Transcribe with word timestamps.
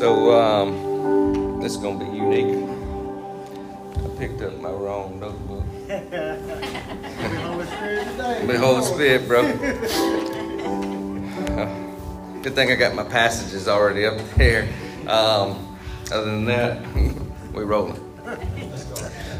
So 0.00 0.32
um, 0.32 1.60
this 1.60 1.72
is 1.72 1.76
gonna 1.76 2.02
be 2.02 2.06
unique. 2.06 2.56
I 4.02 4.08
picked 4.16 4.40
up 4.40 4.58
my 4.58 4.70
wrong 4.70 5.20
notebook. 5.20 5.62
But 8.46 8.56
Holy 8.56 8.82
Spirit, 8.82 9.28
bro. 9.28 9.42
Good 12.42 12.54
thing 12.54 12.72
I 12.72 12.76
got 12.76 12.94
my 12.94 13.04
passages 13.04 13.68
already 13.68 14.06
up 14.06 14.16
there. 14.36 14.70
Um, 15.06 15.78
other 16.10 16.24
than 16.24 16.46
that, 16.46 16.80
we're 17.52 17.66
rolling. 17.66 18.00
All 18.26 18.38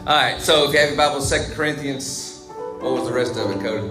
right. 0.06 0.38
So 0.42 0.68
if 0.68 0.74
you 0.74 0.80
have 0.80 0.90
your 0.90 0.98
Bible, 0.98 1.22
Second 1.22 1.54
Corinthians. 1.54 2.46
What 2.80 2.92
was 2.92 3.08
the 3.08 3.14
rest 3.14 3.38
of 3.38 3.50
it, 3.50 3.62
Cody? 3.62 3.88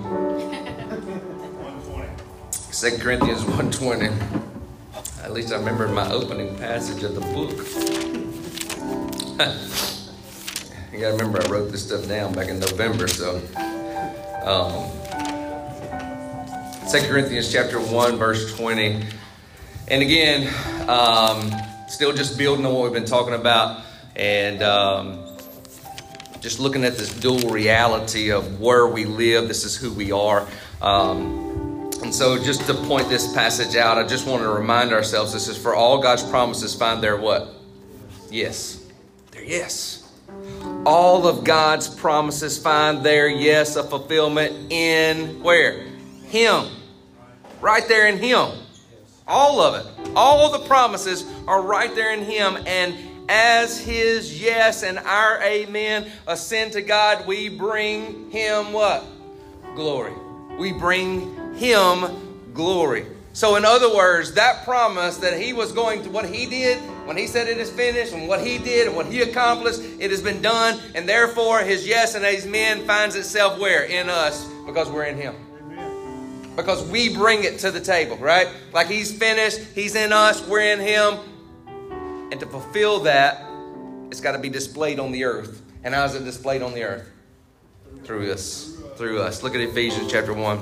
2 2.71 2.97
Corinthians 2.99 3.43
120. 3.43 4.38
At 5.29 5.35
least 5.35 5.53
I 5.53 5.57
remember 5.57 5.87
my 5.87 6.11
opening 6.11 6.57
passage 6.57 7.03
of 7.03 7.13
the 7.13 7.21
book. 7.21 7.51
you 10.91 10.99
gotta 10.99 11.13
remember 11.13 11.45
I 11.45 11.49
wrote 11.51 11.71
this 11.71 11.85
stuff 11.85 12.07
down 12.07 12.33
back 12.33 12.47
in 12.47 12.59
November, 12.59 13.07
so 13.07 13.35
um, 14.43 14.89
2 16.91 17.07
Corinthians 17.07 17.51
chapter 17.51 17.79
1, 17.79 18.15
verse 18.15 18.57
20. 18.57 19.03
And 19.89 20.01
again, 20.01 20.51
um, 20.89 21.51
still 21.87 22.11
just 22.11 22.35
building 22.35 22.65
on 22.65 22.73
what 22.73 22.85
we've 22.85 22.93
been 22.93 23.05
talking 23.05 23.35
about 23.35 23.83
and 24.15 24.63
um, 24.63 25.23
just 26.41 26.59
looking 26.59 26.83
at 26.83 26.97
this 26.97 27.13
dual 27.13 27.51
reality 27.51 28.31
of 28.31 28.59
where 28.59 28.87
we 28.87 29.05
live. 29.05 29.47
This 29.47 29.63
is 29.63 29.75
who 29.75 29.93
we 29.93 30.11
are. 30.11 30.47
Um, 30.81 31.48
and 32.01 32.15
so, 32.15 32.41
just 32.41 32.65
to 32.67 32.73
point 32.73 33.09
this 33.09 33.33
passage 33.33 33.75
out, 33.75 33.97
I 33.97 34.07
just 34.07 34.25
want 34.25 34.41
to 34.41 34.49
remind 34.49 34.93
ourselves 34.93 35.33
this 35.33 35.49
is 35.49 35.57
for 35.57 35.75
all 35.75 36.01
God's 36.01 36.23
promises 36.23 36.73
find 36.73 37.03
their 37.03 37.17
what? 37.17 37.53
Yes. 38.29 38.85
Their 39.31 39.43
yes. 39.43 40.09
All 40.85 41.27
of 41.27 41.43
God's 41.43 41.89
promises 41.89 42.57
find 42.57 43.03
their 43.03 43.27
yes, 43.27 43.75
a 43.75 43.83
fulfillment 43.83 44.71
in 44.71 45.43
where? 45.43 45.83
Him. 46.27 46.67
Right 47.59 47.85
there 47.87 48.07
in 48.07 48.17
Him. 48.17 48.49
All 49.27 49.59
of 49.59 49.75
it. 49.85 50.09
All 50.15 50.51
the 50.51 50.65
promises 50.67 51.25
are 51.47 51.61
right 51.61 51.93
there 51.93 52.13
in 52.13 52.23
Him. 52.23 52.57
And 52.65 52.95
as 53.27 53.79
His 53.79 54.41
yes 54.41 54.83
and 54.83 54.99
our 54.99 55.41
amen 55.43 56.09
ascend 56.27 56.71
to 56.73 56.81
God, 56.81 57.27
we 57.27 57.49
bring 57.49 58.31
Him 58.31 58.71
what? 58.71 59.03
Glory. 59.75 60.13
We 60.59 60.73
bring 60.73 61.55
him 61.55 62.53
glory. 62.53 63.05
So, 63.31 63.55
in 63.55 63.63
other 63.63 63.95
words, 63.95 64.33
that 64.33 64.65
promise 64.65 65.17
that 65.17 65.39
he 65.39 65.53
was 65.53 65.71
going 65.71 66.03
to, 66.03 66.09
what 66.09 66.25
he 66.25 66.45
did, 66.45 66.77
when 67.07 67.15
he 67.15 67.27
said 67.27 67.47
it 67.47 67.57
is 67.57 67.69
finished, 67.69 68.11
and 68.11 68.27
what 68.27 68.45
he 68.45 68.57
did 68.57 68.87
and 68.87 68.95
what 68.95 69.05
he 69.05 69.21
accomplished, 69.21 69.79
it 69.99 70.11
has 70.11 70.21
been 70.21 70.41
done. 70.41 70.79
And 70.95 71.07
therefore, 71.07 71.59
his 71.61 71.87
yes 71.87 72.15
and 72.15 72.25
his 72.25 72.45
men 72.45 72.85
finds 72.85 73.15
itself 73.15 73.57
where? 73.57 73.83
In 73.83 74.09
us, 74.09 74.45
because 74.65 74.89
we're 74.89 75.05
in 75.05 75.15
him. 75.15 75.35
Because 76.55 76.85
we 76.89 77.15
bring 77.15 77.45
it 77.45 77.59
to 77.59 77.71
the 77.71 77.79
table, 77.79 78.17
right? 78.17 78.49
Like 78.73 78.87
he's 78.87 79.17
finished, 79.17 79.59
he's 79.73 79.95
in 79.95 80.11
us, 80.11 80.45
we're 80.45 80.73
in 80.73 80.79
him. 80.79 81.19
And 82.31 82.39
to 82.41 82.45
fulfill 82.45 82.99
that, 83.01 83.45
it's 84.11 84.19
got 84.19 84.33
to 84.33 84.39
be 84.39 84.49
displayed 84.49 84.99
on 84.99 85.13
the 85.13 85.23
earth. 85.23 85.61
And 85.83 85.93
how 85.95 86.03
is 86.03 86.15
it 86.15 86.25
displayed 86.25 86.61
on 86.61 86.73
the 86.73 86.83
earth? 86.83 87.09
Through 88.03 88.31
us. 88.33 88.78
Through 88.99 89.21
us. 89.21 89.43
Look 89.43 89.55
at 89.55 89.61
Ephesians 89.61 90.11
chapter 90.11 90.33
1. 90.33 90.57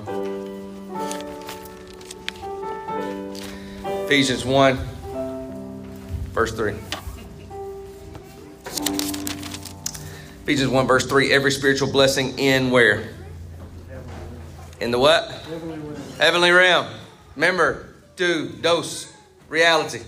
Ephesians 4.05 4.45
1, 4.45 4.77
verse 6.33 6.53
3. 6.53 6.75
Ephesians 10.43 10.69
1, 10.69 10.85
verse 10.85 11.07
3. 11.07 11.31
Every 11.33 11.49
spiritual 11.49 11.91
blessing 11.91 12.37
in 12.37 12.69
where? 12.69 13.09
In 14.81 14.91
the 14.91 14.99
what? 14.99 15.31
Heavenly 15.31 15.79
realm. 15.79 15.95
Heavenly 16.19 16.51
realm. 16.51 16.85
Remember, 17.33 17.87
do, 18.17 18.49
dose, 18.49 19.11
reality. 19.49 20.01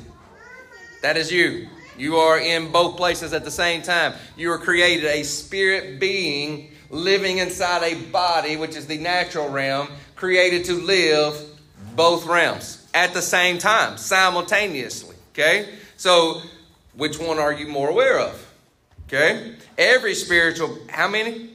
That 1.01 1.17
is 1.17 1.31
you. 1.31 1.67
You 1.97 2.17
are 2.17 2.37
in 2.37 2.71
both 2.71 2.95
places 2.95 3.33
at 3.33 3.43
the 3.43 3.49
same 3.49 3.81
time. 3.81 4.13
You 4.37 4.51
are 4.51 4.59
created 4.59 5.05
a 5.05 5.23
spirit 5.23 5.99
being 5.99 6.73
living 6.89 7.37
inside 7.37 7.83
a 7.83 7.95
body, 7.95 8.55
which 8.57 8.75
is 8.75 8.87
the 8.87 8.97
natural 8.97 9.49
realm, 9.49 9.89
created 10.15 10.65
to 10.65 10.73
live 10.73 11.41
both 11.95 12.25
realms 12.25 12.87
at 12.93 13.13
the 13.13 13.21
same 13.21 13.57
time, 13.57 13.97
simultaneously. 13.97 15.15
Okay? 15.33 15.69
So, 15.97 16.41
which 16.95 17.19
one 17.19 17.39
are 17.39 17.53
you 17.53 17.67
more 17.67 17.89
aware 17.89 18.19
of? 18.19 18.53
Okay? 19.07 19.55
Every 19.77 20.15
spiritual, 20.15 20.77
how 20.89 21.07
many? 21.07 21.51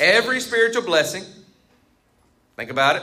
Every 0.00 0.40
spiritual 0.40 0.82
blessing. 0.82 1.24
Think 2.56 2.70
about 2.70 2.96
it. 2.96 3.02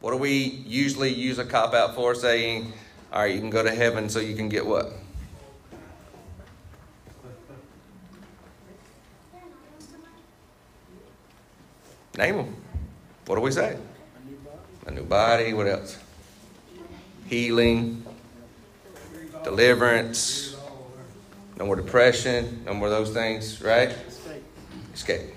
What 0.00 0.12
do 0.12 0.16
we 0.18 0.62
usually 0.66 1.12
use 1.12 1.38
a 1.38 1.44
cop 1.44 1.74
out 1.74 1.94
for 1.94 2.14
saying, 2.14 2.72
all 3.12 3.22
right, 3.22 3.34
you 3.34 3.40
can 3.40 3.50
go 3.50 3.62
to 3.62 3.74
heaven 3.74 4.08
so 4.08 4.20
you 4.20 4.36
can 4.36 4.48
get 4.48 4.64
what? 4.64 4.92
Name 12.18 12.36
them. 12.36 12.56
What 13.24 13.36
do 13.36 13.40
we 13.40 13.52
say? 13.52 13.78
A 14.86 14.90
new 14.90 15.04
body. 15.04 15.54
What 15.54 15.68
else? 15.68 15.98
healing, 17.28 18.04
deliverance, 19.44 20.56
no 21.58 21.66
more 21.66 21.76
depression, 21.76 22.62
no 22.64 22.74
more 22.74 22.88
those 22.88 23.10
things, 23.10 23.60
right? 23.62 23.94
Escape. 24.94 25.34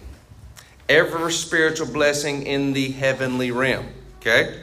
Every 0.88 1.32
spiritual 1.32 1.88
blessing 1.88 2.46
in 2.46 2.74
the 2.74 2.92
heavenly 2.92 3.52
realm, 3.52 3.88
okay, 4.20 4.62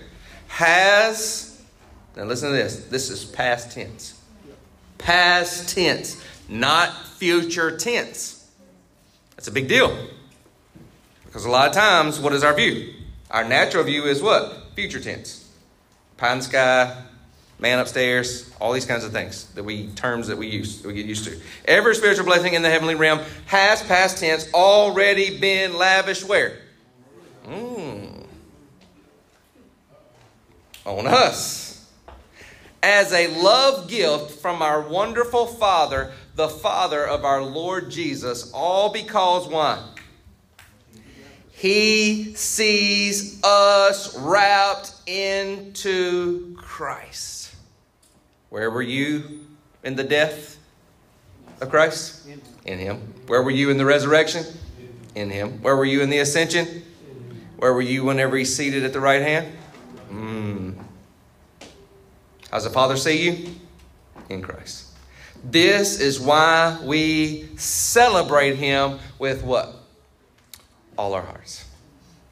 has, 0.49 1.63
now 2.17 2.25
listen 2.25 2.51
to 2.51 2.57
this, 2.57 2.85
this 2.87 3.11
is 3.11 3.25
past 3.25 3.73
tense. 3.73 4.21
Past 4.97 5.75
tense, 5.75 6.23
not 6.49 7.07
future 7.07 7.77
tense. 7.77 8.51
That's 9.37 9.49
a 9.49 9.53
big 9.53 9.69
deal. 9.69 9.97
Because 11.39 11.47
a 11.47 11.53
lot 11.53 11.69
of 11.69 11.73
times, 11.73 12.19
what 12.19 12.33
is 12.33 12.43
our 12.43 12.53
view? 12.53 12.95
Our 13.31 13.45
natural 13.45 13.85
view 13.85 14.07
is 14.07 14.21
what? 14.21 14.73
Future 14.75 14.99
tense. 14.99 15.49
Pie 16.17 16.33
in 16.33 16.39
the 16.39 16.45
sky, 16.45 17.03
man 17.61 17.79
upstairs, 17.79 18.53
all 18.61 18.73
these 18.73 18.87
kinds 18.87 19.05
of 19.05 19.13
things 19.13 19.45
that 19.55 19.63
we 19.63 19.87
terms 19.91 20.27
that 20.27 20.37
we 20.37 20.49
use 20.49 20.83
that 20.83 20.89
we 20.89 20.95
get 20.95 21.07
used 21.07 21.27
to. 21.27 21.41
Every 21.65 21.95
spiritual 21.95 22.25
blessing 22.25 22.55
in 22.55 22.63
the 22.63 22.69
heavenly 22.69 22.97
realm 22.97 23.21
has 23.47 23.81
past 23.85 24.19
tense 24.19 24.53
already 24.53 25.39
been 25.39 25.75
lavished 25.75 26.25
where? 26.25 26.59
Mm. 27.47 28.25
On 30.87 31.07
us. 31.07 31.89
As 32.83 33.13
a 33.13 33.29
love 33.41 33.89
gift 33.89 34.33
from 34.41 34.61
our 34.61 34.81
wonderful 34.81 35.47
Father, 35.47 36.11
the 36.35 36.49
Father 36.49 37.07
of 37.07 37.25
our 37.25 37.45
Lord 37.45 37.93
Jesus, 37.93 38.51
all 38.51 38.93
because 38.93 39.47
why? 39.47 39.89
He 41.59 42.35
sees 42.37 43.43
us 43.43 44.17
wrapped 44.17 44.93
into 45.09 46.55
Christ. 46.55 47.53
Where 48.49 48.71
were 48.71 48.81
you 48.81 49.45
in 49.83 49.97
the 49.97 50.05
death 50.05 50.57
of 51.61 51.69
Christ? 51.69 52.29
In 52.65 52.79
Him. 52.79 53.13
Where 53.27 53.43
were 53.43 53.51
you 53.51 53.71
in 53.71 53.77
the 53.77 53.85
resurrection? 53.85 54.45
In 55.17 55.31
Him. 55.31 55.61
Where 55.61 55.75
were 55.75 55.85
you 55.85 56.01
in 56.01 56.11
the 56.11 56.21
ascension? 56.21 56.85
Where 57.57 57.75
were 57.75 57.83
you 57.83 58.05
whenever 58.05 58.37
He's 58.37 58.55
seated 58.55 58.85
at 58.85 58.93
the 58.93 59.01
right 59.01 59.21
hand? 59.21 59.49
Mm. 60.13 60.81
How's 62.53 62.63
the 62.63 62.71
Father 62.71 62.97
see 62.97 63.29
you? 63.29 63.55
In 64.29 64.43
Christ. 64.43 64.93
This 65.43 65.99
is 65.99 66.21
why 66.21 66.79
we 66.85 67.49
celebrate 67.57 68.55
Him 68.55 69.01
with 69.19 69.43
what? 69.43 69.78
All 70.99 71.15
our 71.15 71.23
hearts. 71.23 71.65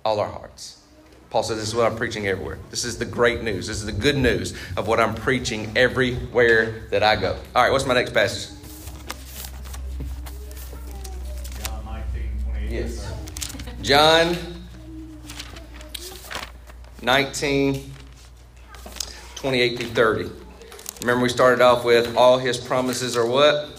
All 0.05 0.19
our 0.19 0.29
hearts. 0.29 0.83
Paul 1.31 1.45
says, 1.45 1.59
This 1.59 1.69
is 1.69 1.75
what 1.75 1.87
I'm 1.87 1.97
preaching 1.97 2.27
everywhere. 2.27 2.59
This 2.71 2.85
is 2.85 2.99
the 2.99 3.05
great 3.05 3.43
news. 3.43 3.69
This 3.69 3.77
is 3.77 3.87
the 3.87 3.93
good 3.93 4.17
news 4.17 4.55
of 4.77 4.89
what 4.89 4.99
I'm 4.99 5.15
preaching 5.15 5.71
everywhere 5.77 6.89
that 6.91 7.05
I 7.05 7.15
go. 7.15 7.39
All 7.55 7.63
right, 7.63 7.71
what's 7.71 7.87
my 7.87 7.95
next 7.95 8.13
passage? 8.13 8.53
John 11.65 11.85
19, 11.85 12.31
28. 12.51 12.71
Yes. 12.71 13.13
John 13.83 14.37
19, 17.03 17.93
28 19.37 19.79
through 19.79 19.89
30. 19.89 20.31
Remember, 21.03 21.23
we 21.23 21.29
started 21.29 21.61
off 21.61 21.85
with 21.85 22.17
all 22.17 22.39
his 22.39 22.59
promises 22.59 23.17
are 23.17 23.27
what? 23.27 23.76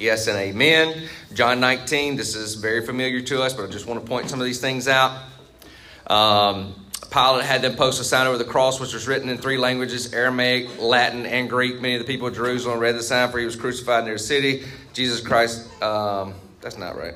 Yes 0.00 0.28
and 0.28 0.38
amen. 0.38 1.08
John 1.34 1.60
19, 1.60 2.16
this 2.16 2.34
is 2.34 2.54
very 2.54 2.86
familiar 2.86 3.20
to 3.20 3.42
us, 3.42 3.52
but 3.52 3.66
I 3.66 3.68
just 3.68 3.84
want 3.84 4.00
to 4.00 4.06
point 4.08 4.30
some 4.30 4.40
of 4.40 4.46
these 4.46 4.58
things 4.58 4.88
out. 4.88 5.14
Um, 6.06 6.74
Pilate 7.10 7.44
had 7.44 7.60
them 7.60 7.76
post 7.76 8.00
a 8.00 8.04
sign 8.04 8.26
over 8.26 8.38
the 8.38 8.46
cross, 8.46 8.80
which 8.80 8.94
was 8.94 9.06
written 9.06 9.28
in 9.28 9.36
three 9.36 9.58
languages 9.58 10.14
Aramaic, 10.14 10.80
Latin, 10.80 11.26
and 11.26 11.50
Greek. 11.50 11.82
Many 11.82 11.96
of 11.96 12.00
the 12.00 12.06
people 12.06 12.28
of 12.28 12.34
Jerusalem 12.34 12.78
read 12.78 12.94
the 12.94 13.02
sign, 13.02 13.30
for 13.30 13.40
he 13.40 13.44
was 13.44 13.56
crucified 13.56 14.04
near 14.04 14.14
the 14.14 14.18
city. 14.18 14.64
Jesus 14.94 15.20
Christ, 15.20 15.68
um, 15.82 16.32
that's 16.62 16.78
not 16.78 16.96
right. 16.96 17.14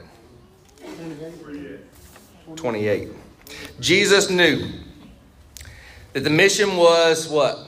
28. 2.54 3.08
Jesus 3.80 4.28
knew 4.28 4.68
that 6.12 6.20
the 6.20 6.28
mission 6.28 6.76
was 6.76 7.30
what? 7.30 7.66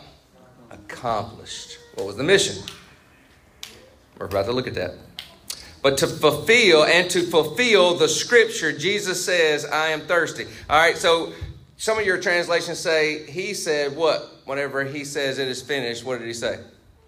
Accomplished. 0.71 1.79
What 1.95 2.07
was 2.07 2.17
the 2.17 2.23
mission? 2.23 2.63
We're 4.19 4.27
about 4.27 4.45
to 4.45 4.53
look 4.53 4.67
at 4.67 4.75
that. 4.75 5.06
But 5.87 5.99
to 5.99 6.09
fulfill 6.09 6.83
and 6.83 7.09
to 7.11 7.23
fulfill 7.23 7.95
the 7.95 8.09
scripture, 8.09 8.77
Jesus 8.77 9.25
says, 9.25 9.65
I 9.65 9.91
am 9.91 10.01
thirsty. 10.01 10.45
All 10.69 10.81
right, 10.81 10.97
so 10.97 11.33
some 11.77 11.97
of 11.97 12.05
your 12.05 12.21
translations 12.21 12.81
say, 12.81 13.25
He 13.31 13.55
said 13.55 13.95
what? 13.95 14.29
Whenever 14.47 14.83
He 14.83 15.05
says 15.05 15.39
it 15.39 15.47
is 15.47 15.63
finished, 15.63 16.05
what 16.05 16.19
did 16.19 16.27
He 16.27 16.35
say? 16.35 16.59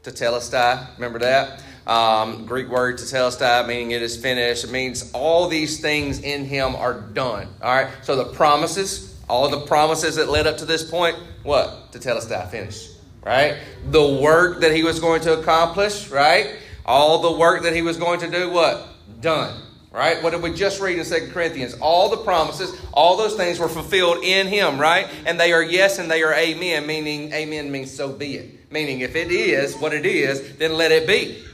"To 0.04 0.12
Tetelestai. 0.12 0.94
Remember 0.94 1.18
that? 1.18 1.60
Um, 1.88 2.46
Greek 2.46 2.68
word 2.68 2.98
"to 2.98 3.04
tetelestai, 3.04 3.66
meaning 3.66 3.90
it 3.90 4.00
is 4.00 4.16
finished. 4.16 4.62
It 4.62 4.70
means 4.70 5.10
all 5.10 5.48
these 5.48 5.80
things 5.80 6.20
in 6.20 6.44
Him 6.44 6.76
are 6.76 7.00
done. 7.00 7.48
All 7.60 7.74
right, 7.74 7.92
so 8.02 8.14
the 8.14 8.26
promises, 8.26 9.20
all 9.28 9.48
the 9.48 9.62
promises 9.62 10.14
that 10.14 10.28
led 10.28 10.46
up 10.46 10.56
to 10.58 10.64
this 10.64 10.88
point, 10.88 11.16
what? 11.42 11.90
"To 11.90 11.98
Tetelestai, 11.98 12.48
finished. 12.48 12.92
Right? 13.24 13.56
The 13.90 14.06
work 14.22 14.60
that 14.60 14.72
He 14.72 14.84
was 14.84 15.00
going 15.00 15.22
to 15.22 15.36
accomplish, 15.36 16.10
right? 16.10 16.58
All 16.88 17.20
the 17.20 17.32
work 17.32 17.64
that 17.64 17.74
he 17.74 17.82
was 17.82 17.98
going 17.98 18.20
to 18.20 18.30
do, 18.30 18.48
what? 18.48 18.88
Done. 19.20 19.60
Right? 19.92 20.22
What 20.22 20.30
did 20.30 20.42
we 20.42 20.54
just 20.54 20.80
read 20.80 20.98
in 20.98 21.04
Second 21.04 21.32
Corinthians? 21.32 21.74
All 21.82 22.08
the 22.08 22.16
promises, 22.16 22.80
all 22.94 23.18
those 23.18 23.34
things 23.34 23.58
were 23.58 23.68
fulfilled 23.68 24.24
in 24.24 24.46
him, 24.46 24.80
right? 24.80 25.06
And 25.26 25.38
they 25.38 25.52
are 25.52 25.62
yes 25.62 25.98
and 25.98 26.10
they 26.10 26.22
are 26.22 26.32
amen, 26.32 26.86
meaning 26.86 27.30
amen 27.34 27.70
means 27.70 27.94
so 27.94 28.10
be 28.10 28.36
it. 28.36 28.72
Meaning 28.72 29.00
if 29.00 29.16
it 29.16 29.30
is 29.30 29.76
what 29.76 29.92
it 29.92 30.06
is, 30.06 30.56
then 30.56 30.72
let 30.74 30.90
it 30.90 31.06
be. 31.06 31.44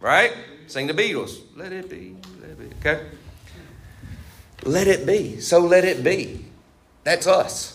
Right? 0.00 0.32
Sing 0.68 0.86
the 0.86 0.94
Beatles. 0.94 1.40
Let 1.54 1.72
it 1.72 1.90
be. 1.90 2.16
Let 2.40 2.50
it 2.50 2.58
be. 2.58 2.76
Okay? 2.76 3.06
Let 4.64 4.86
it 4.86 5.04
be. 5.04 5.38
So 5.40 5.60
let 5.60 5.84
it 5.84 6.02
be. 6.02 6.46
That's 7.02 7.26
us. 7.26 7.73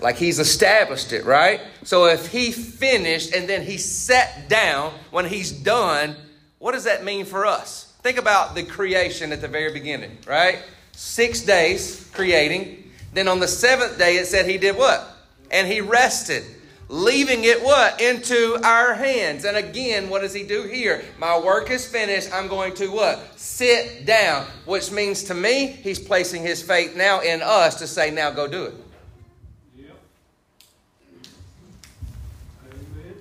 Like 0.00 0.16
he's 0.16 0.38
established 0.38 1.12
it, 1.12 1.24
right? 1.24 1.60
So 1.82 2.06
if 2.06 2.28
he 2.28 2.52
finished 2.52 3.34
and 3.34 3.48
then 3.48 3.62
he 3.62 3.78
sat 3.78 4.48
down 4.48 4.92
when 5.10 5.24
he's 5.24 5.50
done, 5.50 6.14
what 6.58 6.72
does 6.72 6.84
that 6.84 7.04
mean 7.04 7.24
for 7.24 7.46
us? 7.46 7.92
Think 8.02 8.18
about 8.18 8.54
the 8.54 8.62
creation 8.62 9.32
at 9.32 9.40
the 9.40 9.48
very 9.48 9.72
beginning, 9.72 10.16
right? 10.26 10.60
Six 10.92 11.40
days 11.40 12.08
creating. 12.14 12.90
Then 13.12 13.26
on 13.26 13.40
the 13.40 13.48
seventh 13.48 13.98
day, 13.98 14.16
it 14.16 14.26
said 14.26 14.46
he 14.46 14.58
did 14.58 14.76
what? 14.76 15.04
And 15.50 15.66
he 15.66 15.80
rested, 15.80 16.44
leaving 16.88 17.44
it 17.44 17.62
what? 17.62 18.00
Into 18.00 18.60
our 18.62 18.94
hands. 18.94 19.44
And 19.44 19.56
again, 19.56 20.08
what 20.08 20.20
does 20.20 20.34
he 20.34 20.44
do 20.44 20.62
here? 20.62 21.04
My 21.18 21.38
work 21.38 21.70
is 21.70 21.86
finished. 21.86 22.32
I'm 22.32 22.46
going 22.46 22.74
to 22.74 22.88
what? 22.88 23.38
Sit 23.38 24.06
down, 24.06 24.46
which 24.64 24.92
means 24.92 25.24
to 25.24 25.34
me, 25.34 25.66
he's 25.66 25.98
placing 25.98 26.42
his 26.42 26.62
faith 26.62 26.96
now 26.96 27.20
in 27.20 27.42
us 27.42 27.76
to 27.76 27.86
say, 27.86 28.10
now 28.10 28.30
go 28.30 28.46
do 28.46 28.64
it. 28.64 28.74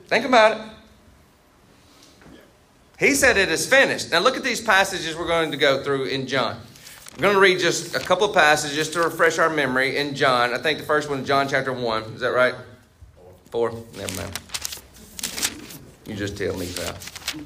Think 0.08 0.26
about 0.26 0.58
it. 0.58 0.64
He 3.00 3.14
said 3.14 3.38
it 3.38 3.50
is 3.50 3.68
finished. 3.68 4.12
Now 4.12 4.20
look 4.20 4.38
at 4.38 4.44
these 4.44 4.62
passages 4.62 5.16
we're 5.16 5.28
going 5.28 5.52
to 5.52 5.58
go 5.58 5.84
through 5.84 6.06
in 6.06 6.26
John. 6.26 6.60
I'm 7.14 7.22
going 7.22 7.34
to 7.34 7.40
read 7.40 7.60
just 7.60 7.96
a 7.96 8.00
couple 8.00 8.28
of 8.28 8.34
passages 8.34 8.76
just 8.76 8.94
to 8.94 9.02
refresh 9.02 9.40
our 9.40 9.50
memory 9.50 9.98
in 9.98 10.16
John. 10.16 10.54
I 10.54 10.58
think 10.58 10.80
the 10.80 10.86
first 10.86 11.10
one 11.10 11.20
is 11.20 11.28
John 11.28 11.48
chapter 11.48 11.74
1. 11.74 12.04
Is 12.14 12.22
that 12.22 12.30
right? 12.30 12.56
Four? 13.50 13.72
Never 13.98 14.22
mind. 14.22 14.40
You 16.06 16.16
just 16.16 16.38
tell 16.38 16.56
me, 16.58 16.72
pal. 16.76 16.96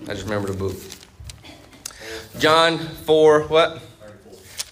I 0.04 0.14
just 0.14 0.24
remember 0.24 0.50
the 0.50 0.57
book. 0.57 0.75
John 2.38 2.78
4, 2.78 3.44
what? 3.44 3.81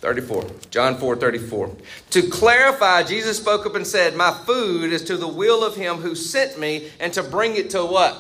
34. 0.02 0.46
John 0.70 0.96
4 0.96 1.16
34. 1.18 1.76
To 2.12 2.22
clarify, 2.30 3.04
Jesus 3.04 3.38
spoke 3.38 3.66
up 3.66 3.76
and 3.76 3.86
said, 3.86 4.16
My 4.16 4.32
food 4.32 4.94
is 4.94 5.04
to 5.06 5.18
the 5.18 5.28
will 5.28 5.64
of 5.64 5.76
him 5.76 5.98
who 5.98 6.16
sent 6.16 6.58
me 6.58 6.90
and 7.00 7.12
to 7.14 7.24
bring 7.24 7.56
it 7.56 7.70
to 7.72 7.86
what? 7.86 8.18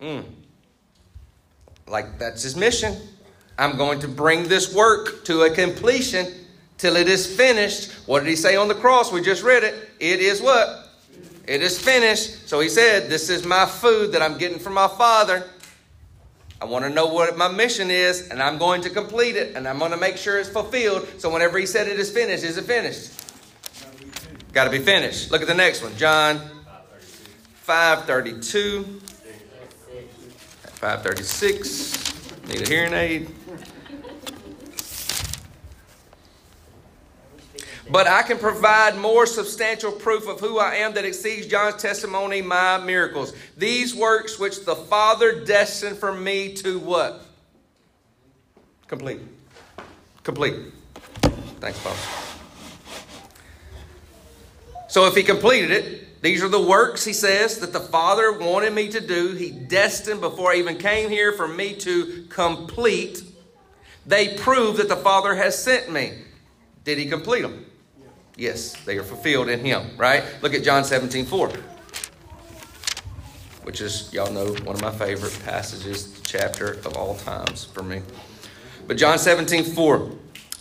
Mm. 0.00 0.24
Like 1.86 2.18
that's 2.18 2.42
his 2.42 2.56
mission. 2.56 2.96
I'm 3.58 3.76
going 3.76 4.00
to 4.00 4.08
bring 4.08 4.44
this 4.44 4.74
work 4.74 5.24
to 5.24 5.42
a 5.42 5.50
completion 5.50 6.26
till 6.78 6.96
it 6.96 7.08
is 7.08 7.26
finished. 7.26 7.92
What 8.06 8.20
did 8.20 8.28
he 8.28 8.36
say 8.36 8.56
on 8.56 8.68
the 8.68 8.74
cross? 8.74 9.12
We 9.12 9.22
just 9.22 9.42
read 9.42 9.62
it. 9.62 9.74
It 9.98 10.20
is 10.20 10.42
what? 10.42 10.90
It 11.46 11.62
is 11.62 11.78
finished. 11.78 12.48
So 12.48 12.60
he 12.60 12.68
said, 12.68 13.08
This 13.08 13.28
is 13.28 13.44
my 13.46 13.66
food 13.66 14.12
that 14.12 14.22
I'm 14.22 14.38
getting 14.38 14.58
from 14.58 14.74
my 14.74 14.88
Father. 14.88 15.48
I 16.60 16.64
want 16.64 16.84
to 16.84 16.90
know 16.90 17.06
what 17.06 17.36
my 17.36 17.48
mission 17.48 17.90
is, 17.90 18.28
and 18.30 18.42
I'm 18.42 18.56
going 18.56 18.80
to 18.82 18.90
complete 18.90 19.36
it, 19.36 19.56
and 19.56 19.68
I'm 19.68 19.78
going 19.78 19.90
to 19.90 19.96
make 19.96 20.16
sure 20.16 20.38
it's 20.38 20.48
fulfilled. 20.48 21.06
So 21.18 21.30
whenever 21.30 21.58
he 21.58 21.66
said 21.66 21.86
it 21.86 21.98
is 21.98 22.10
finished, 22.10 22.44
is 22.44 22.56
it 22.56 22.64
finished? 22.64 23.12
Got 24.52 24.64
to 24.64 24.70
be 24.70 24.78
finished. 24.78 25.30
Look 25.30 25.42
at 25.42 25.48
the 25.48 25.54
next 25.54 25.82
one, 25.82 25.94
John 25.96 26.40
532, 27.66 28.84
536. 30.80 32.48
Need 32.48 32.62
a 32.62 32.68
hearing 32.68 32.94
aid. 32.94 33.28
But 37.88 38.08
I 38.08 38.22
can 38.22 38.38
provide 38.38 38.96
more 38.96 39.26
substantial 39.26 39.92
proof 39.92 40.26
of 40.28 40.40
who 40.40 40.58
I 40.58 40.76
am 40.76 40.94
that 40.94 41.04
exceeds 41.04 41.46
John's 41.46 41.80
testimony, 41.80 42.42
my 42.42 42.78
miracles. 42.78 43.32
These 43.56 43.94
works 43.94 44.38
which 44.38 44.64
the 44.64 44.74
Father 44.74 45.44
destined 45.44 45.98
for 45.98 46.12
me 46.12 46.54
to 46.54 46.80
what? 46.80 47.22
Complete. 48.88 49.20
Complete. 50.24 50.72
Thanks, 51.60 51.78
Paul. 51.82 51.94
So 54.88 55.06
if 55.06 55.14
he 55.14 55.22
completed 55.22 55.70
it, 55.70 56.22
these 56.22 56.42
are 56.42 56.48
the 56.48 56.60
works, 56.60 57.04
he 57.04 57.12
says, 57.12 57.58
that 57.60 57.72
the 57.72 57.80
Father 57.80 58.32
wanted 58.32 58.72
me 58.72 58.88
to 58.88 59.00
do. 59.00 59.32
He 59.32 59.50
destined 59.50 60.20
before 60.20 60.52
I 60.52 60.56
even 60.56 60.76
came 60.78 61.10
here 61.10 61.32
for 61.32 61.46
me 61.46 61.74
to 61.76 62.26
complete. 62.30 63.22
They 64.06 64.36
prove 64.36 64.78
that 64.78 64.88
the 64.88 64.96
Father 64.96 65.34
has 65.34 65.62
sent 65.62 65.92
me. 65.92 66.22
Did 66.84 66.98
he 66.98 67.06
complete 67.06 67.42
them? 67.42 67.65
Yes, 68.36 68.74
they 68.84 68.98
are 68.98 69.02
fulfilled 69.02 69.48
in 69.48 69.60
him, 69.60 69.96
right? 69.96 70.22
Look 70.42 70.52
at 70.52 70.62
John 70.62 70.84
17, 70.84 71.24
4, 71.24 71.50
which 73.62 73.80
is, 73.80 74.12
y'all 74.12 74.30
know, 74.30 74.52
one 74.64 74.76
of 74.76 74.82
my 74.82 74.90
favorite 74.90 75.38
passages, 75.44 76.20
chapter 76.22 76.72
of 76.84 76.96
all 76.96 77.16
times 77.16 77.64
for 77.64 77.82
me. 77.82 78.02
But 78.86 78.98
John 78.98 79.18
17, 79.18 79.64
4, 79.64 80.10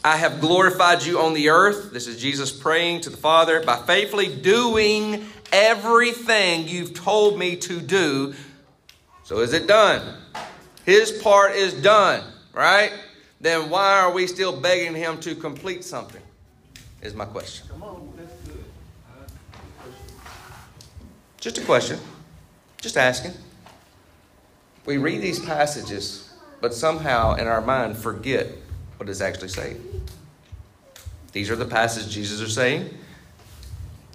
I 0.05 0.15
have 0.15 0.39
glorified 0.39 1.03
you 1.03 1.19
on 1.19 1.33
the 1.33 1.49
earth. 1.49 1.91
This 1.91 2.07
is 2.07 2.21
Jesus 2.21 2.49
praying 2.49 3.01
to 3.01 3.09
the 3.09 3.17
Father 3.17 3.61
by 3.61 3.75
faithfully 3.77 4.33
doing 4.33 5.25
everything 5.51 6.67
you've 6.67 6.93
told 6.93 7.37
me 7.37 7.57
to 7.57 7.81
do. 7.81 8.33
So 9.23 9.39
is 9.39 9.51
it 9.51 9.67
done? 9.67 10.17
His 10.85 11.11
part 11.11 11.55
is 11.55 11.73
done, 11.73 12.23
right? 12.53 12.93
Then 13.41 13.69
why 13.69 13.99
are 13.99 14.13
we 14.13 14.27
still 14.27 14.61
begging 14.61 14.95
him 14.95 15.19
to 15.21 15.35
complete 15.35 15.83
something? 15.83 16.21
Is 17.05 17.13
my 17.13 17.25
question. 17.25 17.67
Come 17.69 17.83
on, 17.83 18.13
that's 18.17 18.33
good. 18.47 18.63
Just 21.39 21.57
a 21.57 21.61
question. 21.61 21.99
Just 22.81 22.97
asking. 22.97 23.33
We 24.85 24.97
read 24.97 25.21
these 25.21 25.39
passages, 25.39 26.33
but 26.61 26.73
somehow 26.73 27.35
in 27.35 27.47
our 27.47 27.61
mind 27.61 27.97
forget 27.97 28.47
what 28.97 29.09
it's 29.09 29.21
actually 29.21 29.49
saying. 29.49 29.81
These 31.31 31.49
are 31.49 31.55
the 31.55 31.65
passages 31.65 32.13
Jesus 32.13 32.39
is 32.39 32.53
saying. 32.53 32.89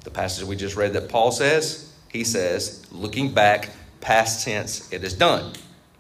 The 0.04 0.10
passage 0.10 0.44
we 0.44 0.56
just 0.56 0.76
read 0.76 0.92
that 0.94 1.08
Paul 1.08 1.32
says, 1.32 1.92
he 2.08 2.24
says, 2.24 2.86
looking 2.90 3.32
back, 3.32 3.70
past 4.00 4.44
tense, 4.44 4.92
it 4.92 5.04
is 5.04 5.14
done. 5.14 5.52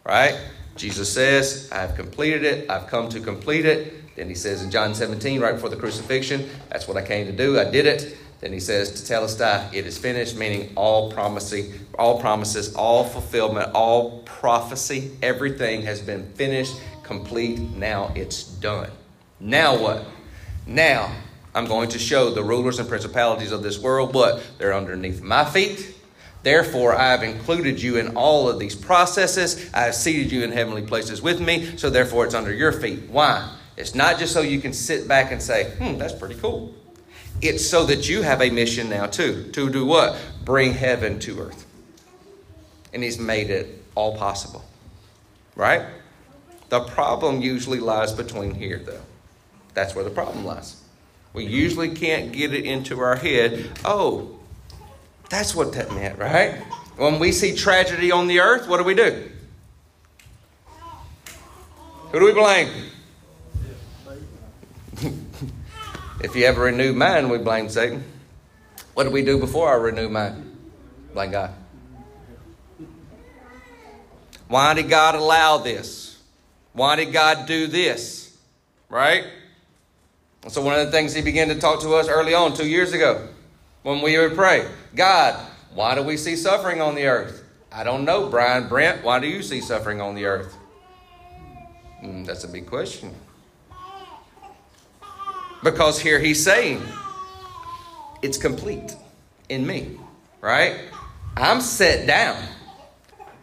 Right? 0.04 0.40
Jesus 0.76 1.12
says, 1.12 1.68
I 1.70 1.80
have 1.80 1.94
completed 1.94 2.44
it, 2.44 2.70
I've 2.70 2.86
come 2.86 3.08
to 3.10 3.20
complete 3.20 3.66
it. 3.66 3.99
Then 4.20 4.28
he 4.28 4.34
says 4.34 4.62
in 4.62 4.70
John 4.70 4.94
17, 4.94 5.40
right 5.40 5.54
before 5.54 5.70
the 5.70 5.76
crucifixion, 5.76 6.46
that's 6.68 6.86
what 6.86 6.98
I 6.98 7.02
came 7.02 7.24
to 7.24 7.32
do. 7.32 7.58
I 7.58 7.64
did 7.64 7.86
it. 7.86 8.18
Then 8.40 8.52
he 8.52 8.60
says 8.60 8.90
tetelestai, 8.90 9.72
it 9.72 9.86
is 9.86 9.96
finished, 9.96 10.36
meaning 10.36 10.74
all 10.76 11.10
promising, 11.10 11.72
all 11.98 12.20
promises, 12.20 12.74
all 12.74 13.04
fulfillment, 13.04 13.70
all 13.74 14.18
prophecy, 14.26 15.16
everything 15.22 15.80
has 15.82 16.02
been 16.02 16.30
finished, 16.32 16.74
complete. 17.02 17.60
Now 17.60 18.12
it's 18.14 18.44
done. 18.44 18.90
Now 19.40 19.78
what? 19.78 20.04
Now 20.66 21.10
I'm 21.54 21.64
going 21.64 21.88
to 21.88 21.98
show 21.98 22.28
the 22.28 22.42
rulers 22.42 22.78
and 22.78 22.86
principalities 22.86 23.52
of 23.52 23.62
this 23.62 23.78
world 23.78 24.12
what? 24.12 24.42
They're 24.58 24.74
underneath 24.74 25.22
my 25.22 25.46
feet. 25.46 25.94
Therefore, 26.42 26.94
I 26.94 27.12
have 27.12 27.22
included 27.22 27.80
you 27.80 27.96
in 27.96 28.16
all 28.18 28.50
of 28.50 28.58
these 28.58 28.74
processes. 28.74 29.70
I 29.72 29.84
have 29.84 29.94
seated 29.94 30.30
you 30.30 30.44
in 30.44 30.52
heavenly 30.52 30.82
places 30.82 31.22
with 31.22 31.40
me. 31.40 31.78
So, 31.78 31.88
therefore, 31.88 32.26
it's 32.26 32.34
under 32.34 32.52
your 32.52 32.72
feet. 32.72 33.08
Why? 33.08 33.56
It's 33.80 33.94
not 33.94 34.18
just 34.18 34.34
so 34.34 34.42
you 34.42 34.60
can 34.60 34.74
sit 34.74 35.08
back 35.08 35.32
and 35.32 35.40
say, 35.40 35.70
hmm, 35.70 35.96
that's 35.96 36.12
pretty 36.12 36.34
cool. 36.34 36.74
It's 37.40 37.64
so 37.64 37.86
that 37.86 38.10
you 38.10 38.20
have 38.20 38.42
a 38.42 38.50
mission 38.50 38.90
now 38.90 39.06
too. 39.06 39.50
To 39.52 39.70
do 39.70 39.86
what? 39.86 40.18
Bring 40.44 40.74
heaven 40.74 41.18
to 41.20 41.40
earth. 41.40 41.66
And 42.92 43.02
He's 43.02 43.18
made 43.18 43.48
it 43.48 43.82
all 43.94 44.18
possible. 44.18 44.64
Right? 45.56 45.86
The 46.68 46.80
problem 46.80 47.40
usually 47.40 47.80
lies 47.80 48.12
between 48.12 48.54
here, 48.54 48.78
though. 48.84 49.00
That's 49.72 49.94
where 49.94 50.04
the 50.04 50.10
problem 50.10 50.44
lies. 50.44 50.76
We 51.32 51.46
usually 51.46 51.94
can't 51.94 52.32
get 52.32 52.52
it 52.52 52.66
into 52.66 53.00
our 53.00 53.16
head. 53.16 53.78
Oh, 53.84 54.38
that's 55.30 55.54
what 55.54 55.72
that 55.72 55.90
meant, 55.92 56.18
right? 56.18 56.56
When 56.96 57.18
we 57.18 57.32
see 57.32 57.56
tragedy 57.56 58.12
on 58.12 58.26
the 58.26 58.40
earth, 58.40 58.68
what 58.68 58.76
do 58.76 58.84
we 58.84 58.94
do? 58.94 59.30
Who 62.12 62.18
do 62.18 62.26
we 62.26 62.32
blame? 62.32 62.90
If 66.22 66.36
you 66.36 66.46
have 66.46 66.58
a 66.58 66.60
renewed 66.60 66.96
mind, 66.96 67.30
we 67.30 67.38
blame 67.38 67.68
Satan. 67.68 68.04
What 68.94 69.04
did 69.04 69.12
we 69.12 69.22
do 69.22 69.38
before 69.38 69.68
our 69.68 69.80
renewed 69.80 70.10
mind? 70.10 70.56
Blame 71.14 71.30
God. 71.30 71.54
Why 74.48 74.74
did 74.74 74.88
God 74.88 75.14
allow 75.14 75.58
this? 75.58 76.20
Why 76.72 76.96
did 76.96 77.12
God 77.12 77.46
do 77.46 77.66
this? 77.66 78.36
Right? 78.88 79.24
So, 80.48 80.62
one 80.62 80.78
of 80.78 80.86
the 80.86 80.92
things 80.92 81.14
He 81.14 81.22
began 81.22 81.48
to 81.48 81.54
talk 81.54 81.80
to 81.82 81.94
us 81.94 82.08
early 82.08 82.34
on, 82.34 82.54
two 82.54 82.68
years 82.68 82.92
ago, 82.92 83.28
when 83.82 84.00
we 84.00 84.18
would 84.18 84.34
pray 84.34 84.68
God, 84.94 85.38
why 85.74 85.94
do 85.94 86.02
we 86.02 86.16
see 86.16 86.36
suffering 86.36 86.80
on 86.80 86.94
the 86.94 87.06
earth? 87.06 87.44
I 87.72 87.84
don't 87.84 88.04
know, 88.04 88.28
Brian 88.28 88.68
Brent. 88.68 89.04
Why 89.04 89.20
do 89.20 89.28
you 89.28 89.42
see 89.42 89.60
suffering 89.60 90.00
on 90.00 90.14
the 90.14 90.24
earth? 90.24 90.56
Mm, 92.02 92.26
that's 92.26 92.44
a 92.44 92.48
big 92.48 92.66
question. 92.66 93.14
Because 95.62 96.00
here 96.00 96.18
he's 96.18 96.42
saying, 96.42 96.82
it's 98.22 98.38
complete 98.38 98.94
in 99.48 99.66
me, 99.66 99.98
right? 100.40 100.80
I'm 101.36 101.60
set 101.60 102.06
down. 102.06 102.42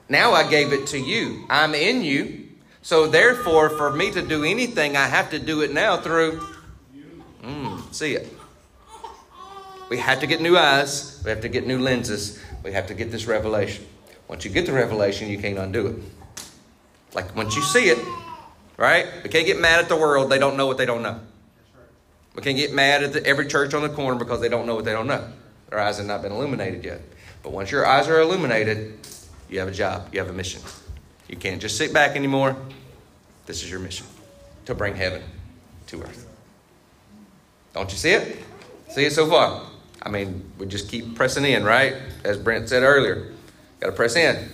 Now 0.10 0.34
I 0.34 0.50
gave 0.50 0.74
it 0.74 0.88
to 0.88 1.00
you. 1.00 1.46
I'm 1.50 1.76
in 1.76 2.02
you. 2.02 2.46
So 2.82 3.08
therefore, 3.08 3.70
for 3.70 3.92
me 3.92 4.12
to 4.12 4.22
do 4.22 4.44
anything, 4.44 4.96
I 4.96 5.08
have 5.08 5.32
to 5.32 5.40
do 5.40 5.62
it 5.62 5.74
now 5.74 5.98
through. 5.98 6.42
Mm, 7.44 7.94
see 7.94 8.16
it. 8.16 8.32
We 9.90 9.98
have 9.98 10.20
to 10.22 10.28
get 10.28 10.42
new 10.42 10.58
eyes. 10.58 11.22
We 11.24 11.30
have 11.30 11.42
to 11.42 11.50
get 11.50 11.68
new 11.68 11.80
lenses. 11.80 12.42
We 12.64 12.72
have 12.74 12.88
to 12.88 12.94
get 12.94 13.12
this 13.12 13.26
revelation. 13.26 13.86
Once 14.28 14.44
you 14.44 14.52
get 14.52 14.66
the 14.66 14.74
revelation, 14.74 15.30
you 15.30 15.38
can't 15.38 15.58
undo 15.58 15.88
it. 15.88 15.96
Like 17.14 17.36
once 17.36 17.56
you 17.56 17.62
see 17.62 17.90
it, 17.90 17.98
right? 18.76 19.06
We 19.24 19.30
can't 19.30 19.46
get 19.46 19.60
mad 19.60 19.80
at 19.80 19.88
the 19.88 19.96
world. 19.96 20.30
They 20.30 20.40
don't 20.40 20.58
know 20.58 20.68
what 20.68 20.78
they 20.78 20.86
don't 20.86 21.02
know. 21.02 21.20
We 22.38 22.44
can't 22.44 22.56
get 22.56 22.72
mad 22.72 23.03
at 23.03 23.13
the, 23.13 23.25
every 23.25 23.48
church 23.48 23.74
on 23.74 23.82
the 23.82 23.89
corner 23.89 24.17
because 24.17 24.39
they 24.39 24.48
don't 24.48 24.67
know 24.67 24.75
what 24.75 24.86
they 24.86 24.91
don't 24.91 25.08
know. 25.08 25.27
Their 25.72 25.79
eyes 25.79 25.98
have 25.98 26.06
not 26.06 26.22
been 26.22 26.32
illuminated 26.32 26.86
yet. 26.86 27.01
But 27.41 27.51
once 27.51 27.72
your 27.72 27.86
eyes 27.86 28.08
are 28.08 28.22
illuminated, 28.22 29.00
you 29.50 29.58
have 29.58 29.67
a 29.67 29.72
job, 29.72 30.10
you 30.13 30.20
have 30.20 30.29
a 30.29 30.34
mission. 30.34 30.62
You 31.27 31.36
can't 31.36 31.60
just 31.60 31.77
sit 31.77 31.91
back 31.91 32.15
anymore. 32.15 32.56
This 33.48 33.63
is 33.63 33.72
your 33.72 33.79
mission 33.79 34.06
to 34.65 34.75
bring 34.75 34.96
heaven 34.96 35.24
to 35.88 36.03
earth. 36.03 36.27
Don't 37.74 37.91
you 37.91 37.98
see 37.98 38.12
it? 38.12 38.38
See 38.89 39.03
it 39.03 39.13
so 39.13 39.27
far? 39.27 39.63
I 40.03 40.10
mean, 40.10 40.51
we 40.60 40.67
just 40.67 40.89
keep 40.89 41.15
pressing 41.15 41.44
in, 41.44 41.63
right? 41.63 41.96
As 42.24 42.38
Brent 42.38 42.70
said 42.70 42.84
earlier, 42.84 43.34
got 43.79 43.88
to 43.88 43.94
press 43.94 44.15
in. 44.15 44.50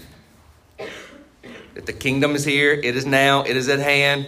That 1.74 1.86
the 1.86 1.94
kingdom 1.94 2.34
is 2.34 2.46
here, 2.46 2.72
it 2.72 2.96
is 2.96 3.06
now, 3.06 3.44
it 3.44 3.58
is 3.58 3.68
at 3.68 3.80
hand. 3.80 4.26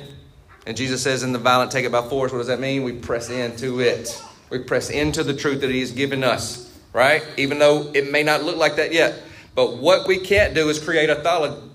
And 0.66 0.76
Jesus 0.76 1.02
says, 1.04 1.24
in 1.24 1.32
the 1.32 1.40
violent 1.40 1.72
take 1.72 1.86
it 1.86 1.92
by 1.92 2.08
force. 2.08 2.32
What 2.32 2.40
does 2.40 2.48
that 2.48 2.60
mean? 2.60 2.84
We 2.84 2.94
press 2.94 3.30
into 3.30 3.80
it. 3.82 4.22
We 4.50 4.60
press 4.60 4.90
into 4.90 5.24
the 5.24 5.34
truth 5.34 5.62
that 5.62 5.70
He 5.70 5.80
has 5.80 5.92
given 5.92 6.24
us, 6.24 6.72
right? 6.94 7.24
Even 7.38 7.60
though 7.60 7.92
it 7.94 8.12
may 8.12 8.24
not 8.24 8.44
look 8.44 8.58
like 8.58 8.76
that 8.78 8.94
yet. 8.94 9.22
But 9.54 9.78
what 9.78 10.08
we 10.08 10.20
can't 10.20 10.54
do 10.54 10.70
is 10.70 10.80
create 10.80 11.10
a 11.10 11.16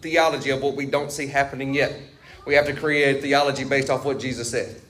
theology 0.01 0.51
of 0.51 0.63
what 0.63 0.77
we 0.77 0.87
don't 0.87 1.11
see 1.11 1.27
happening 1.27 1.73
yet. 1.73 1.99
We 2.47 2.55
have 2.55 2.67
to 2.67 2.75
create 2.75 3.23
theology 3.23 3.65
based 3.65 3.91
off 3.91 4.05
what 4.05 4.19
Jesus 4.19 4.51
said. 4.51 4.81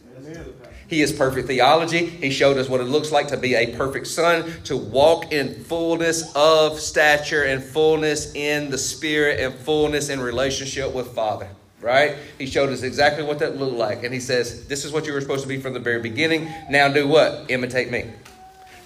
He 0.89 1.03
is 1.03 1.13
perfect 1.13 1.47
theology. 1.47 2.05
He 2.07 2.31
showed 2.31 2.59
us 2.59 2.69
what 2.69 2.81
it 2.81 2.85
looks 2.85 3.13
like 3.13 3.29
to 3.29 3.37
be 3.37 3.55
a 3.55 3.77
perfect 3.77 4.09
son, 4.09 4.53
to 4.65 4.77
walk 4.77 5.33
in 5.33 5.63
fullness 5.63 6.35
of 6.35 6.81
stature 6.81 7.45
and 7.45 7.63
fullness 7.63 8.35
in 8.35 8.71
the 8.71 8.79
spirit 8.79 9.39
and 9.39 9.55
fullness 9.55 10.09
in 10.09 10.21
relationship 10.21 10.93
with 10.93 11.15
Father. 11.15 11.49
Right? 11.81 12.17
He 12.39 12.47
showed 12.47 12.69
us 12.71 12.83
exactly 12.83 13.25
what 13.25 13.39
that 13.39 13.57
looked 13.57 13.77
like. 13.77 14.05
And 14.05 14.13
he 14.13 14.21
says, 14.21 14.67
This 14.67 14.85
is 14.85 14.93
what 14.93 15.07
you 15.07 15.13
were 15.13 15.21
supposed 15.21 15.43
to 15.43 15.49
be 15.49 15.59
from 15.59 15.73
the 15.73 15.81
very 15.81 16.01
beginning. 16.01 16.53
Now 16.69 16.89
do 16.89 17.09
what? 17.09 17.47
Imitate 17.51 17.91
me. 17.91 18.11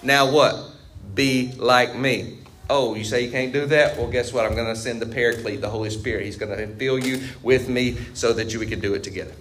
Now 0.03 0.31
what? 0.31 0.71
Be 1.15 1.53
like 1.57 1.97
me. 1.97 2.39
Oh, 2.71 2.95
you 2.95 3.05
say 3.05 3.25
you 3.25 3.31
can't 3.31 3.53
do 3.53 3.67
that? 3.67 3.99
Well, 3.99 4.09
guess 4.09 4.33
what? 4.33 4.47
I'm 4.47 4.55
going 4.55 4.73
to 4.73 4.77
send 4.77 5.03
the 5.03 5.07
Paraclete, 5.07 5.61
the 5.61 5.69
Holy 5.69 5.91
Spirit. 5.91 6.25
He's 6.25 6.37
going 6.37 6.57
to 6.57 6.67
fill 6.77 6.99
you 6.99 7.23
with 7.43 7.69
me 7.69 7.99
so 8.15 8.33
that 8.33 8.53
you, 8.53 8.61
we 8.61 8.67
can 8.67 8.81
do 8.81 8.95
it 8.95 9.05
together. 9.05 9.35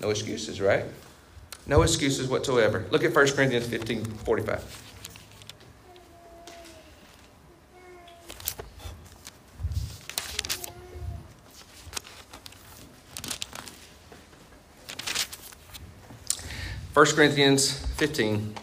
No 0.00 0.10
excuses, 0.10 0.60
right? 0.60 0.84
No 1.66 1.82
excuses 1.82 2.28
whatsoever. 2.28 2.86
Look 2.90 3.04
at 3.04 3.14
1 3.14 3.28
Corinthians 3.32 3.66
15 3.66 4.04
45. 4.04 4.87
First 16.98 17.14
Corinthians 17.14 17.78
15 17.94 18.54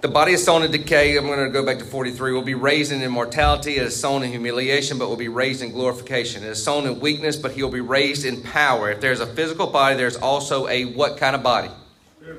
The 0.00 0.08
body 0.08 0.32
is 0.32 0.42
sown 0.42 0.62
in 0.62 0.70
decay. 0.70 1.18
I'm 1.18 1.26
going 1.26 1.44
to 1.44 1.50
go 1.50 1.62
back 1.62 1.78
to 1.80 1.84
43. 1.84 2.32
Will 2.32 2.40
be 2.40 2.54
raised 2.54 2.92
in 2.92 3.02
immortality. 3.02 3.76
It 3.76 3.82
is 3.82 4.00
sown 4.00 4.22
in 4.22 4.30
humiliation, 4.30 4.96
but 4.96 5.10
will 5.10 5.18
be 5.18 5.28
raised 5.28 5.60
in 5.60 5.72
glorification. 5.72 6.42
It 6.44 6.48
is 6.48 6.64
sown 6.64 6.86
in 6.86 6.98
weakness, 6.98 7.36
but 7.36 7.52
he 7.52 7.62
will 7.62 7.70
be 7.70 7.82
raised 7.82 8.24
in 8.24 8.40
power. 8.40 8.90
If 8.90 9.02
there's 9.02 9.20
a 9.20 9.26
physical 9.26 9.66
body, 9.66 9.96
there's 9.96 10.16
also 10.16 10.66
a 10.66 10.86
what 10.94 11.18
kind 11.18 11.36
of 11.36 11.42
body? 11.42 11.68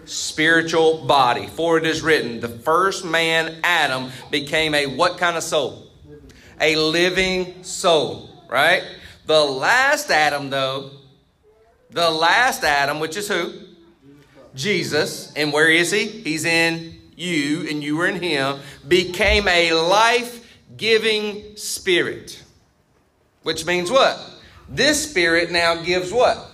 Spiritual 0.05 1.05
body. 1.05 1.45
For 1.45 1.77
it 1.77 1.85
is 1.85 2.01
written, 2.01 2.39
the 2.39 2.49
first 2.49 3.05
man, 3.05 3.59
Adam, 3.63 4.09
became 4.31 4.73
a 4.73 4.87
what 4.87 5.19
kind 5.19 5.37
of 5.37 5.43
soul? 5.43 5.91
A 6.59 6.75
living 6.75 7.63
soul, 7.63 8.27
right? 8.49 8.81
The 9.25 9.39
last 9.39 10.09
Adam, 10.09 10.49
though, 10.49 10.91
the 11.89 12.09
last 12.09 12.63
Adam, 12.63 12.99
which 12.99 13.17
is 13.17 13.27
who? 13.27 13.53
Jesus. 14.55 15.31
And 15.33 15.53
where 15.53 15.69
is 15.69 15.91
he? 15.91 16.07
He's 16.07 16.45
in 16.45 16.99
you 17.15 17.67
and 17.69 17.83
you 17.83 17.97
were 17.97 18.07
in 18.07 18.21
him, 18.21 18.59
became 18.87 19.47
a 19.47 19.73
life 19.73 20.59
giving 20.75 21.55
spirit. 21.55 22.41
Which 23.43 23.65
means 23.65 23.91
what? 23.91 24.19
This 24.67 25.09
spirit 25.09 25.51
now 25.51 25.81
gives 25.83 26.11
what? 26.11 26.49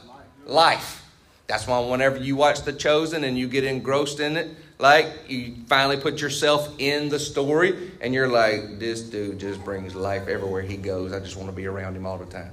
Life. 0.46 1.06
That's 1.48 1.68
why 1.68 1.80
whenever 1.80 2.18
you 2.18 2.36
watch 2.36 2.64
The 2.64 2.74
Chosen 2.74 3.24
and 3.24 3.38
you 3.38 3.48
get 3.48 3.64
engrossed 3.64 4.20
in 4.20 4.36
it, 4.38 4.50
like 4.80 5.08
you 5.28 5.56
finally 5.68 5.98
put 5.98 6.22
yourself 6.22 6.74
in 6.78 7.10
the 7.10 7.20
story 7.20 7.92
and 8.00 8.14
you're 8.14 8.28
like, 8.28 8.80
this 8.80 9.02
dude 9.02 9.40
just 9.40 9.64
brings 9.64 9.96
life 9.96 10.28
everywhere 10.28 10.62
he 10.62 10.78
goes. 10.78 11.14
I 11.14 11.20
just 11.20 11.36
want 11.36 11.50
to 11.50 11.56
be 11.56 11.66
around 11.66 11.96
him 11.96 12.06
all 12.06 12.18
the 12.18 12.26
time. 12.26 12.52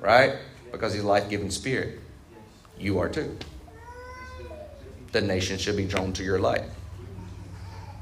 Right? 0.00 0.36
Because 0.70 0.92
he's 0.92 1.04
life 1.04 1.30
giving 1.30 1.50
spirit. 1.50 2.00
You 2.78 2.98
are 2.98 3.08
too. 3.08 3.38
The 5.12 5.20
nation 5.20 5.58
should 5.58 5.76
be 5.76 5.86
drawn 5.86 6.12
to 6.14 6.24
your 6.24 6.38
light. 6.38 6.64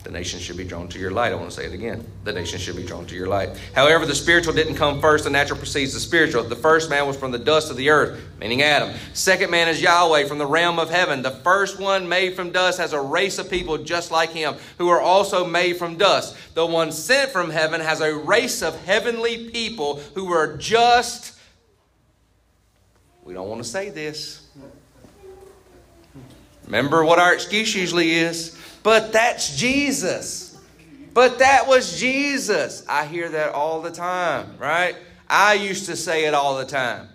The 0.02 0.10
nation 0.10 0.40
should 0.40 0.56
be 0.56 0.64
drawn 0.64 0.88
to 0.88 0.98
your 0.98 1.10
light. 1.10 1.30
I 1.30 1.34
want 1.34 1.50
to 1.50 1.54
say 1.54 1.66
it 1.66 1.74
again. 1.74 2.06
The 2.24 2.32
nation 2.32 2.58
should 2.58 2.76
be 2.76 2.84
drawn 2.84 3.04
to 3.06 3.14
your 3.14 3.28
light. 3.28 3.50
However, 3.74 4.06
the 4.06 4.14
spiritual 4.14 4.54
didn't 4.54 4.76
come 4.76 4.98
first. 4.98 5.24
The 5.24 5.30
natural 5.30 5.58
precedes 5.58 5.92
the 5.92 6.00
spiritual. 6.00 6.42
The 6.42 6.56
first 6.56 6.88
man 6.88 7.06
was 7.06 7.18
from 7.18 7.32
the 7.32 7.38
dust 7.38 7.70
of 7.70 7.76
the 7.76 7.90
earth, 7.90 8.18
meaning 8.38 8.62
Adam. 8.62 8.96
Second 9.12 9.50
man 9.50 9.68
is 9.68 9.82
Yahweh 9.82 10.24
from 10.24 10.38
the 10.38 10.46
realm 10.46 10.78
of 10.78 10.88
heaven. 10.88 11.20
The 11.20 11.30
first 11.30 11.78
one 11.78 12.08
made 12.08 12.34
from 12.34 12.50
dust 12.50 12.78
has 12.78 12.94
a 12.94 13.00
race 13.00 13.38
of 13.38 13.50
people 13.50 13.76
just 13.76 14.10
like 14.10 14.30
him, 14.30 14.54
who 14.78 14.88
are 14.88 15.00
also 15.00 15.44
made 15.44 15.76
from 15.76 15.96
dust. 15.96 16.34
The 16.54 16.64
one 16.64 16.92
sent 16.92 17.30
from 17.30 17.50
heaven 17.50 17.82
has 17.82 18.00
a 18.00 18.16
race 18.16 18.62
of 18.62 18.82
heavenly 18.86 19.50
people 19.50 20.00
who 20.14 20.32
are 20.32 20.56
just. 20.56 21.38
We 23.22 23.34
don't 23.34 23.48
want 23.50 23.62
to 23.62 23.68
say 23.68 23.90
this. 23.90 24.48
Remember 26.64 27.04
what 27.04 27.18
our 27.18 27.34
excuse 27.34 27.74
usually 27.74 28.12
is? 28.12 28.56
But 28.82 29.12
that's 29.12 29.56
Jesus. 29.56 30.58
But 31.12 31.40
that 31.40 31.66
was 31.66 31.98
Jesus. 31.98 32.84
I 32.88 33.06
hear 33.06 33.28
that 33.28 33.52
all 33.52 33.82
the 33.82 33.90
time, 33.90 34.56
right? 34.58 34.96
I 35.28 35.54
used 35.54 35.86
to 35.86 35.96
say 35.96 36.24
it 36.24 36.34
all 36.34 36.58
the 36.58 36.64
time 36.64 37.08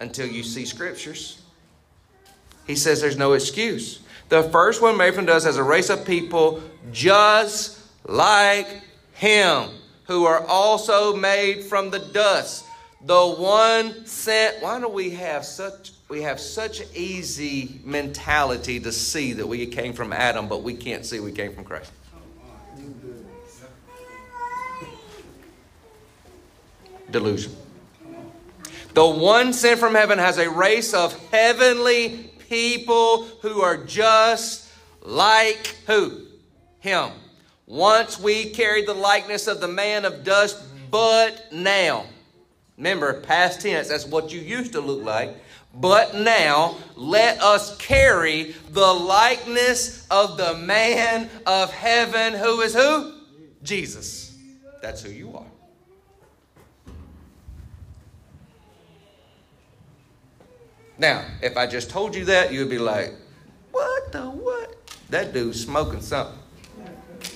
until 0.00 0.26
you 0.26 0.42
see 0.42 0.64
scriptures. 0.64 1.42
He 2.66 2.76
says 2.76 3.00
there's 3.00 3.16
no 3.16 3.32
excuse. 3.32 4.00
The 4.28 4.44
first 4.44 4.80
one 4.80 4.96
made 4.96 5.14
from 5.14 5.26
dust 5.26 5.46
has 5.46 5.56
a 5.56 5.62
race 5.62 5.90
of 5.90 6.06
people 6.06 6.62
just 6.90 7.78
like 8.04 8.82
him, 9.14 9.68
who 10.04 10.24
are 10.24 10.44
also 10.46 11.14
made 11.14 11.64
from 11.64 11.90
the 11.90 11.98
dust. 11.98 12.64
The 13.04 13.26
one 13.26 14.06
sent. 14.06 14.62
Why 14.62 14.80
do 14.80 14.88
we 14.88 15.10
have 15.10 15.44
such 15.44 15.92
we 16.08 16.22
have 16.22 16.38
such 16.38 16.82
easy 16.94 17.80
mentality 17.84 18.78
to 18.80 18.92
see 18.92 19.32
that 19.32 19.46
we 19.46 19.66
came 19.66 19.92
from 19.92 20.12
Adam, 20.12 20.48
but 20.48 20.62
we 20.62 20.74
can't 20.74 21.04
see 21.04 21.20
we 21.20 21.32
came 21.32 21.54
from 21.54 21.64
Christ? 21.64 21.90
Delusion. 27.10 27.56
The 28.94 29.06
one 29.06 29.52
sent 29.52 29.80
from 29.80 29.94
heaven 29.94 30.18
has 30.18 30.38
a 30.38 30.50
race 30.50 30.92
of 30.94 31.18
heavenly 31.30 32.30
people 32.48 33.24
who 33.40 33.62
are 33.62 33.78
just 33.78 34.70
like 35.02 35.74
who? 35.86 36.26
Him. 36.80 37.10
Once 37.66 38.20
we 38.20 38.50
carried 38.50 38.86
the 38.86 38.94
likeness 38.94 39.46
of 39.46 39.60
the 39.60 39.68
man 39.68 40.04
of 40.04 40.24
dust, 40.24 40.62
but 40.90 41.50
now. 41.52 42.04
Remember, 42.76 43.20
past 43.20 43.60
tense, 43.60 43.88
that's 43.88 44.06
what 44.06 44.32
you 44.32 44.40
used 44.40 44.72
to 44.72 44.80
look 44.80 45.04
like. 45.04 45.36
But 45.74 46.14
now, 46.14 46.76
let 46.96 47.40
us 47.42 47.76
carry 47.78 48.54
the 48.70 48.86
likeness 48.86 50.06
of 50.10 50.36
the 50.36 50.54
man 50.54 51.30
of 51.46 51.72
heaven, 51.72 52.34
who 52.34 52.60
is 52.60 52.74
who? 52.74 53.14
Jesus. 53.62 54.36
That's 54.82 55.02
who 55.02 55.10
you 55.10 55.36
are. 55.36 55.46
Now, 60.98 61.24
if 61.42 61.56
I 61.56 61.66
just 61.66 61.90
told 61.90 62.14
you 62.14 62.26
that, 62.26 62.52
you'd 62.52 62.68
be 62.68 62.78
like, 62.78 63.14
what 63.70 64.12
the 64.12 64.22
what? 64.22 64.76
That 65.10 65.32
dude's 65.32 65.62
smoking 65.62 66.00
something. 66.00 66.38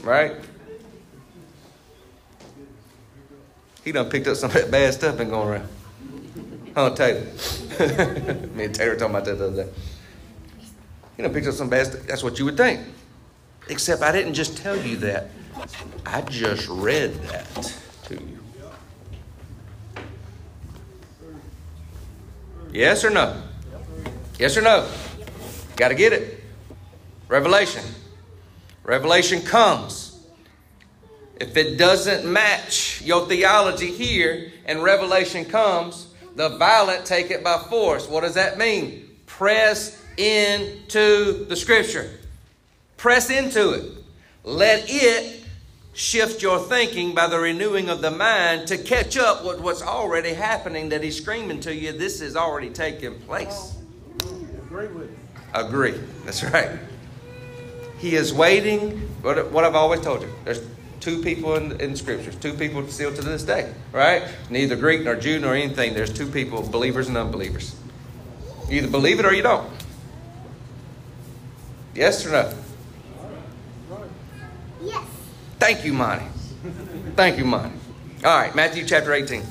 Right? 0.02 0.36
He 3.86 3.92
done 3.92 4.10
picked 4.10 4.26
up 4.26 4.36
some 4.36 4.50
of 4.50 4.54
that 4.60 4.68
bad 4.68 4.92
stuff 4.94 5.20
and 5.20 5.30
going 5.30 5.48
around. 5.48 5.68
Huh, 6.74 6.90
Taylor? 6.90 7.20
Me 8.54 8.64
and 8.64 8.74
Taylor 8.74 8.96
talking 8.96 9.14
about 9.14 9.24
that 9.26 9.36
the 9.36 9.46
other 9.46 9.64
day. 9.64 9.70
He 11.16 11.22
done 11.22 11.32
picked 11.32 11.46
up 11.46 11.54
some 11.54 11.70
bad 11.70 11.86
stuff. 11.86 12.02
That's 12.02 12.24
what 12.24 12.36
you 12.36 12.46
would 12.46 12.56
think. 12.56 12.80
Except 13.68 14.02
I 14.02 14.10
didn't 14.10 14.34
just 14.34 14.56
tell 14.58 14.76
you 14.76 14.96
that. 14.96 15.30
I 16.04 16.20
just 16.22 16.68
read 16.68 17.14
that 17.28 17.78
to 18.06 18.14
you. 18.14 18.38
Yes 22.72 23.04
or 23.04 23.10
no? 23.10 23.40
Yes 24.36 24.56
or 24.56 24.62
no? 24.62 24.90
Got 25.76 25.88
to 25.88 25.94
get 25.94 26.12
it. 26.12 26.42
Revelation. 27.28 27.84
Revelation 28.82 29.42
comes. 29.42 30.05
If 31.38 31.56
it 31.56 31.76
doesn't 31.76 32.30
match 32.30 33.02
your 33.02 33.26
theology 33.26 33.92
here 33.92 34.52
and 34.64 34.82
revelation 34.82 35.44
comes, 35.44 36.08
the 36.34 36.56
violent 36.56 37.04
take 37.04 37.30
it 37.30 37.44
by 37.44 37.58
force. 37.58 38.08
What 38.08 38.22
does 38.22 38.34
that 38.34 38.58
mean? 38.58 39.08
Press 39.26 40.02
into 40.16 41.44
the 41.44 41.56
scripture. 41.56 42.10
Press 42.96 43.28
into 43.30 43.72
it. 43.72 43.92
Let 44.44 44.84
it 44.86 45.44
shift 45.92 46.42
your 46.42 46.58
thinking 46.58 47.14
by 47.14 47.26
the 47.26 47.38
renewing 47.38 47.88
of 47.88 48.00
the 48.00 48.10
mind 48.10 48.68
to 48.68 48.78
catch 48.78 49.16
up 49.16 49.44
with 49.44 49.60
what's 49.60 49.82
already 49.82 50.32
happening 50.32 50.90
that 50.90 51.02
he's 51.02 51.16
screaming 51.16 51.60
to 51.60 51.74
you. 51.74 51.92
This 51.92 52.20
is 52.20 52.36
already 52.36 52.70
taking 52.70 53.18
place. 53.20 53.76
Agree 54.66 54.88
with 54.88 55.10
it. 55.10 55.18
Agree. 55.54 55.94
That's 56.24 56.44
right. 56.44 56.78
He 57.98 58.14
is 58.14 58.32
waiting. 58.32 58.98
What, 59.22 59.50
what 59.50 59.64
I've 59.64 59.74
always 59.74 60.00
told 60.00 60.22
you. 60.22 60.30
There's 60.44 60.60
two 61.00 61.22
people 61.22 61.56
in, 61.56 61.80
in 61.80 61.96
scriptures. 61.96 62.36
Two 62.36 62.54
people 62.54 62.86
still 62.88 63.14
to 63.14 63.22
this 63.22 63.42
day. 63.42 63.72
Right? 63.92 64.24
Neither 64.50 64.76
Greek 64.76 65.04
nor 65.04 65.16
Jew 65.16 65.38
nor 65.38 65.54
anything. 65.54 65.94
There's 65.94 66.12
two 66.12 66.26
people, 66.26 66.62
believers 66.62 67.08
and 67.08 67.16
unbelievers. 67.16 67.76
You 68.68 68.78
either 68.78 68.90
believe 68.90 69.20
it 69.20 69.26
or 69.26 69.32
you 69.32 69.42
don't. 69.42 69.70
Yes 71.94 72.26
or 72.26 72.32
no? 72.32 72.54
Yes. 74.82 75.04
Thank 75.58 75.84
you, 75.84 75.92
Monty. 75.92 76.26
Thank 77.14 77.38
you, 77.38 77.44
Monty. 77.44 77.78
All 78.24 78.36
right, 78.36 78.54
Matthew 78.54 78.84
chapter 78.84 79.12
18. 79.12 79.42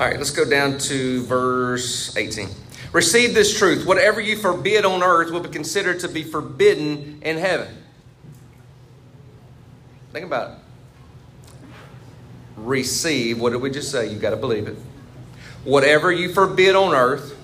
All 0.00 0.06
right, 0.06 0.16
let's 0.16 0.30
go 0.30 0.48
down 0.48 0.78
to 0.78 1.22
verse 1.24 2.16
18. 2.16 2.48
Receive 2.94 3.34
this 3.34 3.58
truth. 3.58 3.84
Whatever 3.84 4.18
you 4.18 4.34
forbid 4.34 4.86
on 4.86 5.02
earth 5.02 5.30
will 5.30 5.40
be 5.40 5.50
considered 5.50 6.00
to 6.00 6.08
be 6.08 6.22
forbidden 6.22 7.20
in 7.20 7.36
heaven. 7.36 7.68
Think 10.10 10.24
about 10.24 10.52
it. 10.52 10.58
Receive. 12.56 13.38
What 13.38 13.50
did 13.50 13.60
we 13.60 13.70
just 13.70 13.90
say? 13.90 14.10
You 14.10 14.18
got 14.18 14.30
to 14.30 14.38
believe 14.38 14.68
it. 14.68 14.78
Whatever 15.64 16.10
you 16.10 16.32
forbid 16.32 16.76
on 16.76 16.94
earth 16.94 17.36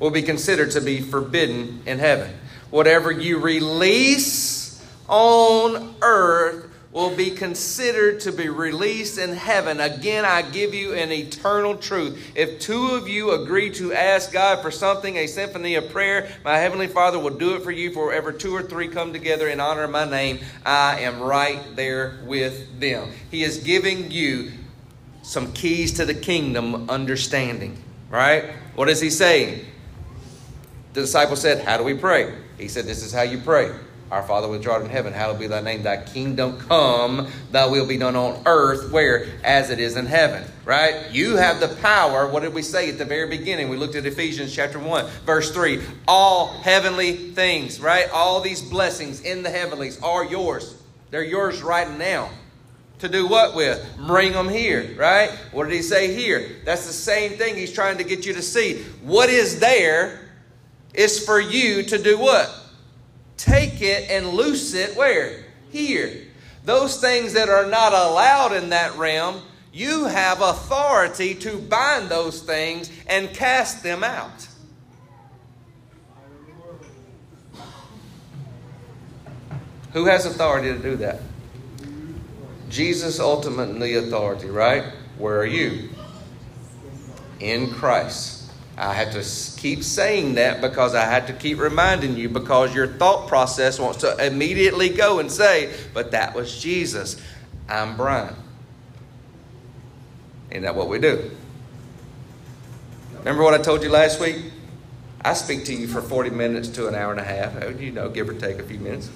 will 0.00 0.08
be 0.08 0.22
considered 0.22 0.70
to 0.70 0.80
be 0.80 1.02
forbidden 1.02 1.82
in 1.84 1.98
heaven. 1.98 2.34
Whatever 2.70 3.10
you 3.10 3.38
release 3.38 4.82
on 5.10 5.94
earth 6.00 6.72
will 6.96 7.14
be 7.14 7.30
considered 7.30 8.20
to 8.20 8.32
be 8.32 8.48
released 8.48 9.18
in 9.18 9.34
heaven. 9.34 9.80
Again, 9.80 10.24
I 10.24 10.40
give 10.40 10.72
you 10.72 10.94
an 10.94 11.12
eternal 11.12 11.76
truth. 11.76 12.18
If 12.34 12.58
two 12.58 12.92
of 12.92 13.06
you 13.06 13.32
agree 13.32 13.68
to 13.72 13.92
ask 13.92 14.32
God 14.32 14.62
for 14.62 14.70
something, 14.70 15.14
a 15.18 15.26
symphony 15.26 15.74
of 15.74 15.90
prayer, 15.90 16.26
my 16.42 16.56
heavenly 16.56 16.86
Father 16.86 17.18
will 17.18 17.36
do 17.36 17.54
it 17.54 17.62
for 17.62 17.70
you. 17.70 17.92
For 17.92 18.06
wherever 18.06 18.32
two 18.32 18.56
or 18.56 18.62
three 18.62 18.88
come 18.88 19.12
together 19.12 19.46
in 19.46 19.60
honor 19.60 19.82
of 19.82 19.90
my 19.90 20.08
name, 20.08 20.38
I 20.64 21.00
am 21.00 21.20
right 21.20 21.60
there 21.76 22.18
with 22.24 22.80
them. 22.80 23.10
He 23.30 23.42
is 23.42 23.58
giving 23.58 24.10
you 24.10 24.52
some 25.20 25.52
keys 25.52 25.92
to 25.98 26.06
the 26.06 26.14
kingdom 26.14 26.88
understanding. 26.88 27.76
Right? 28.08 28.54
What 28.74 28.88
is 28.88 29.02
he 29.02 29.10
saying? 29.10 29.66
The 30.94 31.02
disciple 31.02 31.36
said, 31.36 31.62
How 31.62 31.76
do 31.76 31.84
we 31.84 31.92
pray? 31.92 32.34
He 32.56 32.68
said, 32.68 32.86
This 32.86 33.02
is 33.02 33.12
how 33.12 33.20
you 33.20 33.36
pray. 33.36 33.70
Our 34.10 34.22
Father 34.22 34.46
which 34.46 34.66
art 34.68 34.82
in 34.82 34.88
heaven, 34.88 35.12
hallowed 35.12 35.40
be 35.40 35.48
thy 35.48 35.60
name. 35.60 35.82
Thy 35.82 36.02
kingdom 36.02 36.58
come, 36.60 37.28
thy 37.50 37.66
will 37.66 37.86
be 37.86 37.96
done 37.96 38.14
on 38.14 38.40
earth, 38.46 38.92
where? 38.92 39.26
As 39.42 39.70
it 39.70 39.80
is 39.80 39.96
in 39.96 40.06
heaven. 40.06 40.44
Right? 40.64 41.10
You 41.10 41.36
have 41.36 41.58
the 41.58 41.68
power. 41.68 42.28
What 42.28 42.42
did 42.42 42.54
we 42.54 42.62
say 42.62 42.88
at 42.88 42.98
the 42.98 43.04
very 43.04 43.28
beginning? 43.28 43.68
We 43.68 43.76
looked 43.76 43.96
at 43.96 44.06
Ephesians 44.06 44.54
chapter 44.54 44.78
1, 44.78 45.06
verse 45.24 45.50
3. 45.50 45.80
All 46.06 46.48
heavenly 46.60 47.32
things, 47.32 47.80
right? 47.80 48.08
All 48.10 48.40
these 48.40 48.62
blessings 48.62 49.22
in 49.22 49.42
the 49.42 49.50
heavenlies 49.50 50.00
are 50.02 50.24
yours. 50.24 50.80
They're 51.10 51.24
yours 51.24 51.62
right 51.62 51.90
now. 51.98 52.30
To 53.00 53.08
do 53.08 53.26
what 53.28 53.54
with? 53.54 53.84
Bring 54.06 54.32
them 54.32 54.48
here, 54.48 54.94
right? 54.96 55.30
What 55.52 55.64
did 55.64 55.74
he 55.74 55.82
say 55.82 56.14
here? 56.14 56.48
That's 56.64 56.86
the 56.86 56.92
same 56.92 57.32
thing 57.32 57.54
he's 57.54 57.72
trying 57.72 57.98
to 57.98 58.04
get 58.04 58.24
you 58.24 58.32
to 58.34 58.42
see. 58.42 58.84
What 59.02 59.28
is 59.28 59.60
there 59.60 60.20
is 60.94 61.22
for 61.22 61.38
you 61.38 61.82
to 61.82 62.02
do 62.02 62.18
what? 62.18 62.65
Take 63.36 63.80
it 63.82 64.10
and 64.10 64.28
loose 64.28 64.74
it 64.74 64.96
where? 64.96 65.44
Here. 65.70 66.22
Those 66.64 67.00
things 67.00 67.34
that 67.34 67.48
are 67.48 67.66
not 67.66 67.92
allowed 67.92 68.52
in 68.52 68.70
that 68.70 68.96
realm, 68.96 69.40
you 69.72 70.06
have 70.06 70.40
authority 70.40 71.34
to 71.36 71.58
bind 71.58 72.08
those 72.08 72.42
things 72.42 72.90
and 73.06 73.32
cast 73.32 73.82
them 73.82 74.02
out. 74.02 74.48
Who 79.92 80.04
has 80.06 80.26
authority 80.26 80.72
to 80.72 80.78
do 80.78 80.96
that? 80.96 81.20
Jesus 82.68 83.20
ultimately 83.20 83.94
authority, 83.94 84.50
right? 84.50 84.84
Where 85.16 85.38
are 85.38 85.46
you? 85.46 85.88
In 87.40 87.72
Christ. 87.72 88.35
I 88.78 88.92
have 88.92 89.12
to 89.12 89.58
keep 89.58 89.82
saying 89.82 90.34
that 90.34 90.60
because 90.60 90.94
I 90.94 91.04
had 91.04 91.28
to 91.28 91.32
keep 91.32 91.58
reminding 91.58 92.16
you 92.16 92.28
because 92.28 92.74
your 92.74 92.86
thought 92.86 93.26
process 93.26 93.78
wants 93.78 93.98
to 93.98 94.26
immediately 94.26 94.90
go 94.90 95.18
and 95.18 95.32
say, 95.32 95.72
but 95.94 96.10
that 96.10 96.34
was 96.34 96.60
Jesus. 96.60 97.20
I'm 97.68 97.96
Brian. 97.96 98.34
Isn't 100.50 100.64
that 100.64 100.74
what 100.74 100.88
we 100.88 100.98
do? 100.98 101.30
Remember 103.18 103.42
what 103.42 103.54
I 103.54 103.62
told 103.62 103.82
you 103.82 103.88
last 103.88 104.20
week? 104.20 104.36
I 105.24 105.32
speak 105.32 105.64
to 105.64 105.74
you 105.74 105.88
for 105.88 106.02
40 106.02 106.30
minutes 106.30 106.68
to 106.70 106.86
an 106.86 106.94
hour 106.94 107.10
and 107.10 107.20
a 107.20 107.24
half, 107.24 107.60
uh, 107.60 107.68
you 107.70 107.90
know, 107.90 108.08
give 108.10 108.28
or 108.28 108.34
take 108.34 108.58
a 108.58 108.62
few 108.62 108.78
minutes. 108.78 109.10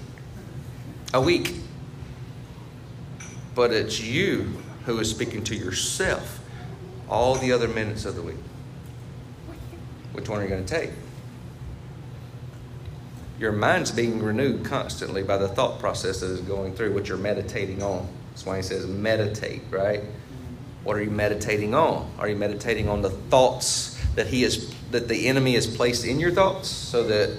A 1.13 1.21
week. 1.21 1.55
But 3.55 3.73
it's 3.73 4.01
you 4.01 4.63
who 4.87 4.99
is 4.99 5.11
speaking 5.11 5.45
to 5.45 5.55
yourself 5.55 6.41
all 7.09 7.35
the 7.35 7.53
other 7.53 7.69
minutes 7.69 8.07
of 8.07 8.17
the 8.17 8.23
week. 8.23 8.37
Which 10.13 10.29
one 10.29 10.41
are 10.41 10.43
you 10.43 10.49
going 10.49 10.65
to 10.65 10.81
take? 10.81 10.91
Your 13.39 13.53
mind's 13.53 13.91
being 13.91 14.23
renewed 14.23 14.65
constantly 14.65 15.23
by 15.23 15.39
the 15.39 15.49
thought 15.49 15.79
process 15.79 16.21
that 16.21 16.31
is 16.31 16.41
going 16.41 16.75
through 16.75 16.93
what 16.93 17.09
you're 17.09 17.17
meditating 17.17 17.83
on. 17.83 18.07
That's 18.31 18.45
why 18.45 18.57
he 18.57 18.63
says 18.63 18.87
meditate, 18.87 19.63
right? 19.71 20.03
What 20.85 20.97
are 20.97 21.03
you 21.03 21.11
meditating 21.11 21.75
on? 21.75 22.11
Are 22.19 22.29
you 22.29 22.37
meditating 22.37 22.89
on 22.89 23.03
the 23.03 23.11
thoughts 23.11 23.99
that 24.15 24.27
he 24.27 24.45
is 24.45 24.75
that 24.91 25.09
the 25.09 25.29
enemy 25.29 25.55
has 25.55 25.67
placed 25.67 26.05
in 26.05 26.21
your 26.21 26.33
thoughts 26.33 26.69
so 26.69 27.05
that 27.05 27.37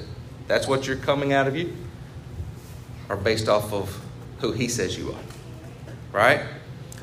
that's 0.48 0.68
what 0.68 0.88
you're 0.88 0.98
coming 0.98 1.34
out 1.34 1.48
of 1.48 1.56
you? 1.56 1.76
Or 3.10 3.16
based 3.16 3.50
off 3.50 3.74
of 3.74 4.00
who 4.40 4.54
he 4.54 4.68
says 4.68 4.98
you 4.98 5.12
are? 5.12 5.20
Right? 6.12 6.42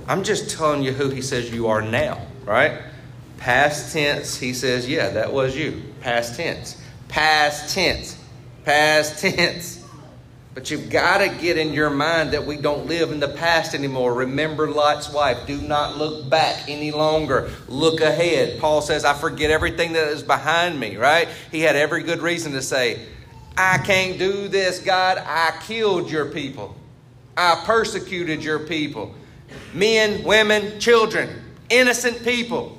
I'm 0.08 0.24
just 0.24 0.50
telling 0.56 0.82
you 0.82 0.92
who 0.92 1.10
he 1.10 1.22
says 1.22 1.52
you 1.52 1.66
are 1.68 1.82
now, 1.82 2.26
right? 2.44 2.80
Past 3.38 3.92
tense, 3.92 4.36
he 4.36 4.52
says, 4.52 4.88
yeah, 4.88 5.10
that 5.10 5.32
was 5.32 5.56
you. 5.56 5.82
Past 6.00 6.36
tense. 6.36 6.80
Past 7.08 7.74
tense. 7.74 8.18
Past 8.64 9.20
tense. 9.20 9.78
But 10.54 10.72
you've 10.72 10.90
got 10.90 11.18
to 11.18 11.28
get 11.28 11.56
in 11.56 11.72
your 11.72 11.88
mind 11.88 12.32
that 12.32 12.44
we 12.44 12.56
don't 12.56 12.86
live 12.86 13.12
in 13.12 13.20
the 13.20 13.28
past 13.28 13.74
anymore. 13.74 14.12
Remember 14.12 14.68
Lot's 14.68 15.12
wife. 15.12 15.46
Do 15.46 15.60
not 15.60 15.96
look 15.96 16.28
back 16.28 16.68
any 16.68 16.90
longer. 16.90 17.52
Look 17.68 18.00
ahead. 18.00 18.58
Paul 18.58 18.82
says, 18.82 19.04
I 19.04 19.14
forget 19.14 19.52
everything 19.52 19.92
that 19.92 20.08
is 20.08 20.22
behind 20.24 20.80
me, 20.80 20.96
right? 20.96 21.28
He 21.52 21.60
had 21.60 21.76
every 21.76 22.02
good 22.02 22.20
reason 22.20 22.52
to 22.52 22.62
say, 22.62 23.06
I 23.56 23.78
can't 23.78 24.18
do 24.18 24.48
this, 24.48 24.80
God. 24.80 25.18
I 25.18 25.52
killed 25.62 26.10
your 26.10 26.26
people. 26.26 26.74
I 27.36 27.62
persecuted 27.64 28.42
your 28.42 28.58
people. 28.58 29.14
Men, 29.72 30.24
women, 30.24 30.80
children, 30.80 31.40
innocent 31.70 32.24
people. 32.24 32.77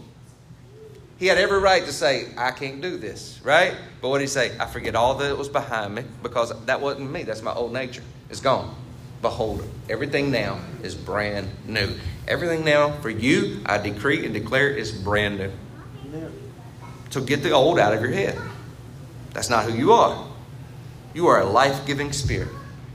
He 1.19 1.27
had 1.27 1.37
every 1.37 1.59
right 1.59 1.85
to 1.85 1.91
say, 1.91 2.29
I 2.37 2.51
can't 2.51 2.81
do 2.81 2.97
this, 2.97 3.41
right? 3.43 3.75
But 4.01 4.07
what 4.07 4.19
did 4.19 4.23
he 4.23 4.27
say? 4.29 4.57
I 4.57 4.65
forget 4.65 4.95
all 4.95 5.15
that 5.15 5.37
was 5.37 5.49
behind 5.49 5.93
me 5.93 6.03
because 6.23 6.53
that 6.65 6.79
wasn't 6.79 7.11
me. 7.11 7.23
That's 7.23 7.41
my 7.41 7.53
old 7.53 7.73
nature. 7.73 8.03
It's 8.29 8.39
gone. 8.39 8.73
Behold, 9.21 9.67
everything 9.89 10.31
now 10.31 10.59
is 10.81 10.95
brand 10.95 11.49
new. 11.67 11.93
Everything 12.25 12.63
now 12.63 12.91
for 13.01 13.09
you, 13.09 13.61
I 13.65 13.77
decree 13.79 14.23
and 14.23 14.33
declare 14.33 14.69
is 14.69 14.93
brand 14.93 15.39
new. 15.39 15.51
So 17.09 17.21
get 17.21 17.43
the 17.43 17.51
old 17.51 17.79
out 17.79 17.93
of 17.93 18.01
your 18.01 18.11
head. 18.11 18.39
That's 19.33 19.49
not 19.49 19.65
who 19.65 19.77
you 19.77 19.91
are. 19.91 20.25
You 21.13 21.27
are 21.27 21.41
a 21.41 21.45
life 21.45 21.85
giving 21.85 22.13
spirit. 22.13 22.47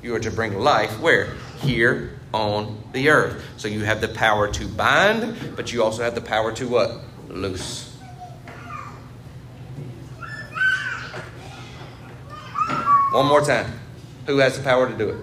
You 0.03 0.15
are 0.15 0.21
to 0.21 0.31
bring 0.31 0.59
life 0.59 0.99
where? 0.99 1.35
Here 1.61 2.19
on 2.33 2.83
the 2.93 3.11
earth. 3.11 3.45
So 3.59 3.69
you 3.69 3.85
have 3.85 4.01
the 4.01 4.09
power 4.09 4.51
to 4.53 4.67
bind, 4.67 5.57
but 5.57 5.75
you 5.75 5.83
also 5.83 6.03
have 6.03 6.15
the 6.15 6.23
power 6.23 6.53
to 6.53 6.69
what? 6.69 7.01
Loose. 7.29 7.94
One 13.15 13.27
more 13.27 13.43
time. 13.43 13.71
Who 14.27 14.39
has 14.39 14.59
the 14.59 14.65
power 14.65 14.91
to 14.91 14.99
do 14.99 15.11
it? 15.11 15.19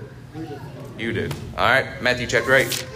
You 0.98 1.12
do. 1.12 1.30
All 1.58 1.66
right, 1.68 2.02
Matthew 2.02 2.26
chapter 2.26 2.56
8. 2.56 2.88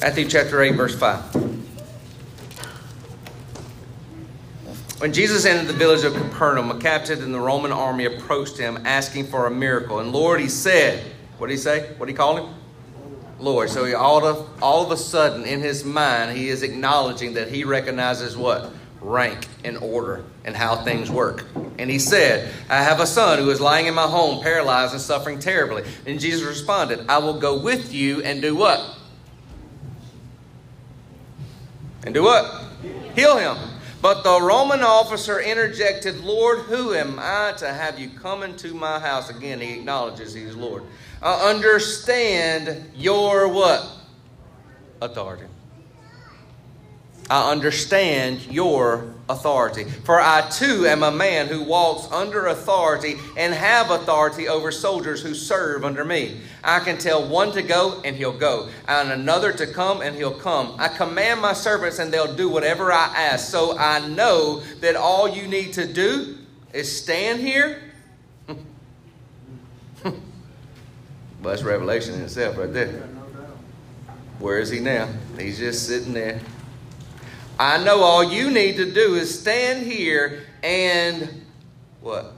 Matthew 0.00 0.26
chapter 0.26 0.62
8, 0.62 0.74
verse 0.74 0.98
5. 0.98 1.20
When 4.98 5.12
Jesus 5.12 5.44
entered 5.44 5.66
the 5.66 5.74
village 5.74 6.04
of 6.04 6.14
Capernaum, 6.14 6.70
a 6.70 6.78
captain 6.78 7.22
in 7.22 7.32
the 7.32 7.40
Roman 7.40 7.70
army 7.70 8.06
approached 8.06 8.56
him 8.56 8.78
asking 8.86 9.26
for 9.26 9.46
a 9.46 9.50
miracle. 9.50 9.98
And 9.98 10.10
Lord, 10.10 10.40
he 10.40 10.48
said, 10.48 11.04
what 11.36 11.48
did 11.48 11.52
he 11.52 11.58
say? 11.58 11.92
What 11.98 12.06
did 12.06 12.12
he 12.12 12.16
call 12.16 12.38
him? 12.38 12.54
Lord. 13.40 13.70
So 13.70 13.84
he 13.84 13.94
all 13.94 14.24
of, 14.24 14.48
all 14.62 14.84
of 14.84 14.90
a 14.90 14.96
sudden 14.96 15.44
in 15.44 15.60
his 15.60 15.84
mind, 15.84 16.36
he 16.36 16.48
is 16.48 16.62
acknowledging 16.62 17.34
that 17.34 17.48
he 17.48 17.64
recognizes 17.64 18.36
what? 18.36 18.72
Rank 19.00 19.48
and 19.64 19.78
order 19.78 20.24
and 20.44 20.54
how 20.54 20.76
things 20.76 21.10
work. 21.10 21.46
And 21.78 21.90
he 21.90 21.98
said, 21.98 22.52
I 22.68 22.82
have 22.82 23.00
a 23.00 23.06
son 23.06 23.38
who 23.38 23.50
is 23.50 23.60
lying 23.60 23.86
in 23.86 23.94
my 23.94 24.06
home, 24.06 24.42
paralyzed 24.42 24.92
and 24.92 25.00
suffering 25.00 25.38
terribly. 25.38 25.84
And 26.06 26.20
Jesus 26.20 26.46
responded, 26.46 27.06
I 27.08 27.18
will 27.18 27.38
go 27.38 27.62
with 27.62 27.94
you 27.94 28.22
and 28.22 28.42
do 28.42 28.54
what? 28.54 28.96
And 32.04 32.14
do 32.14 32.22
what? 32.22 32.64
Heal 33.14 33.36
him. 33.38 33.56
But 34.02 34.22
the 34.24 34.40
Roman 34.40 34.80
officer 34.80 35.40
interjected, 35.40 36.20
Lord, 36.20 36.60
who 36.60 36.94
am 36.94 37.18
I 37.18 37.52
to 37.58 37.70
have 37.70 37.98
you 37.98 38.08
come 38.08 38.42
into 38.42 38.72
my 38.72 38.98
house? 38.98 39.28
Again, 39.28 39.60
he 39.60 39.74
acknowledges 39.74 40.32
he's 40.32 40.56
Lord. 40.56 40.84
I 41.22 41.50
understand 41.50 42.92
your 42.94 43.48
what? 43.48 43.86
Authority. 45.02 45.44
I 47.28 47.52
understand 47.52 48.46
your 48.46 49.14
authority. 49.28 49.84
For 49.84 50.20
I 50.20 50.48
too 50.50 50.86
am 50.86 51.04
a 51.04 51.12
man 51.12 51.46
who 51.46 51.62
walks 51.62 52.10
under 52.10 52.48
authority 52.48 53.14
and 53.36 53.54
have 53.54 53.90
authority 53.92 54.48
over 54.48 54.72
soldiers 54.72 55.22
who 55.22 55.34
serve 55.34 55.84
under 55.84 56.04
me. 56.04 56.40
I 56.64 56.80
can 56.80 56.98
tell 56.98 57.28
one 57.28 57.52
to 57.52 57.62
go 57.62 58.00
and 58.04 58.16
he'll 58.16 58.36
go, 58.36 58.68
and 58.88 59.12
another 59.12 59.52
to 59.52 59.66
come 59.68 60.00
and 60.00 60.16
he'll 60.16 60.34
come. 60.34 60.74
I 60.78 60.88
command 60.88 61.40
my 61.40 61.52
servants 61.52 62.00
and 62.00 62.12
they'll 62.12 62.34
do 62.34 62.48
whatever 62.48 62.92
I 62.92 63.12
ask. 63.16 63.48
So 63.48 63.78
I 63.78 64.08
know 64.08 64.60
that 64.80 64.96
all 64.96 65.28
you 65.28 65.46
need 65.46 65.74
to 65.74 65.86
do 65.86 66.36
is 66.72 66.90
stand 67.00 67.40
here. 67.40 67.89
That's 71.42 71.62
revelation 71.62 72.14
in 72.14 72.22
itself 72.22 72.56
right 72.58 72.72
there. 72.72 73.08
Where 74.38 74.58
is 74.58 74.70
he 74.70 74.80
now? 74.80 75.08
He's 75.38 75.58
just 75.58 75.86
sitting 75.86 76.12
there. 76.12 76.40
I 77.58 77.82
know 77.84 78.02
all 78.02 78.24
you 78.24 78.50
need 78.50 78.76
to 78.76 78.90
do 78.90 79.14
is 79.14 79.38
stand 79.38 79.86
here 79.86 80.44
and 80.62 81.44
what? 82.00 82.32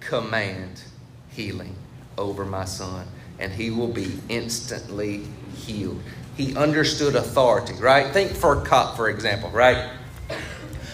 Command 0.00 0.82
healing 1.30 1.74
over 2.16 2.44
my 2.44 2.64
son, 2.64 3.06
and 3.38 3.52
he 3.52 3.70
will 3.70 3.88
be 3.88 4.18
instantly 4.28 5.24
healed. 5.56 6.00
He 6.36 6.56
understood 6.56 7.16
authority, 7.16 7.74
right? 7.74 8.12
Think 8.12 8.32
for 8.32 8.60
a 8.60 8.64
cop, 8.64 8.96
for 8.96 9.08
example, 9.08 9.50
right? 9.50 9.90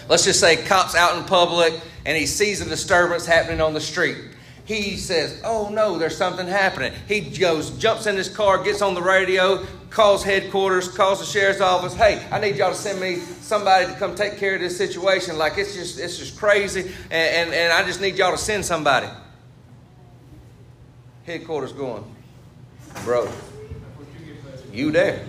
Let's 0.07 0.25
just 0.25 0.39
say 0.39 0.57
cop's 0.57 0.95
out 0.95 1.17
in 1.17 1.23
public 1.23 1.79
and 2.05 2.17
he 2.17 2.25
sees 2.25 2.61
a 2.61 2.65
disturbance 2.65 3.25
happening 3.25 3.61
on 3.61 3.73
the 3.73 3.81
street 3.81 4.17
he 4.65 4.95
says, 4.97 5.41
Oh 5.43 5.69
no, 5.69 5.97
there's 5.97 6.17
something 6.17 6.47
happening. 6.47 6.93
He 7.07 7.21
goes, 7.21 7.71
jumps 7.71 8.05
in 8.05 8.15
his 8.15 8.29
car, 8.29 8.63
gets 8.63 8.81
on 8.81 8.93
the 8.93 9.01
radio, 9.01 9.65
calls 9.89 10.23
headquarters, 10.23 10.87
calls 10.87 11.19
the 11.19 11.25
sheriff's 11.25 11.61
office. 11.61 11.93
Hey, 11.93 12.25
I 12.31 12.39
need 12.39 12.55
y'all 12.55 12.71
to 12.71 12.77
send 12.77 12.99
me 12.99 13.17
somebody 13.17 13.87
to 13.87 13.93
come 13.93 14.15
take 14.15 14.37
care 14.37 14.55
of 14.55 14.61
this 14.61 14.77
situation. 14.77 15.37
Like 15.37 15.57
it's 15.57 15.75
just 15.75 15.99
it's 15.99 16.17
just 16.17 16.37
crazy, 16.37 16.81
and, 16.81 17.49
and, 17.49 17.53
and 17.53 17.73
I 17.73 17.85
just 17.85 18.01
need 18.01 18.15
y'all 18.17 18.31
to 18.31 18.37
send 18.37 18.65
somebody. 18.65 19.07
Headquarters 21.25 21.73
going, 21.73 22.03
bro. 23.03 23.31
You 24.73 24.91
there. 24.91 25.25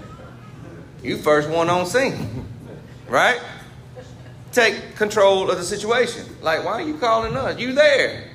You 1.03 1.17
first 1.17 1.49
one 1.49 1.69
on 1.69 1.87
scene. 1.87 2.47
Right? 3.09 3.43
Take 4.53 4.97
control 4.97 5.51
of 5.51 5.59
the 5.59 5.65
situation. 5.65 6.25
Like, 6.41 6.65
why 6.65 6.73
are 6.73 6.83
you 6.83 6.95
calling 6.95 7.37
us? 7.37 7.59
You 7.59 7.75
there. 7.75 8.32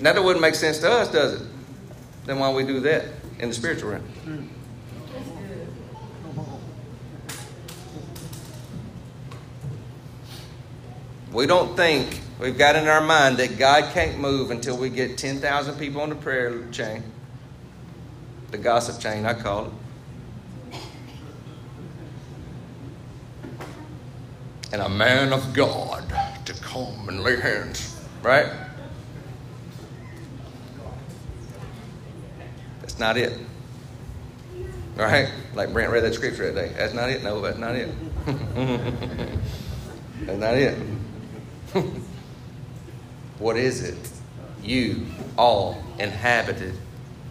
Now 0.00 0.12
that 0.12 0.22
wouldn't 0.22 0.42
make 0.42 0.54
sense 0.54 0.78
to 0.78 0.90
us, 0.90 1.10
does 1.10 1.40
it? 1.40 1.48
Then 2.26 2.38
why 2.38 2.52
we 2.52 2.64
do 2.64 2.80
that 2.80 3.04
in 3.38 3.48
the 3.48 3.54
spiritual 3.54 3.90
realm? 3.90 4.50
We 11.32 11.46
don't 11.46 11.76
think 11.76 12.20
we've 12.38 12.56
got 12.56 12.76
in 12.76 12.86
our 12.86 13.00
mind 13.00 13.38
that 13.38 13.58
God 13.58 13.92
can't 13.92 14.18
move 14.18 14.52
until 14.52 14.76
we 14.76 14.88
get 14.88 15.18
10,000 15.18 15.76
people 15.78 16.00
on 16.00 16.10
the 16.10 16.14
prayer 16.14 16.68
chain. 16.70 17.02
The 18.52 18.58
gossip 18.58 19.00
chain, 19.00 19.26
I 19.26 19.34
call 19.34 19.66
it. 19.66 19.72
And 24.72 24.80
a 24.80 24.88
man 24.88 25.32
of 25.32 25.52
God 25.52 26.04
to 26.46 26.54
come 26.54 27.08
and 27.08 27.22
lay 27.22 27.40
hands, 27.40 28.00
right? 28.22 28.46
That's 32.94 33.00
not 33.00 33.16
it. 33.16 33.36
All 34.96 35.04
right? 35.04 35.28
Like 35.52 35.72
Brent 35.72 35.90
read 35.90 36.04
that 36.04 36.14
scripture 36.14 36.52
that 36.52 36.54
day. 36.54 36.72
That's 36.76 36.94
not 36.94 37.10
it? 37.10 37.24
No, 37.24 37.40
that's 37.40 37.58
not 37.58 37.74
it. 37.74 37.90
that's 40.20 40.38
not 40.38 40.54
it. 40.54 40.78
what 43.40 43.56
is 43.56 43.82
it? 43.82 43.98
You 44.62 45.06
all 45.36 45.82
inhabited 45.98 46.74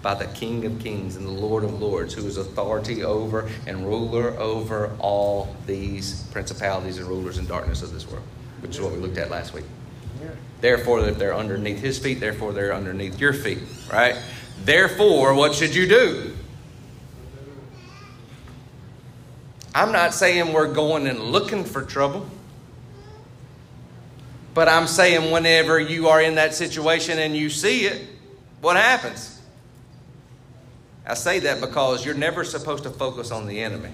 by 0.02 0.16
the 0.16 0.26
King 0.26 0.66
of 0.66 0.80
Kings 0.80 1.16
and 1.16 1.26
the 1.26 1.32
Lord 1.32 1.64
of 1.64 1.82
Lords, 1.82 2.14
who 2.14 2.28
is 2.28 2.36
authority 2.36 3.06
over 3.06 3.50
and 3.66 3.86
ruler 3.88 4.32
over 4.32 4.94
all 5.00 5.56
these 5.66 6.24
principalities 6.34 6.98
and 6.98 7.08
rulers 7.08 7.38
and 7.38 7.48
darkness 7.48 7.82
of 7.82 7.94
this 7.94 8.06
world, 8.06 8.26
which 8.60 8.72
is 8.72 8.82
what 8.82 8.92
we 8.92 8.98
looked 8.98 9.18
at 9.18 9.32
last 9.32 9.54
week. 9.54 9.64
Therefore, 10.60 11.08
if 11.08 11.18
they're 11.18 11.34
underneath 11.34 11.80
his 11.80 12.00
feet, 12.00 12.20
therefore 12.20 12.52
they're 12.52 12.74
underneath 12.74 13.18
your 13.18 13.32
feet, 13.32 13.60
right? 13.92 14.18
Therefore, 14.60 15.34
what 15.34 15.54
should 15.54 15.76
you 15.76 15.88
do? 15.88 16.36
I'm 19.76 19.92
not 19.92 20.14
saying 20.14 20.54
we're 20.54 20.72
going 20.72 21.08
and 21.08 21.20
looking 21.20 21.64
for 21.64 21.84
trouble. 21.84 22.28
But 24.54 24.70
I'm 24.70 24.86
saying 24.88 25.32
whenever 25.32 25.80
you 25.80 26.10
are 26.10 26.22
in 26.22 26.36
that 26.36 26.54
situation 26.54 27.18
and 27.18 27.36
you 27.36 27.50
see 27.50 27.86
it, 27.86 28.08
what 28.62 28.76
happens? 28.76 29.42
I 31.06 31.16
say 31.16 31.40
that 31.40 31.60
because 31.60 32.06
you're 32.06 32.16
never 32.16 32.44
supposed 32.44 32.84
to 32.84 32.90
focus 32.90 33.32
on 33.32 33.48
the 33.48 33.62
enemy. 33.62 33.90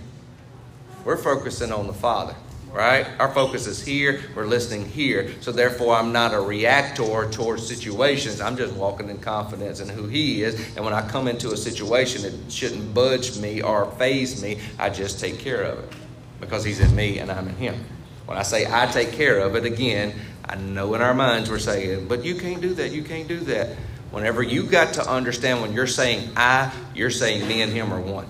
We're 1.06 1.17
focusing 1.17 1.72
on 1.72 1.88
the 1.88 1.93
Father, 1.93 2.36
right? 2.71 3.08
Our 3.19 3.32
focus 3.34 3.67
is 3.67 3.84
here. 3.84 4.21
We're 4.36 4.45
listening 4.45 4.86
here. 4.86 5.32
So 5.41 5.51
therefore, 5.51 5.95
I'm 5.95 6.12
not 6.12 6.34
a 6.34 6.39
reactor 6.39 7.29
towards 7.29 7.67
situations. 7.67 8.41
I'm 8.41 8.58
just 8.58 8.73
walking 8.73 9.10
in 9.10 9.19
confidence 9.19 9.79
in 9.79 9.89
who 9.89 10.08
He 10.08 10.43
is. 10.43 10.75
And 10.75 10.86
when 10.86 10.93
I 10.93 11.08
come 11.08 11.27
into 11.27 11.51
a 11.51 11.58
situation, 11.58 12.25
it 12.25 12.51
shouldn't 12.51 12.93
budge 12.93 13.38
me 13.39 13.62
or 13.62 13.91
phase 13.93 14.41
me. 14.41 14.60
I 14.77 14.89
just 14.89 15.19
take 15.19 15.39
care 15.39 15.63
of 15.63 15.79
it 15.79 15.93
because 16.39 16.63
He's 16.63 16.79
in 16.79 16.95
me 16.95 17.19
and 17.19 17.32
I'm 17.32 17.47
in 17.47 17.55
Him. 17.55 17.84
When 18.25 18.38
I 18.38 18.43
say 18.43 18.67
I 18.71 18.86
take 18.86 19.13
care 19.13 19.39
of 19.39 19.55
it, 19.55 19.65
again, 19.65 20.13
I 20.45 20.55
know 20.55 20.93
in 20.93 21.01
our 21.01 21.13
minds 21.13 21.49
we're 21.49 21.60
saying, 21.60 22.08
but 22.08 22.23
you 22.23 22.36
can't 22.36 22.62
do 22.62 22.73
that. 22.75 22.91
You 22.91 23.03
can't 23.03 23.27
do 23.27 23.39
that. 23.41 23.75
Whenever 24.12 24.41
you 24.41 24.63
got 24.63 24.95
to 24.95 25.08
understand 25.08 25.62
when 25.62 25.73
you're 25.73 25.88
saying 25.88 26.32
I, 26.36 26.71
you're 26.95 27.12
saying 27.12 27.47
me 27.47 27.62
and 27.62 27.71
him 27.71 27.93
are 27.93 28.01
one. 28.01 28.27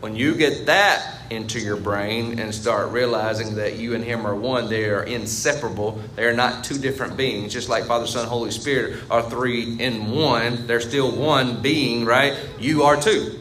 When 0.00 0.16
you 0.16 0.34
get 0.34 0.66
that 0.66 1.18
into 1.28 1.60
your 1.60 1.76
brain 1.76 2.38
and 2.38 2.54
start 2.54 2.90
realizing 2.90 3.56
that 3.56 3.76
you 3.76 3.94
and 3.94 4.02
him 4.02 4.26
are 4.26 4.34
one, 4.34 4.70
they 4.70 4.86
are 4.86 5.02
inseparable. 5.02 6.00
They 6.16 6.24
are 6.24 6.32
not 6.32 6.64
two 6.64 6.78
different 6.78 7.18
beings, 7.18 7.52
just 7.52 7.68
like 7.68 7.84
Father, 7.84 8.06
Son, 8.06 8.26
Holy 8.26 8.50
Spirit 8.50 9.02
are 9.10 9.22
three 9.28 9.78
in 9.78 10.10
one. 10.10 10.66
They're 10.66 10.80
still 10.80 11.14
one 11.14 11.60
being, 11.60 12.06
right? 12.06 12.34
You 12.58 12.84
are 12.84 13.00
two. 13.00 13.40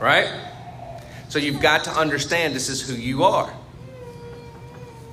Right? 0.00 0.28
So 1.28 1.38
you've 1.38 1.60
got 1.60 1.84
to 1.84 1.90
understand 1.90 2.54
this 2.54 2.70
is 2.70 2.88
who 2.88 2.94
you 2.94 3.24
are. 3.24 3.52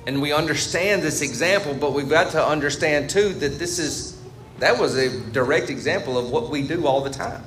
And 0.06 0.22
we 0.22 0.32
understand 0.32 1.02
this 1.02 1.20
example, 1.20 1.74
but 1.74 1.92
we've 1.92 2.08
got 2.08 2.32
to 2.32 2.44
understand 2.44 3.10
too 3.10 3.30
that 3.34 3.58
this 3.58 3.78
is 3.78 4.18
that 4.58 4.78
was 4.78 4.96
a 4.96 5.20
direct 5.32 5.68
example 5.68 6.16
of 6.16 6.30
what 6.30 6.48
we 6.48 6.66
do 6.66 6.86
all 6.86 7.02
the 7.02 7.10
time. 7.10 7.42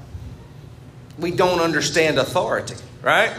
We 1.17 1.31
don't 1.31 1.59
understand 1.59 2.19
authority, 2.19 2.75
right? 3.01 3.31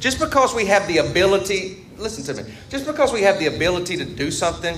Just 0.00 0.18
because 0.18 0.54
we 0.54 0.66
have 0.66 0.86
the 0.86 0.98
ability, 0.98 1.86
listen 1.96 2.24
to 2.34 2.42
me, 2.42 2.52
just 2.68 2.86
because 2.86 3.12
we 3.12 3.22
have 3.22 3.38
the 3.38 3.46
ability 3.46 3.96
to 3.96 4.04
do 4.04 4.30
something 4.30 4.76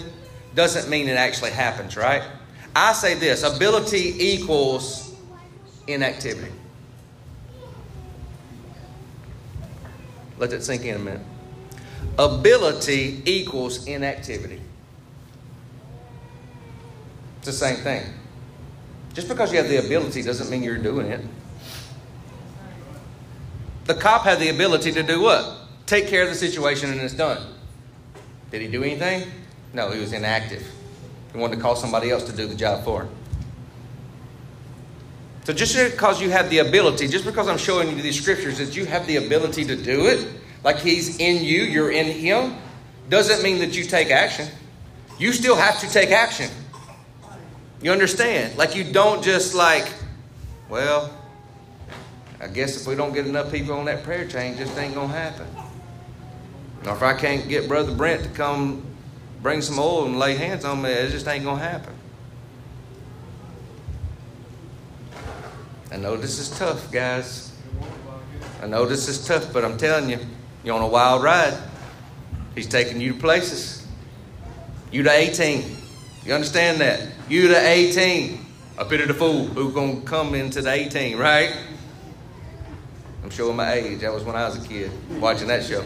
doesn't 0.54 0.88
mean 0.88 1.08
it 1.08 1.16
actually 1.16 1.50
happens, 1.50 1.96
right? 1.96 2.22
I 2.74 2.92
say 2.92 3.14
this 3.14 3.42
ability 3.42 4.14
equals 4.18 5.14
inactivity. 5.86 6.52
Let 10.38 10.50
that 10.50 10.62
sink 10.62 10.84
in 10.84 10.96
a 10.96 10.98
minute 10.98 11.22
ability 12.18 13.22
equals 13.24 13.86
inactivity. 13.86 14.60
It's 17.38 17.46
the 17.46 17.52
same 17.52 17.76
thing. 17.76 18.04
Just 19.14 19.28
because 19.28 19.52
you 19.52 19.58
have 19.58 19.68
the 19.68 19.78
ability 19.78 20.22
doesn't 20.22 20.50
mean 20.50 20.62
you're 20.62 20.78
doing 20.78 21.06
it. 21.06 21.20
The 23.86 23.94
cop 23.94 24.22
had 24.22 24.38
the 24.40 24.48
ability 24.48 24.92
to 24.92 25.02
do 25.02 25.20
what? 25.20 25.58
Take 25.86 26.08
care 26.08 26.22
of 26.22 26.28
the 26.28 26.34
situation 26.34 26.90
and 26.90 27.00
it's 27.00 27.14
done. 27.14 27.40
Did 28.50 28.62
he 28.62 28.68
do 28.68 28.82
anything? 28.82 29.28
No, 29.72 29.90
he 29.90 30.00
was 30.00 30.12
inactive. 30.12 30.66
He 31.32 31.38
wanted 31.38 31.56
to 31.56 31.62
call 31.62 31.76
somebody 31.76 32.10
else 32.10 32.24
to 32.24 32.32
do 32.32 32.46
the 32.46 32.54
job 32.54 32.84
for 32.84 33.02
him. 33.02 33.10
So 35.44 35.52
just 35.52 35.76
because 35.76 36.20
you 36.20 36.30
have 36.30 36.50
the 36.50 36.58
ability, 36.58 37.06
just 37.06 37.24
because 37.24 37.46
I'm 37.46 37.58
showing 37.58 37.96
you 37.96 38.02
these 38.02 38.20
scriptures 38.20 38.58
that 38.58 38.74
you 38.74 38.84
have 38.86 39.06
the 39.06 39.16
ability 39.16 39.64
to 39.66 39.76
do 39.76 40.06
it, 40.06 40.26
like 40.64 40.80
He's 40.80 41.20
in 41.20 41.44
you, 41.44 41.62
you're 41.62 41.92
in 41.92 42.06
Him, 42.06 42.56
doesn't 43.08 43.44
mean 43.44 43.60
that 43.60 43.76
you 43.76 43.84
take 43.84 44.10
action. 44.10 44.48
You 45.20 45.32
still 45.32 45.54
have 45.54 45.78
to 45.80 45.88
take 45.88 46.10
action. 46.10 46.50
You 47.80 47.92
understand? 47.92 48.58
Like 48.58 48.74
you 48.74 48.82
don't 48.92 49.22
just 49.22 49.54
like, 49.54 49.88
well, 50.68 51.16
I 52.40 52.48
guess 52.48 52.80
if 52.80 52.86
we 52.86 52.94
don't 52.94 53.14
get 53.14 53.26
enough 53.26 53.50
people 53.50 53.74
on 53.74 53.86
that 53.86 54.02
prayer 54.02 54.26
chain, 54.26 54.56
just 54.56 54.76
ain't 54.78 54.94
gonna 54.94 55.12
happen. 55.12 55.46
Or 56.84 56.92
if 56.92 57.02
I 57.02 57.14
can't 57.14 57.48
get 57.48 57.68
Brother 57.68 57.94
Brent 57.94 58.22
to 58.24 58.28
come 58.30 58.84
bring 59.42 59.62
some 59.62 59.78
oil 59.78 60.06
and 60.06 60.18
lay 60.18 60.34
hands 60.34 60.64
on 60.64 60.82
me, 60.82 60.90
it 60.90 61.10
just 61.10 61.26
ain't 61.26 61.44
gonna 61.44 61.62
happen. 61.62 61.94
I 65.90 65.96
know 65.96 66.16
this 66.16 66.38
is 66.38 66.50
tough, 66.58 66.90
guys. 66.92 67.52
I 68.62 68.66
know 68.66 68.86
this 68.86 69.08
is 69.08 69.26
tough, 69.26 69.52
but 69.52 69.64
I'm 69.64 69.78
telling 69.78 70.10
you, 70.10 70.18
you're 70.64 70.74
on 70.74 70.82
a 70.82 70.88
wild 70.88 71.22
ride. 71.22 71.56
He's 72.54 72.66
taking 72.66 73.00
you 73.00 73.12
to 73.12 73.18
places. 73.18 73.86
You 74.90 75.02
to 75.02 75.10
A-Team. 75.10 75.76
You 76.24 76.34
understand 76.34 76.80
that? 76.80 77.06
You 77.28 77.48
to 77.48 77.56
A-Team. 77.56 78.46
A 78.78 78.84
bit 78.84 79.00
of 79.00 79.08
the 79.08 79.14
fool 79.14 79.46
who's 79.46 79.74
to 79.74 80.02
come 80.04 80.34
into 80.34 80.60
the 80.60 80.70
A-Team, 80.70 81.18
right? 81.18 81.56
I'm 83.26 83.32
showing 83.32 83.56
my 83.56 83.72
age. 83.72 84.02
That 84.02 84.14
was 84.14 84.22
when 84.22 84.36
I 84.36 84.46
was 84.46 84.64
a 84.64 84.68
kid 84.68 84.88
watching 85.20 85.48
that 85.48 85.64
show. 85.64 85.84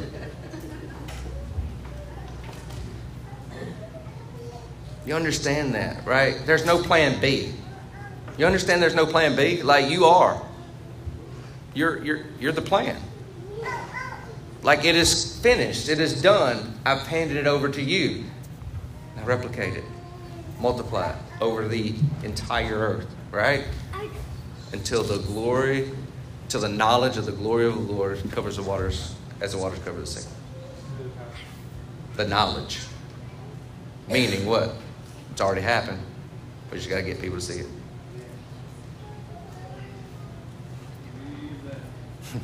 You 5.07 5.15
understand 5.15 5.75
that, 5.75 6.05
right? 6.05 6.37
There's 6.45 6.67
no 6.67 6.83
plan 6.83 7.19
B. 7.19 7.55
You 8.37 8.45
understand 8.45 8.83
there's 8.83 8.95
no 8.95 9.07
plan 9.07 9.37
B? 9.37 9.63
Like 9.63 9.89
you 9.91 10.05
are. 10.05 10.43
You're, 11.73 12.05
you're, 12.05 12.25
you're 12.39 12.53
the 12.53 12.61
plan. 12.61 13.01
Like 14.63 14.85
it 14.85 14.95
is 14.95 15.41
finished, 15.41 15.89
it 15.89 15.99
is 15.99 16.21
done. 16.21 16.79
I've 16.85 17.07
handed 17.07 17.39
it 17.39 17.47
over 17.47 17.71
to 17.71 17.81
you. 17.81 18.25
Now 19.17 19.25
replicate 19.25 19.79
it, 19.79 19.85
multiply 20.61 21.13
it 21.13 21.17
over 21.41 21.67
the 21.67 21.95
entire 22.23 22.77
earth, 22.77 23.07
right? 23.31 23.65
Until 24.75 25.03
the 25.03 25.21
glory, 25.21 25.91
till 26.51 26.61
the 26.61 26.69
knowledge 26.69 27.17
of 27.17 27.25
the 27.27 27.33
glory 27.33 27.67
of 27.67 27.87
the 27.87 27.93
Lord 27.93 28.21
covers 28.33 28.57
the 28.57 28.63
waters 28.63 29.15
as 29.41 29.53
the 29.53 29.59
waters 29.59 29.79
cover 29.85 30.01
the 30.01 30.07
sea. 30.07 30.29
The 32.17 32.27
knowledge. 32.27 32.81
Meaning 34.09 34.45
what? 34.47 34.75
It's 35.31 35.41
already 35.41 35.61
happened. 35.61 36.03
But 36.69 36.75
you 36.75 36.81
just 36.81 36.91
got 36.91 36.97
to 36.97 37.03
get 37.05 37.21
people 37.21 37.37
to 37.39 37.43
see 37.43 37.61
it. 37.61 37.67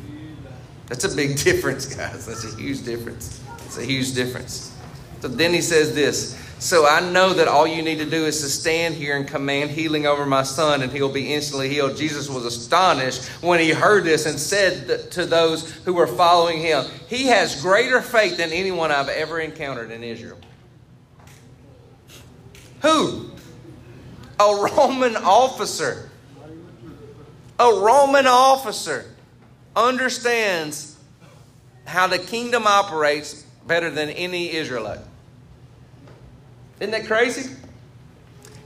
That's 0.87 1.05
a 1.05 1.15
big 1.15 1.37
difference, 1.39 1.93
guys. 1.93 2.27
That's 2.27 2.45
a 2.45 2.57
huge 2.57 2.85
difference. 2.85 3.43
It's 3.65 3.77
a 3.77 3.85
huge 3.85 4.15
difference. 4.15 4.73
So 5.21 5.27
then 5.27 5.53
he 5.53 5.61
says 5.61 5.97
this 5.97 6.41
So 6.59 6.87
I 6.87 7.01
know 7.01 7.35
that 7.35 7.49
all 7.49 7.67
you 7.67 7.83
need 7.83 7.99
to 7.99 8.09
do 8.09 8.25
is 8.25 8.41
to 8.41 8.49
stand 8.49 8.95
here 8.95 9.17
and 9.17 9.29
command 9.29 9.71
healing 9.71 10.07
over 10.07 10.25
my 10.25 10.43
son, 10.43 10.81
and 10.81 10.91
he'll 10.91 11.13
be 11.13 11.35
instantly 11.35 11.69
healed. 11.69 11.97
Jesus 11.97 12.31
was 12.31 12.47
astonished 12.47 13.27
when 13.43 13.61
he 13.61 13.71
heard 13.71 14.05
this 14.05 14.25
and 14.25 14.39
said 14.39 15.11
to 15.13 15.27
those 15.27 15.71
who 15.85 15.93
were 15.93 16.07
following 16.07 16.61
him, 16.61 16.87
He 17.09 17.27
has 17.27 17.61
greater 17.61 18.01
faith 18.01 18.39
than 18.39 18.53
anyone 18.53 18.91
I've 18.91 19.11
ever 19.11 19.39
encountered 19.39 19.91
in 19.91 20.03
Israel. 20.03 20.39
Who? 22.81 23.31
A 24.41 24.69
Roman 24.77 25.17
officer. 25.17 26.11
A 27.59 27.69
Roman 27.69 28.27
officer 28.27 29.05
understands 29.75 30.97
how 31.85 32.07
the 32.07 32.19
kingdom 32.19 32.67
operates 32.67 33.45
better 33.67 33.91
than 33.91 34.09
any 34.11 34.53
Israelite. 34.55 35.01
Isn't 36.81 36.91
that 36.93 37.07
crazy? 37.07 37.51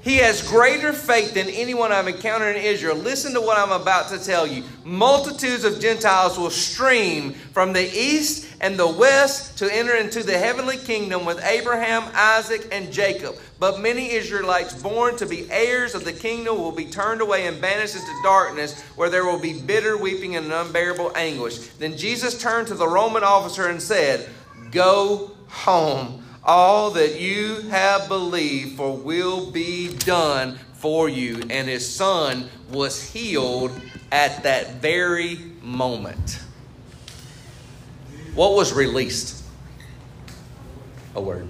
He 0.02 0.16
has 0.16 0.48
greater 0.48 0.94
faith 0.94 1.34
than 1.34 1.48
anyone 1.48 1.92
I've 1.92 2.08
encountered 2.08 2.56
in 2.56 2.62
Israel. 2.62 2.96
Listen 2.96 3.34
to 3.34 3.40
what 3.40 3.58
I'm 3.58 3.78
about 3.78 4.08
to 4.08 4.18
tell 4.18 4.46
you. 4.46 4.64
Multitudes 4.82 5.64
of 5.64 5.78
Gentiles 5.78 6.38
will 6.38 6.50
stream 6.50 7.34
from 7.34 7.74
the 7.74 7.84
east 7.84 8.46
and 8.62 8.78
the 8.78 8.88
west 8.88 9.58
to 9.58 9.74
enter 9.74 9.94
into 9.94 10.22
the 10.22 10.38
heavenly 10.38 10.78
kingdom 10.78 11.26
with 11.26 11.44
Abraham, 11.44 12.04
Isaac, 12.14 12.66
and 12.72 12.90
Jacob. 12.90 13.36
But 13.58 13.80
many 13.80 14.12
Israelites 14.12 14.72
born 14.72 15.16
to 15.18 15.26
be 15.26 15.50
heirs 15.50 15.94
of 15.94 16.06
the 16.06 16.14
kingdom 16.14 16.56
will 16.56 16.72
be 16.72 16.86
turned 16.86 17.20
away 17.20 17.46
and 17.46 17.60
banished 17.60 17.94
into 17.94 18.22
darkness, 18.22 18.80
where 18.96 19.10
there 19.10 19.26
will 19.26 19.40
be 19.40 19.60
bitter 19.60 19.98
weeping 19.98 20.34
and 20.36 20.50
unbearable 20.50 21.12
anguish. 21.14 21.58
Then 21.58 21.98
Jesus 21.98 22.40
turned 22.40 22.68
to 22.68 22.74
the 22.74 22.88
Roman 22.88 23.22
officer 23.22 23.68
and 23.68 23.82
said, 23.82 24.30
Go 24.70 25.32
home 25.48 26.19
all 26.44 26.90
that 26.92 27.20
you 27.20 27.62
have 27.70 28.08
believed 28.08 28.76
for 28.76 28.96
will 28.96 29.50
be 29.50 29.94
done 29.94 30.58
for 30.74 31.08
you. 31.08 31.42
And 31.50 31.68
his 31.68 31.88
son 31.88 32.48
was 32.70 33.02
healed 33.10 33.72
at 34.10 34.42
that 34.42 34.74
very 34.76 35.38
moment. 35.62 36.42
What 38.34 38.54
was 38.54 38.72
released? 38.72 39.44
A 41.14 41.20
word. 41.20 41.48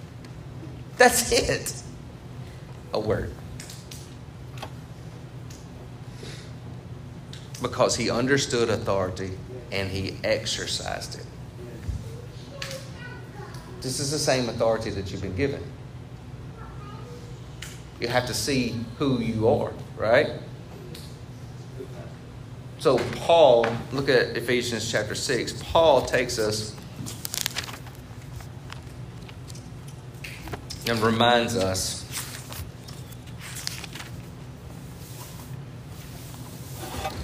That's 0.96 1.30
it. 1.32 1.82
A 2.92 3.00
word. 3.00 3.32
because 7.64 7.96
he 7.96 8.10
understood 8.10 8.68
authority 8.68 9.30
and 9.72 9.90
he 9.90 10.16
exercised 10.22 11.18
it. 11.18 11.26
This 13.84 14.00
is 14.00 14.10
the 14.10 14.18
same 14.18 14.48
authority 14.48 14.88
that 14.88 15.12
you've 15.12 15.20
been 15.20 15.36
given. 15.36 15.62
You 18.00 18.08
have 18.08 18.24
to 18.28 18.32
see 18.32 18.74
who 18.96 19.20
you 19.20 19.46
are, 19.46 19.74
right? 19.98 20.30
So, 22.78 22.96
Paul, 23.16 23.66
look 23.92 24.08
at 24.08 24.38
Ephesians 24.38 24.90
chapter 24.90 25.14
6. 25.14 25.62
Paul 25.64 26.00
takes 26.06 26.38
us 26.38 26.74
and 30.88 30.98
reminds 31.00 31.54
us 31.54 32.00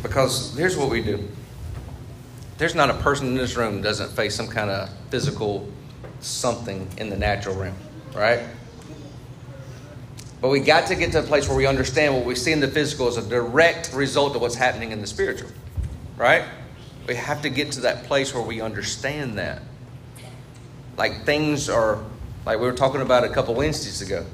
because 0.03 0.55
here's 0.59 0.77
what 0.77 0.90
we 0.90 1.01
do 1.01 1.27
there's 2.59 2.75
not 2.75 2.90
a 2.90 2.94
person 2.94 3.29
in 3.29 3.35
this 3.35 3.57
room 3.57 3.81
doesn't 3.81 4.11
face 4.11 4.35
some 4.35 4.49
kind 4.49 4.68
of 4.68 4.90
physical 5.09 5.66
something 6.20 6.88
in 6.98 7.11
the 7.11 7.16
natural 7.16 7.54
realm 7.56 7.76
right 8.14 8.40
but 10.40 10.48
we 10.48 10.61
got 10.61 10.87
to 10.87 10.94
get 10.94 11.12
to 11.12 11.18
a 11.18 11.22
place 11.22 11.48
where 11.48 11.56
we 11.56 11.66
understand 11.66 12.14
what 12.14 12.24
we 12.24 12.35
see 12.35 12.52
in 12.52 12.61
the 12.61 12.68
physical 12.68 13.09
is 13.09 13.16
a 13.16 13.28
direct 13.28 13.92
result 13.92 14.35
of 14.35 14.42
what's 14.42 14.54
happening 14.54 14.92
in 14.92 15.00
the 15.00 15.06
spiritual 15.06 15.50
right 16.16 16.44
we 17.06 17.14
have 17.14 17.42
to 17.42 17.50
get 17.50 17.72
to 17.72 17.80
that 17.80 18.04
place 18.04 18.35
where 18.35 18.42
we 18.42 18.61
understand 18.61 19.38
that 19.38 19.62
like 20.96 21.24
things 21.24 21.68
are 21.68 22.04
like 22.46 22.59
we 22.59 22.66
were 22.66 22.72
talking 22.72 23.00
about 23.00 23.24
a 23.24 23.28
couple 23.28 23.54
Wednesdays 23.54 24.02
ago. 24.02 24.24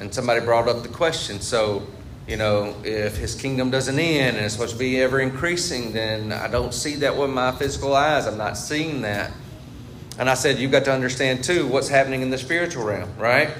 And 0.00 0.12
somebody 0.12 0.40
brought 0.40 0.68
up 0.68 0.82
the 0.82 0.88
question 0.88 1.40
so, 1.40 1.86
you 2.26 2.36
know, 2.36 2.74
if 2.84 3.16
his 3.16 3.34
kingdom 3.34 3.70
doesn't 3.70 3.98
end 3.98 4.36
and 4.36 4.44
it's 4.44 4.54
supposed 4.54 4.72
to 4.72 4.78
be 4.78 5.00
ever 5.00 5.20
increasing, 5.20 5.92
then 5.92 6.32
I 6.32 6.48
don't 6.48 6.74
see 6.74 6.96
that 6.96 7.16
with 7.16 7.30
my 7.30 7.52
physical 7.52 7.94
eyes. 7.94 8.26
I'm 8.26 8.36
not 8.36 8.58
seeing 8.58 9.02
that. 9.02 9.32
And 10.18 10.30
I 10.30 10.34
said, 10.34 10.58
you've 10.58 10.70
got 10.70 10.84
to 10.84 10.92
understand 10.92 11.42
too 11.42 11.66
what's 11.66 11.88
happening 11.88 12.22
in 12.22 12.30
the 12.30 12.38
spiritual 12.38 12.84
realm, 12.84 13.16
right? 13.18 13.50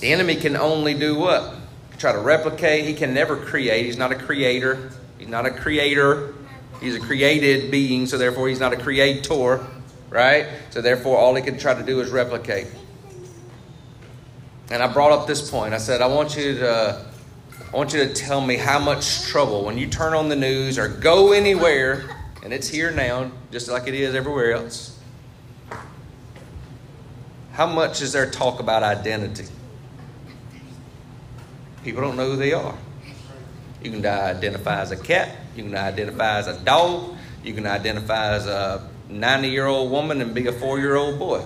The 0.00 0.12
enemy 0.12 0.36
can 0.36 0.56
only 0.56 0.94
do 0.94 1.18
what? 1.18 1.54
Try 1.98 2.12
to 2.12 2.18
replicate. 2.18 2.84
He 2.84 2.94
can 2.94 3.12
never 3.12 3.36
create. 3.36 3.86
He's 3.86 3.98
not 3.98 4.12
a 4.12 4.16
creator. 4.16 4.90
He's 5.18 5.28
not 5.28 5.46
a 5.46 5.50
creator. 5.50 6.34
He's 6.80 6.96
a 6.96 7.00
created 7.00 7.70
being, 7.70 8.06
so 8.06 8.16
therefore 8.16 8.48
he's 8.48 8.60
not 8.60 8.72
a 8.72 8.76
creator 8.76 9.66
right? 10.08 10.46
So 10.70 10.80
therefore, 10.80 11.18
all 11.18 11.34
he 11.34 11.42
can 11.42 11.58
try 11.58 11.74
to 11.74 11.82
do 11.82 12.00
is 12.00 12.10
replicate. 12.10 12.66
And 14.70 14.82
I 14.82 14.92
brought 14.92 15.12
up 15.12 15.26
this 15.26 15.50
point. 15.50 15.74
I 15.74 15.78
said, 15.78 16.00
I 16.00 16.06
want 16.06 16.36
you 16.36 16.54
to, 16.58 17.04
I 17.72 17.76
want 17.76 17.92
you 17.92 18.06
to 18.06 18.14
tell 18.14 18.40
me 18.40 18.56
how 18.56 18.78
much 18.78 19.22
trouble 19.22 19.64
when 19.64 19.78
you 19.78 19.86
turn 19.86 20.14
on 20.14 20.28
the 20.28 20.36
news 20.36 20.78
or 20.78 20.88
go 20.88 21.32
anywhere, 21.32 22.08
and 22.42 22.52
it's 22.52 22.68
here 22.68 22.90
now, 22.90 23.30
just 23.50 23.68
like 23.68 23.86
it 23.86 23.94
is 23.94 24.14
everywhere 24.14 24.52
else. 24.52 24.98
How 27.52 27.66
much 27.66 28.00
is 28.00 28.12
there 28.12 28.30
talk 28.30 28.60
about 28.60 28.82
identity? 28.82 29.46
People 31.84 32.02
don't 32.02 32.16
know 32.16 32.30
who 32.30 32.36
they 32.36 32.52
are. 32.52 32.76
You 33.82 33.90
can 33.90 34.04
identify 34.04 34.80
as 34.80 34.90
a 34.90 34.96
cat. 34.96 35.36
You 35.56 35.64
can 35.64 35.74
identify 35.74 36.38
as 36.38 36.46
a 36.46 36.58
dog. 36.60 37.16
You 37.42 37.54
can 37.54 37.66
identify 37.66 38.34
as 38.34 38.46
a 38.46 38.88
90 39.08 39.48
year 39.48 39.66
old 39.66 39.90
woman 39.90 40.20
and 40.20 40.34
be 40.34 40.46
a 40.46 40.52
four 40.52 40.78
year 40.78 40.96
old 40.96 41.18
boy. 41.18 41.42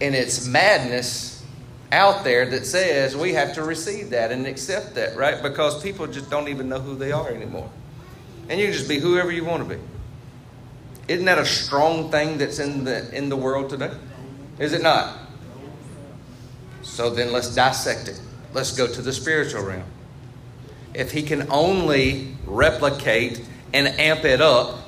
And 0.00 0.14
it's 0.14 0.46
madness 0.46 1.44
out 1.92 2.24
there 2.24 2.46
that 2.46 2.66
says 2.66 3.16
we 3.16 3.32
have 3.34 3.54
to 3.54 3.62
receive 3.62 4.10
that 4.10 4.30
and 4.30 4.46
accept 4.46 4.94
that, 4.94 5.16
right? 5.16 5.42
Because 5.42 5.82
people 5.82 6.06
just 6.06 6.30
don't 6.30 6.48
even 6.48 6.68
know 6.68 6.80
who 6.80 6.94
they 6.94 7.12
are 7.12 7.28
anymore. 7.30 7.70
And 8.48 8.58
you 8.58 8.66
can 8.66 8.74
just 8.74 8.88
be 8.88 8.98
whoever 8.98 9.30
you 9.30 9.44
want 9.44 9.68
to 9.68 9.76
be. 9.76 9.80
Isn't 11.08 11.24
that 11.24 11.38
a 11.38 11.46
strong 11.46 12.10
thing 12.10 12.38
that's 12.38 12.58
in 12.58 12.84
the 12.84 13.14
in 13.14 13.28
the 13.28 13.36
world 13.36 13.70
today? 13.70 13.92
Is 14.58 14.72
it 14.72 14.82
not? 14.82 15.18
So 16.82 17.10
then 17.10 17.32
let's 17.32 17.54
dissect 17.54 18.08
it. 18.08 18.20
Let's 18.52 18.76
go 18.76 18.86
to 18.86 19.02
the 19.02 19.12
spiritual 19.12 19.62
realm. 19.62 19.84
If 20.94 21.12
he 21.12 21.22
can 21.22 21.50
only 21.50 22.34
replicate 22.46 23.46
and 23.72 23.88
amp 23.88 24.24
it 24.24 24.40
up, 24.40 24.80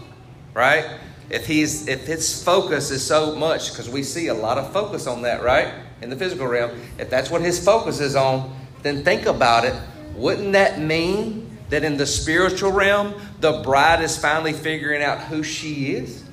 right? 0.54 0.98
If 1.28 1.46
he's 1.46 1.86
if 1.86 2.06
his 2.06 2.42
focus 2.42 2.90
is 2.90 3.04
so 3.04 3.34
much, 3.36 3.70
because 3.70 3.88
we 3.88 4.02
see 4.02 4.28
a 4.28 4.34
lot 4.34 4.58
of 4.58 4.72
focus 4.72 5.06
on 5.06 5.22
that, 5.22 5.42
right? 5.42 5.72
In 6.02 6.10
the 6.10 6.16
physical 6.16 6.46
realm, 6.46 6.72
if 6.98 7.08
that's 7.08 7.30
what 7.30 7.42
his 7.42 7.62
focus 7.62 8.00
is 8.00 8.16
on, 8.16 8.56
then 8.82 9.04
think 9.04 9.26
about 9.26 9.64
it. 9.64 9.74
Wouldn't 10.16 10.52
that 10.52 10.80
mean 10.80 11.58
that 11.68 11.84
in 11.84 11.96
the 11.96 12.06
spiritual 12.06 12.72
realm, 12.72 13.14
the 13.40 13.60
bride 13.62 14.02
is 14.02 14.16
finally 14.16 14.52
figuring 14.52 15.02
out 15.02 15.20
who 15.20 15.42
she 15.42 15.92
is? 15.92 16.24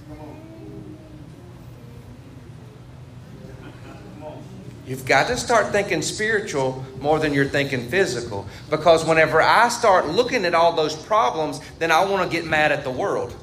You've 4.85 5.05
got 5.05 5.27
to 5.27 5.35
start 5.35 5.73
thinking 5.73 6.01
spiritual 6.01 6.85
more 7.01 7.19
than 7.19 7.33
you're 7.33 7.49
thinking 7.49 7.89
physical. 7.89 8.47
Because 8.69 9.03
whenever 9.03 9.41
I 9.41 9.67
start 9.67 10.07
looking 10.07 10.45
at 10.45 10.55
all 10.55 10.73
those 10.73 10.95
problems, 10.95 11.59
then 11.77 11.91
I 11.91 12.05
want 12.05 12.29
to 12.29 12.35
get 12.35 12.45
mad 12.45 12.71
at 12.71 12.85
the 12.85 12.91
world 12.91 13.35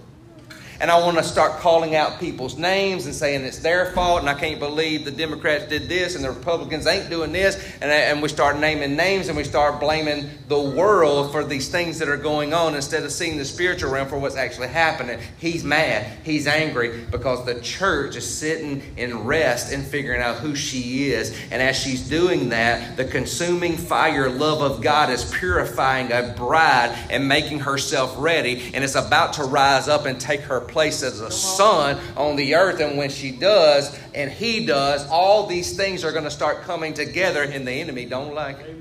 and 0.81 0.91
I 0.91 0.99
want 0.99 1.17
to 1.19 1.23
start 1.23 1.61
calling 1.61 1.95
out 1.95 2.21
people's 2.21 2.59
names 2.59 3.07
and 3.07 3.15
saying 3.15 3.45
it's 3.45 3.59
their 3.59 3.93
fault, 3.93 4.21
and 4.21 4.29
I 4.29 4.35
can't 4.35 4.59
believe 4.59 5.05
the 5.05 5.11
Democrats 5.11 5.67
did 5.67 5.89
this 5.89 6.17
and 6.17 6.25
the 6.25 6.31
Republicans 6.31 6.87
ain't 6.87 7.09
doing 7.11 7.33
this, 7.33 7.57
and, 7.81 7.91
and 7.91 8.23
we 8.23 8.29
start 8.29 8.59
naming 8.59 8.97
names 8.97 9.29
and 9.29 9.37
we 9.37 9.45
start 9.45 9.81
blaming 9.81 10.29
the 10.49 10.61
world 10.61 11.33
for 11.33 11.45
these 11.45 11.69
things 11.69 11.99
that 11.99 12.09
are 12.09 12.17
going 12.17 12.53
on 12.53 12.75
instead 12.75 13.03
of 13.03 13.13
seeing 13.13 13.37
the 13.37 13.45
spiritual 13.45 13.91
realm 13.91 14.09
for 14.09 14.19
what's 14.19 14.37
actually 14.37 14.69
happening. 14.69 15.19
He's 15.39 15.65
mad, 15.65 16.07
he's 16.25 16.47
angry 16.47 17.05
because 17.11 17.45
the 17.45 17.61
church 17.61 18.17
is 18.17 18.29
sitting 18.29 18.83
in 18.97 19.25
rest 19.25 19.73
and 19.73 19.85
figuring 19.85 20.21
out 20.21 20.37
who 20.37 20.55
she 20.55 21.11
is, 21.11 21.37
and 21.51 21.63
as 21.63 21.79
she's 21.79 22.09
doing 22.09 22.49
that, 22.51 22.97
the 22.97 23.05
consuming 23.05 23.77
fire 23.77 24.29
love 24.29 24.61
of 24.61 24.83
God 24.83 25.11
is 25.11 25.31
purifying 25.35 26.11
a 26.13 26.35
bride 26.37 26.97
and 27.11 27.29
making 27.29 27.61
herself 27.61 28.15
ready, 28.19 28.71
and 28.75 28.83
it's 28.83 28.95
about 28.95 29.35
to 29.35 29.45
rise 29.45 29.89
up 29.89 30.07
and 30.07 30.21
take 30.21 30.41
her 30.41 30.64
place 30.69 31.03
as 31.03 31.21
a 31.21 31.31
son 31.31 31.99
on 32.17 32.37
the 32.37 32.55
earth. 32.55 32.81
And 32.81 32.97
when 32.97 33.11
she 33.11 33.31
does, 33.31 33.99
and 34.15 34.31
he 34.31 34.67
does, 34.67 35.07
all 35.09 35.47
these 35.47 35.77
things 35.77 36.05
are 36.05 36.13
going 36.13 36.25
to 36.25 36.31
start 36.31 36.63
coming 36.63 36.95
together, 36.95 37.43
and 37.43 37.67
the 37.67 37.73
enemy 37.73 38.05
don't 38.05 38.35
like 38.35 38.59
it. 38.61 38.77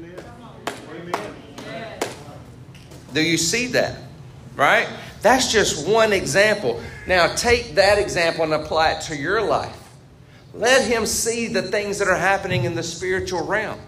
Do 3.14 3.22
you 3.22 3.38
see 3.38 3.68
that? 3.68 3.98
Right? 4.56 4.88
That's 5.22 5.52
just 5.52 5.88
one 5.88 6.14
example. 6.14 6.82
Now, 7.08 7.34
take 7.36 7.76
that 7.76 7.98
example 7.98 8.44
and 8.44 8.54
apply 8.54 8.94
it 8.94 9.02
to 9.04 9.16
your 9.16 9.42
life. 9.42 9.80
Let 10.54 10.86
him 10.86 11.06
see 11.06 11.48
the 11.48 11.62
things 11.62 12.00
that 12.00 12.08
are 12.08 12.18
happening 12.18 12.66
in 12.66 12.76
the 12.76 12.84
spiritual 12.84 13.46
realm, 13.46 13.80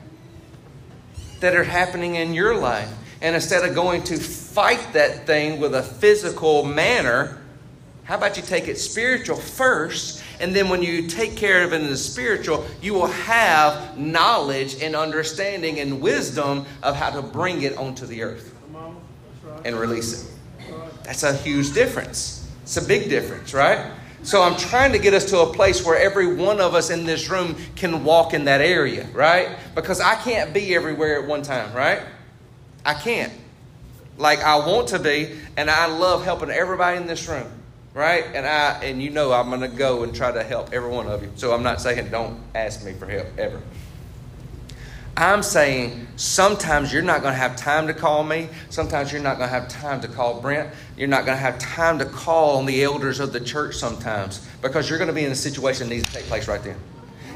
that 1.39 1.55
are 1.55 1.63
happening 1.63 2.15
in 2.15 2.33
your 2.33 2.55
life. 2.55 2.91
And 3.21 3.35
instead 3.35 3.67
of 3.67 3.75
going 3.75 4.03
to 4.03 4.17
fight 4.17 4.93
that 4.93 5.25
thing 5.25 5.59
with 5.59 5.73
a 5.75 5.83
physical 5.83 6.63
manner, 6.63 7.41
how 8.05 8.15
about 8.15 8.37
you 8.37 8.43
take 8.43 8.67
it 8.67 8.77
spiritual 8.77 9.35
first, 9.35 10.23
and 10.39 10.55
then 10.55 10.69
when 10.69 10.83
you 10.83 11.07
take 11.07 11.35
care 11.35 11.63
of 11.63 11.73
it 11.73 11.81
in 11.81 11.87
the 11.87 11.97
spiritual, 11.97 12.63
you 12.79 12.93
will 12.93 13.07
have 13.07 13.97
knowledge 13.97 14.81
and 14.81 14.95
understanding 14.95 15.79
and 15.79 15.99
wisdom 15.99 16.67
of 16.83 16.95
how 16.95 17.09
to 17.09 17.23
bring 17.23 17.63
it 17.63 17.75
onto 17.77 18.05
the 18.05 18.21
earth 18.21 18.55
and 19.65 19.75
release 19.75 20.23
it. 20.23 20.31
That's 21.03 21.23
a 21.23 21.35
huge 21.35 21.73
difference. 21.73 22.47
It's 22.61 22.77
a 22.77 22.87
big 22.87 23.09
difference, 23.09 23.55
right? 23.55 23.91
So 24.21 24.43
I'm 24.43 24.55
trying 24.55 24.91
to 24.91 24.99
get 24.99 25.15
us 25.15 25.25
to 25.31 25.39
a 25.39 25.51
place 25.51 25.83
where 25.83 25.97
every 25.97 26.35
one 26.35 26.61
of 26.61 26.75
us 26.75 26.91
in 26.91 27.05
this 27.05 27.27
room 27.29 27.55
can 27.75 28.03
walk 28.03 28.35
in 28.35 28.45
that 28.45 28.61
area, 28.61 29.07
right? 29.13 29.57
Because 29.73 29.99
I 29.99 30.13
can't 30.15 30.53
be 30.53 30.75
everywhere 30.75 31.23
at 31.23 31.27
one 31.27 31.41
time, 31.41 31.73
right? 31.75 32.03
I 32.85 32.93
can't. 32.93 33.33
Like 34.19 34.43
I 34.43 34.57
want 34.57 34.89
to 34.89 34.99
be, 34.99 35.35
and 35.57 35.71
I 35.71 35.87
love 35.87 36.23
helping 36.23 36.51
everybody 36.51 36.97
in 36.97 37.07
this 37.07 37.27
room 37.27 37.51
right? 37.95 38.25
And 38.35 38.45
I 38.45 38.83
and 38.83 39.01
you 39.01 39.09
know 39.09 39.31
I'm 39.33 39.49
going 39.49 39.61
to 39.61 39.67
go 39.67 40.03
and 40.03 40.13
try 40.13 40.31
to 40.31 40.43
help 40.43 40.71
every 40.71 40.89
one 40.89 41.07
of 41.07 41.23
you. 41.23 41.31
So 41.35 41.53
I'm 41.53 41.63
not 41.63 41.81
saying 41.81 42.09
don't 42.11 42.39
ask 42.53 42.85
me 42.85 42.93
for 42.93 43.07
help 43.07 43.27
ever. 43.39 43.59
I'm 45.17 45.43
saying 45.43 46.07
sometimes 46.17 46.91
you're 46.91 47.01
not 47.01 47.21
going 47.21 47.33
to 47.33 47.39
have 47.39 47.55
time 47.55 47.87
to 47.87 47.93
call 47.93 48.25
me. 48.25 48.49
Sometimes 48.69 49.13
you're 49.13 49.21
not 49.21 49.37
going 49.37 49.49
to 49.49 49.55
have 49.55 49.69
time 49.69 50.01
to 50.01 50.09
call 50.09 50.41
Brent. 50.41 50.69
You're 50.97 51.07
not 51.07 51.25
going 51.25 51.37
to 51.37 51.41
have 51.41 51.57
time 51.57 51.99
to 51.99 52.05
call 52.05 52.57
on 52.57 52.65
the 52.65 52.83
elders 52.83 53.21
of 53.21 53.31
the 53.31 53.39
church 53.39 53.75
sometimes 53.75 54.45
because 54.61 54.89
you're 54.89 54.99
going 54.99 55.07
to 55.07 55.13
be 55.13 55.23
in 55.23 55.31
a 55.31 55.35
situation 55.35 55.87
that 55.87 55.95
needs 55.95 56.07
to 56.07 56.13
take 56.13 56.25
place 56.25 56.49
right 56.49 56.61
then. 56.61 56.77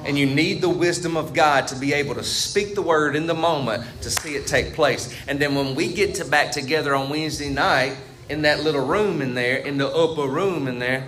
And 0.03 0.18
you 0.18 0.26
need 0.26 0.60
the 0.60 0.70
wisdom 0.70 1.16
of 1.16 1.34
God 1.34 1.68
to 1.68 1.76
be 1.76 1.93
able 1.93 2.16
to 2.16 2.24
speak 2.24 2.76
the 2.76 2.82
word 2.82 3.16
in 3.16 3.28
the 3.28 3.34
moment 3.34 3.86
to 4.01 4.10
see 4.10 4.36
it 4.36 4.45
take 4.45 4.74
place. 4.74 5.16
And 5.30 5.39
then 5.39 5.55
when 5.55 5.74
we 5.74 5.93
get 5.93 6.16
to 6.16 6.26
back 6.26 6.51
together 6.51 6.93
on 6.95 7.10
Wednesday 7.10 7.49
night, 7.49 7.95
in 8.30 8.44
that 8.44 8.64
little 8.64 8.86
room 8.86 9.22
in 9.22 9.34
there, 9.34 9.58
in 9.58 9.78
the 9.78 9.88
upper 9.88 10.28
room 10.28 10.68
in 10.68 10.80
there, 10.80 11.08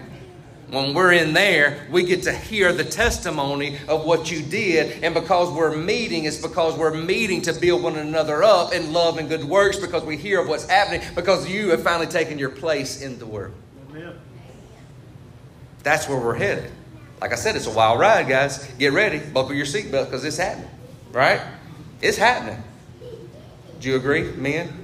when 0.72 0.94
we're 0.94 1.12
in 1.12 1.34
there, 1.34 1.86
we 1.92 2.04
get 2.04 2.24
to 2.24 2.32
hear 2.32 2.72
the 2.72 2.86
testimony 2.86 3.78
of 3.90 4.06
what 4.06 4.32
you 4.32 4.42
did. 4.42 5.04
And 5.04 5.14
because 5.14 5.52
we're 5.52 5.76
meeting, 5.76 6.24
it's 6.24 6.42
because 6.42 6.78
we're 6.78 6.94
meeting 6.94 7.42
to 7.42 7.54
build 7.54 7.84
one 7.84 7.98
another 7.98 8.42
up 8.42 8.74
in 8.74 8.94
love 8.94 9.18
and 9.18 9.28
good 9.28 9.44
works 9.44 9.78
because 9.78 10.04
we 10.06 10.16
hear 10.16 10.40
of 10.40 10.48
what's 10.48 10.66
happening 10.70 11.02
because 11.14 11.50
you 11.50 11.72
have 11.72 11.84
finally 11.84 12.08
taken 12.08 12.40
your 12.40 12.52
place 12.52 13.02
in 13.02 13.20
the 13.20 13.26
world. 13.26 13.54
Amen. 13.90 14.14
That's 15.84 16.08
where 16.08 16.18
we're 16.18 16.36
headed. 16.36 16.72
Like 17.20 17.34
I 17.34 17.36
said, 17.36 17.58
it's 17.58 17.68
a 17.68 17.72
wild 17.72 18.00
ride, 18.00 18.30
guys. 18.30 18.66
Get 18.80 18.94
ready, 18.94 19.20
buckle 19.20 19.54
your 19.54 19.66
seatbelt 19.66 20.06
because 20.06 20.24
it's 20.24 20.38
happening, 20.38 20.70
right? 21.12 21.42
It's 22.02 22.18
happening. 22.18 22.64
Do 23.82 23.90
you 23.90 23.98
agree, 23.98 24.32
men? 24.32 24.81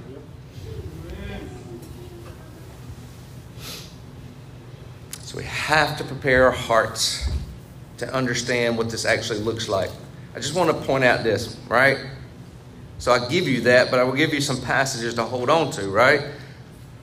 So 5.28 5.36
we 5.36 5.44
have 5.44 5.98
to 5.98 6.04
prepare 6.04 6.46
our 6.46 6.52
hearts 6.52 7.30
to 7.98 8.10
understand 8.14 8.78
what 8.78 8.88
this 8.88 9.04
actually 9.04 9.40
looks 9.40 9.68
like. 9.68 9.90
I 10.34 10.40
just 10.40 10.54
want 10.54 10.70
to 10.70 10.86
point 10.86 11.04
out 11.04 11.22
this, 11.22 11.54
right? 11.68 11.98
So 12.98 13.12
I 13.12 13.28
give 13.28 13.46
you 13.46 13.60
that, 13.60 13.90
but 13.90 14.00
I 14.00 14.04
will 14.04 14.14
give 14.14 14.32
you 14.32 14.40
some 14.40 14.58
passages 14.62 15.12
to 15.16 15.24
hold 15.24 15.50
on 15.50 15.70
to, 15.72 15.90
right? 15.90 16.22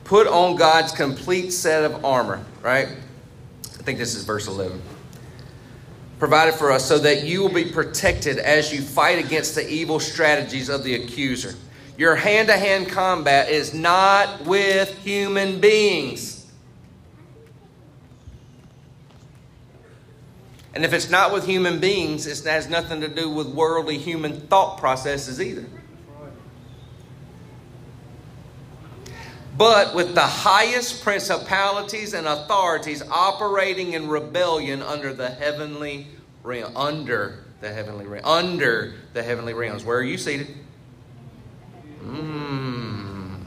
Put 0.05 0.25
on 0.25 0.55
God's 0.55 0.91
complete 0.91 1.51
set 1.51 1.83
of 1.83 2.03
armor, 2.03 2.43
right? 2.63 2.87
I 2.87 3.83
think 3.83 3.99
this 3.99 4.15
is 4.15 4.23
verse 4.23 4.47
11. 4.47 4.81
Provided 6.17 6.55
for 6.55 6.71
us 6.71 6.83
so 6.83 6.97
that 6.97 7.25
you 7.25 7.43
will 7.43 7.53
be 7.53 7.65
protected 7.65 8.39
as 8.39 8.73
you 8.73 8.81
fight 8.81 9.23
against 9.23 9.53
the 9.53 9.69
evil 9.69 9.99
strategies 9.99 10.67
of 10.69 10.83
the 10.83 10.95
accuser. 10.95 11.53
Your 11.95 12.15
hand 12.15 12.47
to 12.47 12.57
hand 12.57 12.87
combat 12.87 13.49
is 13.49 13.75
not 13.75 14.45
with 14.45 14.97
human 14.97 15.61
beings. 15.61 16.34
And 20.75 20.83
if 20.83 20.91
it's 20.91 21.09
not 21.09 21.31
with 21.31 21.45
human 21.45 21.79
beings, 21.79 22.27
it 22.27 22.43
has 22.49 22.69
nothing 22.69 22.99
to 22.99 23.07
do 23.07 23.29
with 23.29 23.47
worldly 23.47 23.97
human 23.97 24.41
thought 24.41 24.77
processes 24.77 25.41
either. 25.41 25.65
But 29.57 29.95
with 29.95 30.13
the 30.13 30.21
highest 30.21 31.01
principalities 31.01 32.13
and 32.13 32.27
authorities 32.27 33.01
operating 33.09 33.93
in 33.93 34.09
rebellion 34.09 34.81
under 34.81 35.13
the 35.13 35.29
heavenly 35.29 36.07
realm, 36.43 36.75
under 36.75 37.45
the 37.61 37.71
heavenly 37.71 38.05
realm, 38.05 38.25
under 38.25 38.95
the 39.13 39.23
heavenly 39.23 39.53
realms. 39.53 39.85
Where 39.85 39.97
are 39.97 40.03
you 40.03 40.17
seated? 40.17 40.49
Mm. 42.03 43.43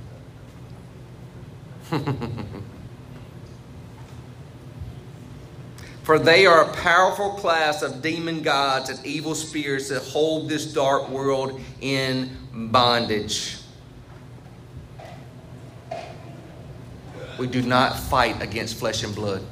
For 6.08 6.18
they 6.18 6.46
are 6.46 6.62
a 6.62 6.72
powerful 6.72 7.32
class 7.32 7.82
of 7.82 8.00
demon 8.00 8.40
gods 8.40 8.88
and 8.88 9.04
evil 9.04 9.34
spirits 9.34 9.90
that 9.90 10.00
hold 10.00 10.48
this 10.48 10.72
dark 10.72 11.10
world 11.10 11.60
in 11.82 12.34
bondage. 12.50 13.58
We 17.38 17.46
do 17.46 17.60
not 17.60 17.98
fight 17.98 18.40
against 18.40 18.78
flesh 18.78 19.04
and 19.04 19.14
blood. 19.14 19.44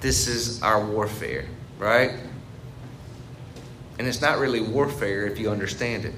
This 0.00 0.28
is 0.28 0.62
our 0.62 0.82
warfare, 0.82 1.44
right? 1.78 2.12
And 3.98 4.08
it's 4.08 4.22
not 4.22 4.38
really 4.38 4.62
warfare 4.62 5.26
if 5.26 5.38
you 5.38 5.50
understand 5.50 6.06
it. 6.06 6.14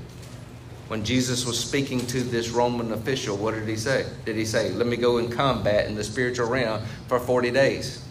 When 0.86 1.04
Jesus 1.04 1.44
was 1.44 1.58
speaking 1.58 2.06
to 2.06 2.20
this 2.22 2.50
Roman 2.50 2.92
official, 2.92 3.36
what 3.36 3.54
did 3.54 3.66
he 3.66 3.76
say? 3.76 4.06
Did 4.24 4.36
he 4.36 4.44
say, 4.44 4.70
Let 4.70 4.86
me 4.86 4.96
go 4.96 5.18
in 5.18 5.28
combat 5.32 5.86
in 5.86 5.96
the 5.96 6.04
spiritual 6.04 6.46
realm 6.46 6.82
for 7.08 7.18
40 7.18 7.50
days? 7.50 8.04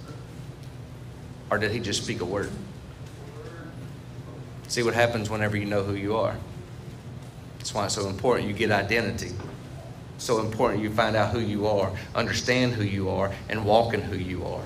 Or 1.51 1.57
did 1.57 1.71
he 1.71 1.79
just 1.79 2.03
speak 2.03 2.21
a 2.21 2.25
word? 2.25 2.51
See 4.67 4.83
what 4.83 4.93
happens 4.93 5.29
whenever 5.29 5.57
you 5.57 5.65
know 5.65 5.83
who 5.83 5.95
you 5.95 6.15
are. 6.15 6.35
That's 7.57 7.73
why 7.73 7.85
it's 7.85 7.95
so 7.95 8.07
important 8.07 8.47
you 8.47 8.53
get 8.53 8.71
identity. 8.71 9.31
So 10.19 10.39
important 10.39 10.83
you 10.83 10.91
find 10.91 11.15
out 11.15 11.31
who 11.31 11.39
you 11.39 11.65
are, 11.65 11.91
understand 12.13 12.73
who 12.73 12.83
you 12.83 13.09
are, 13.09 13.31
and 13.47 13.65
walk 13.65 13.93
in 13.93 14.01
who 14.01 14.17
you 14.17 14.45
are. 14.45 14.65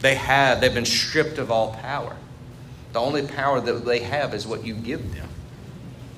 They 0.00 0.14
have, 0.14 0.60
they've 0.60 0.72
been 0.72 0.84
stripped 0.84 1.38
of 1.38 1.50
all 1.50 1.72
power. 1.74 2.16
The 2.92 3.00
only 3.00 3.26
power 3.26 3.60
that 3.60 3.84
they 3.84 4.00
have 4.00 4.32
is 4.32 4.46
what 4.46 4.64
you 4.64 4.74
give 4.74 5.14
them. 5.14 5.28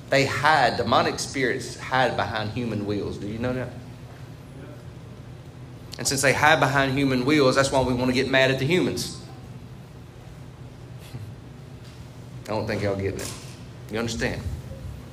They 0.09 0.25
hide, 0.25 0.77
demonic 0.77 1.19
spirits 1.19 1.79
hide 1.79 2.15
behind 2.15 2.51
human 2.51 2.85
wheels. 2.85 3.17
Do 3.17 3.27
you 3.27 3.39
know 3.39 3.53
that? 3.53 3.69
And 6.01 6.07
since 6.07 6.23
they 6.23 6.33
hide 6.33 6.59
behind 6.59 6.97
human 6.97 7.25
wheels, 7.25 7.55
that's 7.55 7.71
why 7.71 7.79
we 7.83 7.93
want 7.93 8.09
to 8.09 8.13
get 8.13 8.27
mad 8.27 8.49
at 8.49 8.57
the 8.57 8.65
humans. 8.65 9.23
I 12.45 12.47
don't 12.47 12.65
think 12.65 12.81
y'all 12.81 12.95
get 12.95 13.19
that. 13.19 13.31
You 13.91 13.99
understand? 13.99 14.41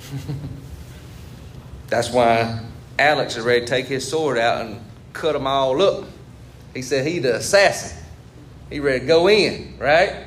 that's 1.89 2.11
why 2.11 2.65
Alex 2.99 3.37
is 3.37 3.45
ready 3.45 3.61
to 3.61 3.67
take 3.67 3.85
his 3.85 4.09
sword 4.09 4.39
out 4.39 4.65
and 4.65 4.81
cut 5.13 5.35
them 5.35 5.47
all 5.47 5.83
up. 5.83 6.07
He 6.73 6.81
said 6.81 7.07
he 7.07 7.19
the 7.19 7.37
assassin. 7.37 8.03
He 8.71 8.81
ready 8.81 9.01
to 9.01 9.07
go 9.07 9.29
in, 9.29 9.77
right? 9.79 10.25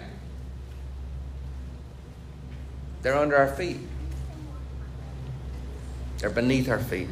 They're 3.02 3.18
under 3.18 3.36
our 3.36 3.48
feet. 3.48 3.78
They're 6.20 6.30
beneath 6.30 6.70
our 6.70 6.78
feet. 6.78 7.08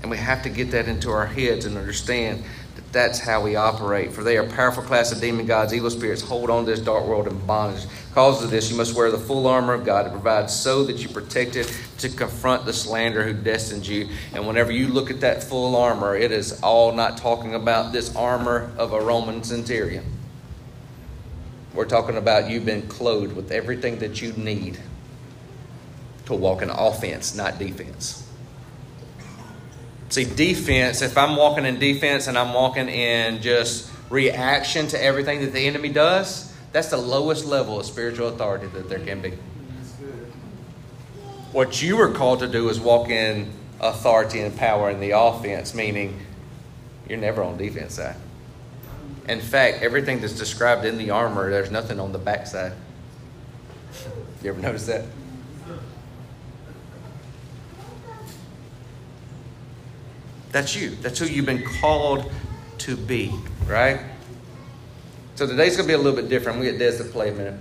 And 0.00 0.10
we 0.10 0.16
have 0.16 0.42
to 0.44 0.48
get 0.48 0.70
that 0.70 0.88
into 0.88 1.10
our 1.10 1.26
heads 1.26 1.66
and 1.66 1.76
understand 1.76 2.42
that's 2.92 3.18
how 3.18 3.40
we 3.40 3.56
operate. 3.56 4.12
For 4.12 4.22
they 4.22 4.36
are 4.36 4.46
powerful 4.46 4.82
class 4.82 5.12
of 5.12 5.20
demon 5.20 5.46
gods, 5.46 5.72
evil 5.72 5.90
spirits, 5.90 6.20
hold 6.20 6.50
on 6.50 6.66
to 6.66 6.70
this 6.70 6.80
dark 6.80 7.06
world 7.06 7.26
in 7.26 7.38
bondage. 7.46 7.86
Because 8.08 8.44
of 8.44 8.50
this, 8.50 8.70
you 8.70 8.76
must 8.76 8.94
wear 8.94 9.10
the 9.10 9.18
full 9.18 9.46
armor 9.46 9.72
of 9.72 9.86
God 9.86 10.02
to 10.02 10.10
provide 10.10 10.50
so 10.50 10.84
that 10.84 10.98
you're 10.98 11.12
protected 11.12 11.70
to 11.98 12.10
confront 12.10 12.66
the 12.66 12.72
slander 12.72 13.24
who 13.24 13.32
destines 13.32 13.88
you. 13.88 14.08
And 14.34 14.46
whenever 14.46 14.70
you 14.70 14.88
look 14.88 15.10
at 15.10 15.20
that 15.20 15.42
full 15.42 15.74
armor, 15.74 16.14
it 16.14 16.30
is 16.30 16.60
all 16.62 16.92
not 16.92 17.16
talking 17.16 17.54
about 17.54 17.92
this 17.92 18.14
armor 18.14 18.70
of 18.76 18.92
a 18.92 19.00
Roman 19.00 19.42
centurion. 19.42 20.04
We're 21.72 21.86
talking 21.86 22.18
about 22.18 22.50
you've 22.50 22.66
been 22.66 22.86
clothed 22.88 23.34
with 23.34 23.50
everything 23.50 23.98
that 24.00 24.20
you 24.20 24.32
need 24.34 24.78
to 26.26 26.34
walk 26.34 26.60
in 26.60 26.68
offense, 26.68 27.34
not 27.34 27.58
defense. 27.58 28.21
See, 30.12 30.24
defense, 30.24 31.00
if 31.00 31.16
I'm 31.16 31.36
walking 31.36 31.64
in 31.64 31.78
defense 31.78 32.26
and 32.26 32.36
I'm 32.36 32.52
walking 32.52 32.90
in 32.90 33.40
just 33.40 33.90
reaction 34.10 34.86
to 34.88 35.02
everything 35.02 35.40
that 35.40 35.54
the 35.54 35.66
enemy 35.66 35.88
does, 35.88 36.52
that's 36.70 36.90
the 36.90 36.98
lowest 36.98 37.46
level 37.46 37.80
of 37.80 37.86
spiritual 37.86 38.28
authority 38.28 38.66
that 38.66 38.90
there 38.90 38.98
can 38.98 39.22
be. 39.22 39.30
What 41.52 41.80
you 41.80 41.98
are 41.98 42.12
called 42.12 42.40
to 42.40 42.46
do 42.46 42.68
is 42.68 42.78
walk 42.78 43.08
in 43.08 43.52
authority 43.80 44.40
and 44.40 44.54
power 44.54 44.90
in 44.90 45.00
the 45.00 45.12
offense, 45.12 45.72
meaning 45.74 46.20
you're 47.08 47.16
never 47.16 47.42
on 47.42 47.56
defense 47.56 47.94
side. 47.94 48.16
In 49.30 49.40
fact, 49.40 49.80
everything 49.80 50.20
that's 50.20 50.38
described 50.38 50.84
in 50.84 50.98
the 50.98 51.08
armor, 51.08 51.50
there's 51.50 51.70
nothing 51.70 51.98
on 51.98 52.12
the 52.12 52.18
backside. 52.18 52.74
You 54.42 54.50
ever 54.50 54.60
notice 54.60 54.84
that? 54.88 55.06
That's 60.52 60.76
you. 60.76 60.90
That's 60.90 61.18
who 61.18 61.24
you've 61.24 61.46
been 61.46 61.64
called 61.80 62.30
to 62.78 62.96
be, 62.96 63.34
right? 63.66 64.00
So 65.34 65.46
today's 65.46 65.76
going 65.76 65.88
to 65.88 65.88
be 65.88 65.94
a 65.94 65.98
little 65.98 66.20
bit 66.20 66.28
different. 66.28 66.60
We 66.60 66.66
get 66.66 66.78
Des 66.78 66.98
to 66.98 67.04
play 67.04 67.30
a 67.30 67.32
minute. 67.32 67.58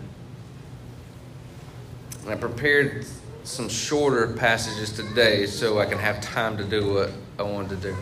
And 2.22 2.30
I 2.30 2.36
prepared 2.36 3.06
some 3.44 3.70
shorter 3.70 4.28
passages 4.34 4.92
today 4.92 5.46
so 5.46 5.80
I 5.80 5.86
can 5.86 5.98
have 5.98 6.22
time 6.22 6.58
to 6.58 6.64
do 6.64 6.94
what 6.94 7.12
I 7.40 7.44
wanted 7.44 7.82
to 7.82 7.92
do. 7.92 7.96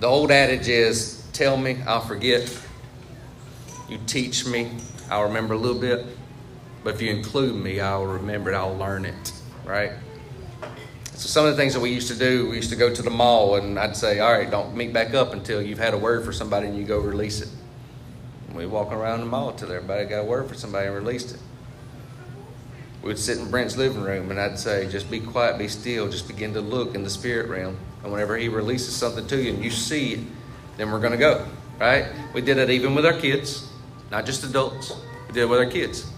The 0.00 0.06
old 0.06 0.30
adage 0.30 0.66
is 0.66 1.28
tell 1.34 1.58
me, 1.58 1.82
I'll 1.86 2.00
forget. 2.00 2.58
You 3.86 3.98
teach 4.06 4.46
me, 4.46 4.72
I'll 5.10 5.24
remember 5.24 5.54
a 5.54 5.58
little 5.58 5.80
bit. 5.80 6.06
But 6.82 6.94
if 6.94 7.02
you 7.02 7.10
include 7.10 7.54
me, 7.54 7.80
I'll 7.80 8.06
remember 8.06 8.50
it, 8.50 8.54
I'll 8.54 8.76
learn 8.76 9.04
it, 9.04 9.32
right? 9.66 9.92
So 11.20 11.28
some 11.28 11.44
of 11.44 11.50
the 11.50 11.56
things 11.58 11.74
that 11.74 11.80
we 11.80 11.90
used 11.90 12.08
to 12.08 12.14
do, 12.14 12.48
we 12.48 12.56
used 12.56 12.70
to 12.70 12.76
go 12.76 12.90
to 12.94 13.02
the 13.02 13.10
mall 13.10 13.56
and 13.56 13.78
I'd 13.78 13.94
say, 13.94 14.20
all 14.20 14.32
right, 14.32 14.50
don't 14.50 14.74
meet 14.74 14.94
back 14.94 15.12
up 15.12 15.34
until 15.34 15.60
you've 15.60 15.78
had 15.78 15.92
a 15.92 15.98
word 15.98 16.24
for 16.24 16.32
somebody 16.32 16.66
and 16.66 16.74
you 16.78 16.84
go 16.84 16.98
release 16.98 17.42
it. 17.42 17.50
And 18.48 18.56
we 18.56 18.64
walk 18.64 18.90
around 18.90 19.20
the 19.20 19.26
mall 19.26 19.52
till 19.52 19.70
everybody 19.70 20.06
got 20.06 20.20
a 20.20 20.24
word 20.24 20.48
for 20.48 20.54
somebody 20.54 20.86
and 20.86 20.96
released 20.96 21.34
it. 21.34 21.40
We 23.02 23.08
would 23.08 23.18
sit 23.18 23.36
in 23.36 23.50
Brent's 23.50 23.76
living 23.76 24.00
room 24.00 24.30
and 24.30 24.40
I'd 24.40 24.58
say, 24.58 24.88
just 24.88 25.10
be 25.10 25.20
quiet, 25.20 25.58
be 25.58 25.68
still, 25.68 26.08
just 26.08 26.26
begin 26.26 26.54
to 26.54 26.62
look 26.62 26.94
in 26.94 27.04
the 27.04 27.10
spirit 27.10 27.50
realm. 27.50 27.76
And 28.02 28.10
whenever 28.10 28.38
he 28.38 28.48
releases 28.48 28.96
something 28.96 29.26
to 29.26 29.42
you 29.42 29.52
and 29.52 29.62
you 29.62 29.70
see 29.70 30.14
it, 30.14 30.20
then 30.78 30.90
we're 30.90 31.00
going 31.00 31.12
to 31.12 31.18
go, 31.18 31.46
right? 31.78 32.06
We 32.32 32.40
did 32.40 32.56
it 32.56 32.70
even 32.70 32.94
with 32.94 33.04
our 33.04 33.12
kids, 33.12 33.68
not 34.10 34.24
just 34.24 34.42
adults. 34.42 34.90
We 35.28 35.34
did 35.34 35.42
it 35.42 35.50
with 35.50 35.58
our 35.58 35.70
kids. 35.70 36.10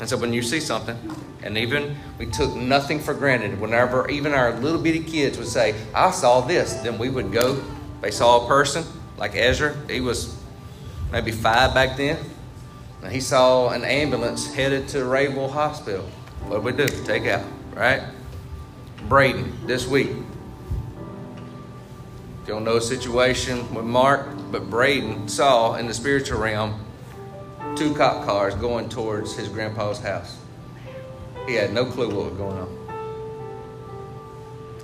And 0.00 0.08
so 0.08 0.16
when 0.16 0.32
you 0.32 0.42
see 0.42 0.60
something, 0.60 0.98
and 1.42 1.58
even 1.58 1.96
we 2.18 2.26
took 2.26 2.56
nothing 2.56 3.00
for 3.00 3.12
granted, 3.12 3.60
whenever 3.60 4.08
even 4.10 4.32
our 4.32 4.52
little 4.58 4.80
bitty 4.80 5.04
kids 5.04 5.36
would 5.38 5.46
say, 5.46 5.74
I 5.94 6.10
saw 6.10 6.40
this, 6.40 6.74
then 6.74 6.98
we 6.98 7.10
would 7.10 7.32
go. 7.32 7.62
They 8.00 8.10
saw 8.10 8.44
a 8.44 8.48
person 8.48 8.84
like 9.18 9.36
Ezra, 9.36 9.76
he 9.88 10.00
was 10.00 10.34
maybe 11.12 11.30
five 11.30 11.74
back 11.74 11.98
then. 11.98 12.18
And 13.02 13.12
he 13.12 13.20
saw 13.20 13.68
an 13.68 13.84
ambulance 13.84 14.52
headed 14.52 14.88
to 14.88 15.04
Rayville 15.04 15.50
Hospital. 15.50 16.04
What 16.46 16.64
did 16.64 16.64
we 16.64 16.86
do? 16.86 17.04
Take 17.04 17.26
out, 17.26 17.44
right? 17.74 18.02
Braden 19.08 19.66
this 19.66 19.86
week. 19.86 20.10
Don't 22.46 22.64
know 22.64 22.76
a 22.76 22.82
situation 22.82 23.74
with 23.74 23.84
Mark, 23.84 24.26
but 24.50 24.70
Braden 24.70 25.28
saw 25.28 25.74
in 25.74 25.86
the 25.86 25.94
spiritual 25.94 26.40
realm 26.40 26.84
two 27.76 27.94
cop 27.94 28.24
cars 28.24 28.54
going 28.54 28.88
towards 28.88 29.34
his 29.34 29.48
grandpa's 29.48 29.98
house. 29.98 30.38
He 31.46 31.54
had 31.54 31.72
no 31.72 31.84
clue 31.84 32.08
what 32.14 32.26
was 32.26 32.34
going 32.34 32.58
on. 32.58 32.76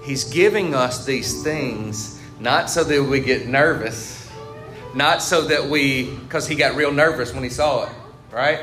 He's 0.03 0.25
giving 0.25 0.75
us 0.75 1.05
these 1.05 1.43
things 1.43 2.21
not 2.39 2.71
so 2.71 2.85
that 2.85 3.03
we 3.03 3.21
get 3.21 3.47
nervous, 3.47 4.31
not 4.95 5.23
so 5.23 5.43
that 5.43 5.67
we, 5.67 6.11
because 6.11 6.47
he 6.47 6.55
got 6.55 6.77
real 6.77 6.93
nervous 6.93 7.33
when 7.33 7.43
he 7.43 7.49
saw 7.49 7.85
it, 7.85 7.93
right? 8.31 8.61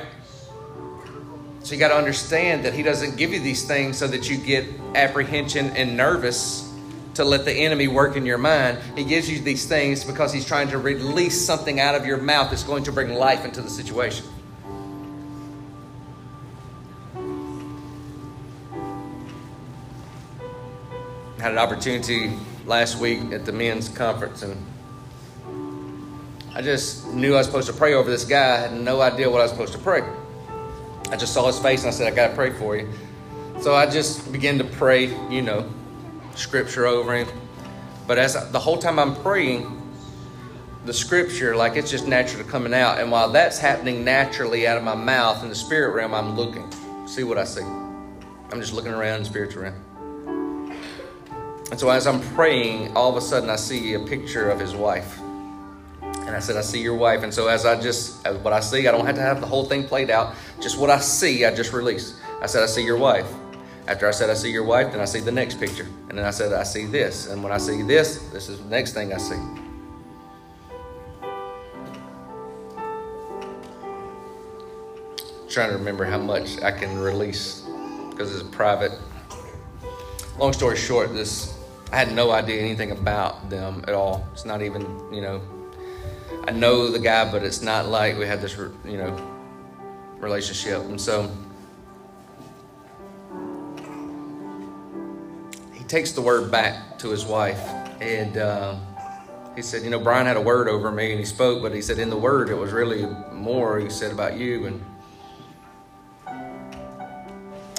So 1.63 1.73
you 1.73 1.79
got 1.79 1.89
to 1.89 1.97
understand 1.97 2.65
that 2.65 2.73
he 2.73 2.83
doesn't 2.83 3.17
give 3.17 3.31
you 3.31 3.39
these 3.39 3.65
things 3.65 3.97
so 3.97 4.07
that 4.07 4.29
you 4.29 4.37
get 4.37 4.65
apprehension 4.95 5.67
and 5.77 5.95
nervous 5.95 6.72
to 7.15 7.23
let 7.23 7.45
the 7.45 7.53
enemy 7.53 7.87
work 7.87 8.15
in 8.15 8.25
your 8.25 8.37
mind. 8.37 8.79
He 8.95 9.03
gives 9.03 9.29
you 9.29 9.39
these 9.39 9.65
things 9.65 10.03
because 10.03 10.33
he's 10.33 10.45
trying 10.45 10.69
to 10.69 10.77
release 10.77 11.39
something 11.45 11.79
out 11.79 11.95
of 11.95 12.05
your 12.05 12.17
mouth 12.17 12.49
that's 12.49 12.63
going 12.63 12.83
to 12.85 12.91
bring 12.91 13.13
life 13.13 13.45
into 13.45 13.61
the 13.61 13.69
situation. 13.69 14.25
I 21.37 21.47
had 21.47 21.51
an 21.51 21.57
opportunity 21.57 22.31
last 22.65 22.97
week 22.97 23.19
at 23.31 23.45
the 23.45 23.51
men's 23.51 23.89
conference 23.89 24.43
and 24.43 24.55
I 26.55 26.61
just 26.61 27.11
knew 27.11 27.33
I 27.33 27.39
was 27.39 27.47
supposed 27.47 27.67
to 27.67 27.73
pray 27.73 27.95
over 27.95 28.09
this 28.09 28.25
guy. 28.25 28.55
I 28.55 28.59
had 28.59 28.73
no 28.73 29.01
idea 29.01 29.29
what 29.29 29.41
I 29.41 29.43
was 29.43 29.51
supposed 29.51 29.73
to 29.73 29.79
pray. 29.79 30.03
I 31.09 31.17
just 31.17 31.33
saw 31.33 31.47
his 31.47 31.59
face 31.59 31.81
and 31.81 31.89
I 31.89 31.91
said, 31.91 32.11
I 32.11 32.15
got 32.15 32.29
to 32.29 32.35
pray 32.35 32.51
for 32.51 32.77
you. 32.77 32.87
So 33.59 33.75
I 33.75 33.87
just 33.87 34.31
began 34.31 34.57
to 34.59 34.63
pray, 34.63 35.07
you 35.29 35.41
know, 35.41 35.69
scripture 36.35 36.85
over 36.85 37.15
him. 37.15 37.27
But 38.07 38.17
as 38.17 38.35
I, 38.35 38.49
the 38.49 38.59
whole 38.59 38.77
time 38.77 38.99
I'm 38.99 39.15
praying, 39.15 39.79
the 40.85 40.93
scripture, 40.93 41.55
like 41.55 41.75
it's 41.75 41.89
just 41.89 42.07
naturally 42.07 42.43
coming 42.49 42.73
out. 42.73 42.99
And 42.99 43.11
while 43.11 43.29
that's 43.29 43.57
happening 43.57 44.03
naturally 44.03 44.67
out 44.67 44.77
of 44.77 44.83
my 44.83 44.95
mouth 44.95 45.43
in 45.43 45.49
the 45.49 45.55
spirit 45.55 45.93
realm, 45.95 46.13
I'm 46.13 46.35
looking. 46.35 46.69
See 47.07 47.23
what 47.23 47.37
I 47.37 47.45
see. 47.45 47.61
I'm 47.61 48.59
just 48.59 48.73
looking 48.73 48.91
around 48.91 49.17
in 49.17 49.23
the 49.23 49.29
spiritual 49.29 49.63
realm. 49.63 50.71
And 51.71 51.79
so 51.79 51.89
as 51.89 52.05
I'm 52.05 52.21
praying, 52.35 52.95
all 52.95 53.09
of 53.09 53.15
a 53.15 53.21
sudden 53.21 53.49
I 53.49 53.55
see 53.55 53.93
a 53.93 53.99
picture 53.99 54.49
of 54.51 54.59
his 54.59 54.75
wife. 54.75 55.19
And 56.01 56.35
I 56.35 56.39
said, 56.39 56.55
I 56.55 56.61
see 56.61 56.81
your 56.81 56.95
wife. 56.95 57.23
And 57.23 57.33
so 57.33 57.47
as 57.47 57.65
I 57.65 57.79
just, 57.79 58.25
as 58.25 58.37
what 58.37 58.53
I 58.53 58.59
see, 58.59 58.87
I 58.87 58.91
don't 58.91 59.05
have 59.05 59.15
to 59.15 59.21
have 59.21 59.41
the 59.41 59.47
whole 59.47 59.65
thing 59.65 59.85
played 59.85 60.09
out. 60.09 60.35
Just 60.61 60.77
what 60.77 60.89
I 60.89 60.99
see, 60.99 61.45
I 61.45 61.53
just 61.53 61.73
release. 61.73 62.19
I 62.41 62.45
said, 62.45 62.63
I 62.63 62.67
see 62.67 62.83
your 62.83 62.97
wife. 62.97 63.27
After 63.87 64.07
I 64.07 64.11
said, 64.11 64.29
I 64.29 64.33
see 64.33 64.51
your 64.51 64.63
wife, 64.63 64.91
then 64.91 65.01
I 65.01 65.05
see 65.05 65.19
the 65.19 65.31
next 65.31 65.59
picture. 65.59 65.87
And 66.09 66.17
then 66.17 66.25
I 66.25 66.31
said, 66.31 66.53
I 66.53 66.63
see 66.63 66.85
this. 66.85 67.27
And 67.27 67.43
when 67.43 67.51
I 67.51 67.57
see 67.57 67.81
this, 67.81 68.29
this 68.31 68.47
is 68.47 68.59
the 68.59 68.69
next 68.69 68.93
thing 68.93 69.13
I 69.13 69.17
see. 69.17 69.39
trying 75.53 75.69
to 75.69 75.77
remember 75.77 76.03
how 76.03 76.17
much 76.17 76.59
I 76.63 76.71
can 76.71 76.97
release 76.97 77.63
because 78.09 78.33
it's 78.33 78.49
private. 78.49 78.91
Long 80.39 80.51
story 80.51 80.75
short, 80.75 81.13
this 81.13 81.55
I 81.91 81.97
had 81.97 82.11
no 82.11 82.31
idea 82.31 82.59
anything 82.59 82.89
about 82.89 83.51
them 83.51 83.85
at 83.87 83.93
all. 83.93 84.27
It's 84.33 84.45
not 84.45 84.63
even, 84.63 84.81
you 85.13 85.21
know, 85.21 85.41
I 86.47 86.51
know 86.51 86.89
the 86.89 86.97
guy, 86.97 87.31
but 87.31 87.43
it's 87.43 87.61
not 87.61 87.87
like 87.87 88.17
we 88.17 88.25
had 88.25 88.41
this, 88.41 88.57
you 88.83 88.97
know, 88.97 89.15
relationship. 90.17 90.81
And 90.81 90.99
so 90.99 91.29
takes 95.93 96.11
the 96.11 96.21
word 96.23 96.49
back 96.49 96.97
to 96.97 97.11
his 97.11 97.23
wife, 97.23 97.69
and 98.01 98.39
uh, 98.39 98.75
he 99.55 99.61
said, 99.61 99.83
you 99.83 99.91
know, 99.91 99.99
Brian 99.99 100.25
had 100.25 100.37
a 100.37 100.41
word 100.41 100.67
over 100.67 100.91
me, 100.91 101.11
and 101.11 101.19
he 101.19 101.25
spoke, 101.25 101.61
but 101.61 101.71
he 101.71 101.83
said 101.83 101.99
in 101.99 102.09
the 102.09 102.17
word 102.17 102.49
it 102.49 102.55
was 102.55 102.71
really 102.71 103.05
more 103.31 103.79
he 103.79 103.91
said 103.91 104.11
about 104.11 104.35
you 104.35 104.65
and. 104.65 104.83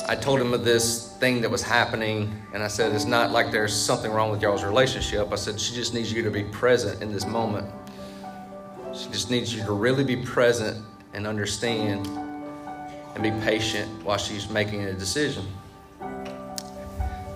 I 0.07 0.15
told 0.15 0.39
him 0.39 0.53
of 0.55 0.65
this 0.65 1.17
thing 1.17 1.41
that 1.41 1.51
was 1.51 1.63
happening, 1.63 2.41
and 2.53 2.63
I 2.63 2.69
said, 2.69 2.95
It's 2.95 3.07
not 3.07 3.33
like 3.33 3.51
there's 3.51 3.75
something 3.75 4.13
wrong 4.13 4.31
with 4.31 4.43
y'all's 4.43 4.63
relationship. 4.63 5.33
I 5.33 5.37
said, 5.37 5.59
She 5.59 5.75
just 5.75 5.93
needs 5.93 6.13
you 6.13 6.23
to 6.23 6.31
be 6.31 6.45
present 6.45 7.03
in 7.03 7.11
this 7.11 7.27
moment. 7.27 7.67
She 8.95 9.09
just 9.09 9.29
needs 9.29 9.53
you 9.53 9.65
to 9.65 9.73
really 9.73 10.05
be 10.05 10.17
present 10.17 10.85
and 11.15 11.27
understand 11.27 12.07
and 12.07 13.23
be 13.23 13.33
patient 13.45 13.91
while 14.05 14.19
she's 14.19 14.49
making 14.51 14.83
a 14.85 14.93
decision. 14.93 15.47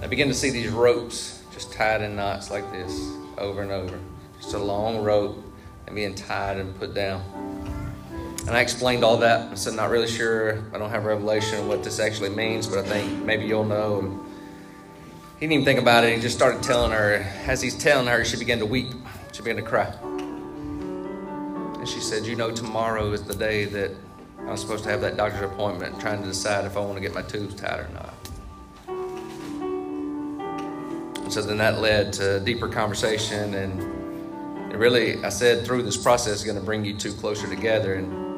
I 0.00 0.06
begin 0.06 0.28
to 0.28 0.34
see 0.34 0.50
these 0.50 0.68
ropes 0.68 1.42
just 1.52 1.72
tied 1.72 2.02
in 2.02 2.14
knots 2.14 2.50
like 2.50 2.70
this 2.72 3.12
over 3.36 3.62
and 3.62 3.72
over. 3.72 3.98
Just 4.40 4.54
a 4.54 4.58
long 4.58 5.02
rope 5.02 5.44
and 5.86 5.96
being 5.96 6.14
tied 6.14 6.56
and 6.58 6.78
put 6.78 6.94
down. 6.94 7.22
And 8.46 8.50
I 8.56 8.60
explained 8.60 9.04
all 9.04 9.16
that. 9.18 9.50
I 9.50 9.54
said, 9.56 9.74
not 9.74 9.90
really 9.90 10.06
sure. 10.06 10.64
I 10.72 10.78
don't 10.78 10.90
have 10.90 11.04
revelation 11.04 11.58
of 11.58 11.66
what 11.66 11.82
this 11.82 11.98
actually 11.98 12.30
means, 12.30 12.66
but 12.66 12.78
I 12.78 12.82
think 12.82 13.24
maybe 13.24 13.44
you'll 13.44 13.64
know. 13.64 13.98
And 13.98 14.20
he 15.38 15.46
didn't 15.46 15.52
even 15.52 15.64
think 15.64 15.80
about 15.80 16.04
it. 16.04 16.14
He 16.14 16.20
just 16.20 16.36
started 16.36 16.62
telling 16.62 16.92
her. 16.92 17.26
As 17.46 17.60
he's 17.60 17.76
telling 17.76 18.06
her, 18.06 18.24
she 18.24 18.36
began 18.38 18.60
to 18.60 18.66
weep. 18.66 18.92
She 19.32 19.42
began 19.42 19.56
to 19.56 19.62
cry. 19.62 19.92
And 21.78 21.88
she 21.88 22.00
said, 22.00 22.24
You 22.24 22.36
know, 22.36 22.50
tomorrow 22.50 23.12
is 23.12 23.22
the 23.22 23.34
day 23.34 23.64
that 23.66 23.90
I'm 24.46 24.56
supposed 24.56 24.84
to 24.84 24.90
have 24.90 25.00
that 25.00 25.16
doctor's 25.16 25.42
appointment, 25.42 26.00
trying 26.00 26.22
to 26.22 26.28
decide 26.28 26.64
if 26.64 26.76
I 26.76 26.80
want 26.80 26.94
to 26.94 27.00
get 27.00 27.14
my 27.14 27.22
tubes 27.22 27.54
tied 27.54 27.80
or 27.80 27.88
not. 27.92 28.07
So 31.30 31.42
then 31.42 31.58
that 31.58 31.80
led 31.80 32.12
to 32.14 32.40
deeper 32.40 32.68
conversation. 32.68 33.54
And 33.54 34.72
it 34.72 34.76
really, 34.76 35.22
I 35.24 35.28
said, 35.28 35.66
through 35.66 35.82
this 35.82 35.96
process, 35.96 36.36
is 36.36 36.44
going 36.44 36.58
to 36.58 36.64
bring 36.64 36.84
you 36.84 36.96
two 36.96 37.12
closer 37.12 37.46
together. 37.48 37.94
And 37.94 38.28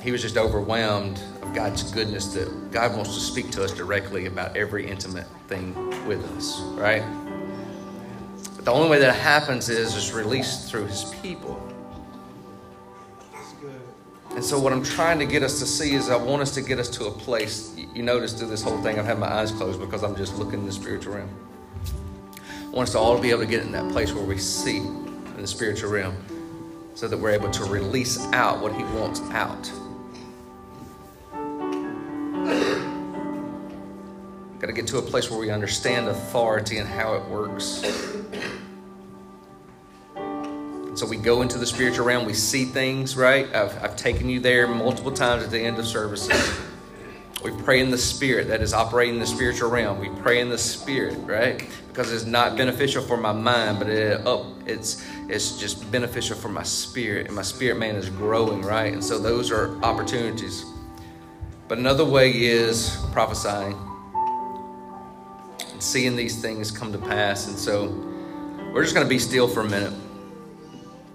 he 0.00 0.10
was 0.10 0.22
just 0.22 0.36
overwhelmed 0.36 1.22
of 1.42 1.54
God's 1.54 1.90
goodness 1.92 2.34
that 2.34 2.72
God 2.72 2.96
wants 2.96 3.14
to 3.14 3.20
speak 3.20 3.50
to 3.52 3.62
us 3.62 3.72
directly 3.72 4.26
about 4.26 4.56
every 4.56 4.88
intimate 4.88 5.26
thing 5.48 5.74
with 6.06 6.24
us, 6.36 6.60
right? 6.74 7.04
But 8.56 8.64
the 8.64 8.72
only 8.72 8.88
way 8.88 8.98
that 8.98 9.14
happens 9.14 9.68
is 9.68 9.96
it's 9.96 10.12
released 10.12 10.70
through 10.70 10.86
his 10.86 11.04
people. 11.22 11.60
And 14.30 14.42
so, 14.42 14.58
what 14.58 14.72
I'm 14.72 14.82
trying 14.82 15.18
to 15.18 15.26
get 15.26 15.42
us 15.42 15.58
to 15.58 15.66
see 15.66 15.94
is 15.94 16.08
I 16.08 16.16
want 16.16 16.40
us 16.40 16.54
to 16.54 16.62
get 16.62 16.78
us 16.78 16.88
to 16.90 17.04
a 17.04 17.10
place. 17.10 17.76
You 17.94 18.02
notice 18.02 18.32
through 18.32 18.48
this 18.48 18.62
whole 18.62 18.80
thing, 18.80 18.98
I've 18.98 19.04
had 19.04 19.18
my 19.18 19.30
eyes 19.30 19.52
closed 19.52 19.78
because 19.78 20.02
I'm 20.02 20.16
just 20.16 20.38
looking 20.38 20.60
in 20.60 20.66
the 20.66 20.72
spiritual 20.72 21.14
realm. 21.14 21.28
I 22.34 22.70
want 22.70 22.88
us 22.88 22.92
to 22.92 22.98
all 22.98 23.18
be 23.20 23.28
able 23.30 23.40
to 23.40 23.46
get 23.46 23.62
in 23.62 23.72
that 23.72 23.92
place 23.92 24.14
where 24.14 24.24
we 24.24 24.38
see 24.38 24.78
in 24.78 25.36
the 25.36 25.46
spiritual 25.46 25.90
realm 25.90 26.16
so 26.94 27.06
that 27.06 27.18
we're 27.18 27.32
able 27.32 27.50
to 27.50 27.64
release 27.64 28.18
out 28.32 28.62
what 28.62 28.72
he 28.72 28.82
wants 28.84 29.20
out. 29.32 29.70
Got 34.58 34.68
to 34.68 34.72
get 34.72 34.86
to 34.86 34.98
a 34.98 35.02
place 35.02 35.30
where 35.30 35.38
we 35.38 35.50
understand 35.50 36.08
authority 36.08 36.78
and 36.78 36.88
how 36.88 37.14
it 37.14 37.24
works. 37.26 37.84
So 40.94 41.06
we 41.06 41.16
go 41.16 41.42
into 41.42 41.58
the 41.58 41.66
spiritual 41.66 42.06
realm, 42.06 42.24
we 42.24 42.32
see 42.32 42.64
things, 42.64 43.16
right? 43.16 43.54
I've, 43.54 43.84
I've 43.84 43.96
taken 43.96 44.30
you 44.30 44.40
there 44.40 44.66
multiple 44.66 45.12
times 45.12 45.42
at 45.44 45.50
the 45.50 45.60
end 45.60 45.78
of 45.78 45.86
services. 45.86 46.58
We 47.42 47.50
pray 47.50 47.80
in 47.80 47.90
the 47.90 47.98
spirit 47.98 48.46
that 48.48 48.60
is 48.62 48.72
operating 48.72 49.14
in 49.14 49.20
the 49.20 49.26
spiritual 49.26 49.68
realm. 49.68 49.98
We 49.98 50.08
pray 50.20 50.40
in 50.40 50.48
the 50.48 50.58
spirit, 50.58 51.18
right? 51.26 51.68
Because 51.88 52.12
it's 52.12 52.24
not 52.24 52.56
beneficial 52.56 53.02
for 53.02 53.16
my 53.16 53.32
mind, 53.32 53.80
but 53.80 53.88
it, 53.88 54.20
oh, 54.24 54.54
it's 54.64 55.04
it's 55.28 55.58
just 55.58 55.90
beneficial 55.90 56.36
for 56.36 56.48
my 56.48 56.62
spirit, 56.62 57.26
and 57.26 57.34
my 57.34 57.42
spirit 57.42 57.78
man 57.78 57.96
is 57.96 58.08
growing, 58.08 58.62
right? 58.62 58.92
And 58.92 59.02
so 59.02 59.18
those 59.18 59.50
are 59.50 59.76
opportunities. 59.82 60.64
But 61.66 61.78
another 61.78 62.04
way 62.04 62.30
is 62.30 62.96
prophesying 63.12 63.76
and 65.72 65.82
seeing 65.82 66.14
these 66.14 66.40
things 66.40 66.70
come 66.70 66.92
to 66.92 66.98
pass. 66.98 67.48
And 67.48 67.58
so 67.58 67.88
we're 68.72 68.82
just 68.82 68.94
going 68.94 69.06
to 69.06 69.10
be 69.10 69.18
still 69.18 69.48
for 69.48 69.60
a 69.60 69.68
minute. 69.68 69.94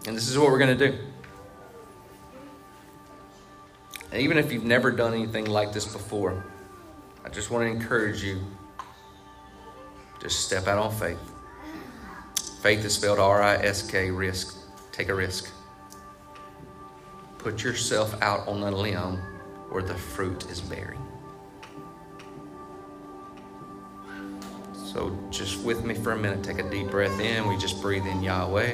And 0.07 0.17
this 0.17 0.27
is 0.27 0.37
what 0.37 0.49
we're 0.51 0.59
going 0.59 0.77
to 0.77 0.91
do. 0.91 0.97
And 4.11 4.21
even 4.21 4.37
if 4.37 4.51
you've 4.51 4.63
never 4.63 4.91
done 4.91 5.13
anything 5.13 5.45
like 5.45 5.73
this 5.73 5.85
before, 5.85 6.43
I 7.25 7.29
just 7.29 7.51
want 7.51 7.63
to 7.63 7.69
encourage 7.69 8.23
you 8.23 8.41
just 10.21 10.45
step 10.45 10.67
out 10.67 10.77
on 10.77 10.91
faith. 10.93 11.19
Faith 12.61 12.83
is 12.83 12.95
spelled 12.95 13.19
R 13.19 13.41
I 13.41 13.55
S 13.55 13.87
K, 13.87 14.09
risk. 14.09 14.55
Take 14.91 15.09
a 15.09 15.15
risk. 15.15 15.51
Put 17.37 17.63
yourself 17.63 18.19
out 18.21 18.47
on 18.47 18.63
a 18.63 18.71
limb 18.71 19.17
where 19.69 19.83
the 19.83 19.93
fruit 19.93 20.49
is 20.49 20.59
bearing. 20.59 20.99
So, 24.73 25.17
just 25.29 25.63
with 25.63 25.85
me 25.85 25.93
for 25.93 26.13
a 26.13 26.17
minute, 26.17 26.43
take 26.43 26.59
a 26.59 26.69
deep 26.69 26.89
breath 26.89 27.19
in. 27.19 27.47
We 27.47 27.57
just 27.57 27.81
breathe 27.81 28.07
in 28.07 28.23
Yahweh. 28.23 28.73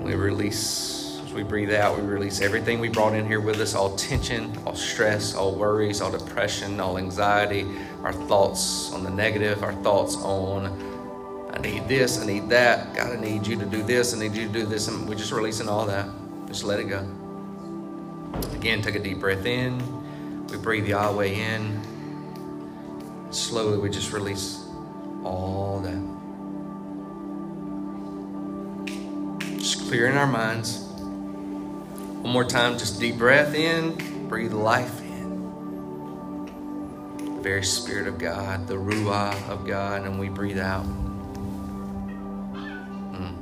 We 0.00 0.14
release, 0.14 1.20
as 1.24 1.32
we 1.32 1.42
breathe 1.42 1.72
out, 1.72 1.96
we 1.96 2.02
release 2.02 2.40
everything 2.40 2.80
we 2.80 2.88
brought 2.88 3.14
in 3.14 3.26
here 3.26 3.40
with 3.40 3.60
us 3.60 3.74
all 3.74 3.96
tension, 3.96 4.56
all 4.66 4.74
stress, 4.74 5.34
all 5.34 5.54
worries, 5.54 6.00
all 6.00 6.10
depression, 6.10 6.80
all 6.80 6.98
anxiety, 6.98 7.66
our 8.02 8.12
thoughts 8.12 8.92
on 8.92 9.04
the 9.04 9.10
negative, 9.10 9.62
our 9.62 9.74
thoughts 9.74 10.16
on 10.16 10.90
I 11.52 11.58
need 11.58 11.88
this, 11.88 12.20
I 12.20 12.26
need 12.26 12.48
that. 12.50 12.94
God, 12.94 13.16
I 13.16 13.20
need 13.20 13.46
you 13.46 13.56
to 13.58 13.66
do 13.66 13.82
this, 13.82 14.14
I 14.14 14.18
need 14.18 14.34
you 14.34 14.46
to 14.46 14.52
do 14.52 14.66
this. 14.66 14.88
And 14.88 15.08
we're 15.08 15.16
just 15.16 15.32
releasing 15.32 15.68
all 15.68 15.84
that. 15.86 16.08
Just 16.46 16.64
let 16.64 16.78
it 16.78 16.84
go. 16.84 17.06
Again, 18.54 18.82
take 18.82 18.94
a 18.94 19.00
deep 19.00 19.18
breath 19.18 19.44
in. 19.44 20.46
We 20.46 20.56
breathe 20.56 20.86
Yahweh 20.86 21.24
in. 21.26 21.80
Slowly, 23.30 23.78
we 23.78 23.90
just 23.90 24.12
release 24.12 24.64
all 25.24 25.80
that. 25.80 26.09
Just 29.90 29.98
clearing 29.98 30.16
our 30.16 30.26
minds. 30.28 30.78
One 32.22 32.32
more 32.32 32.44
time, 32.44 32.78
just 32.78 33.00
deep 33.00 33.18
breath 33.18 33.56
in, 33.56 34.28
breathe 34.28 34.52
life 34.52 35.00
in. 35.00 36.46
The 37.16 37.40
very 37.42 37.64
Spirit 37.64 38.06
of 38.06 38.16
God, 38.16 38.68
the 38.68 38.76
Ruah 38.76 39.48
of 39.48 39.66
God, 39.66 40.04
and 40.04 40.20
we 40.20 40.28
breathe 40.28 40.60
out. 40.60 40.84
Hmm. 43.16 43.34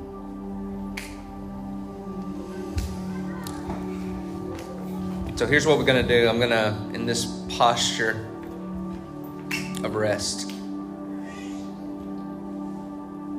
So 5.36 5.46
here's 5.46 5.66
what 5.66 5.76
we're 5.76 5.84
going 5.84 6.02
to 6.02 6.08
do. 6.08 6.30
I'm 6.30 6.38
going 6.38 6.48
to, 6.48 6.74
in 6.94 7.04
this 7.04 7.26
posture 7.58 8.26
of 9.84 9.94
rest. 9.94 10.50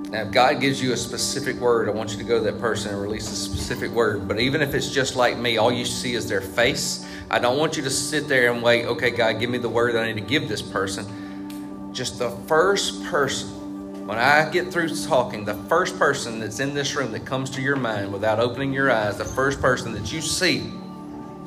Now, 0.10 0.22
if 0.24 0.32
God 0.32 0.60
gives 0.60 0.82
you 0.82 0.92
a 0.92 0.98
specific 0.98 1.58
word, 1.58 1.88
I 1.88 1.92
want 1.92 2.12
you 2.12 2.18
to 2.18 2.24
go 2.24 2.40
to 2.40 2.52
that 2.52 2.60
person 2.60 2.92
and 2.92 3.00
release 3.00 3.32
a 3.32 3.36
specific 3.36 3.92
word. 3.92 4.28
But 4.28 4.40
even 4.40 4.64
if 4.64 4.74
it's 4.74 4.90
just 4.90 5.16
like 5.16 5.38
me, 5.38 5.58
all 5.58 5.72
you 5.72 5.86
see 5.86 6.16
is 6.16 6.28
their 6.28 6.42
face. 6.42 7.08
I 7.30 7.38
don't 7.38 7.60
want 7.60 7.78
you 7.78 7.84
to 7.84 7.92
sit 7.92 8.28
there 8.28 8.52
and 8.52 8.64
wait, 8.64 8.86
okay, 8.86 9.12
God, 9.12 9.40
give 9.40 9.52
me 9.52 9.60
the 9.60 9.70
word 9.70 9.94
that 9.94 10.04
I 10.04 10.12
need 10.12 10.20
to 10.20 10.28
give 10.28 10.50
this 10.50 10.64
person. 10.64 11.94
Just 11.94 12.18
the 12.18 12.32
first 12.48 13.04
person, 13.06 14.08
when 14.08 14.18
I 14.18 14.50
get 14.50 14.74
through 14.74 14.90
talking, 15.06 15.46
the 15.46 15.54
first 15.54 16.00
person 16.00 16.40
that's 16.40 16.60
in 16.60 16.74
this 16.74 16.96
room 16.96 17.12
that 17.12 17.28
comes 17.28 17.52
to 17.52 17.62
your 17.62 17.76
mind 17.76 18.12
without 18.12 18.40
opening 18.40 18.74
your 18.74 18.90
eyes, 18.90 19.16
the 19.20 19.26
first 19.26 19.62
person 19.62 19.94
that 19.94 20.12
you 20.12 20.22
see, 20.22 20.72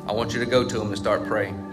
I 0.07 0.13
want 0.13 0.35
you 0.35 0.39
to 0.39 0.47
go 0.47 0.63
to 0.69 0.79
them 0.79 0.87
and 0.87 0.97
start 0.97 1.27
praying. 1.27 1.73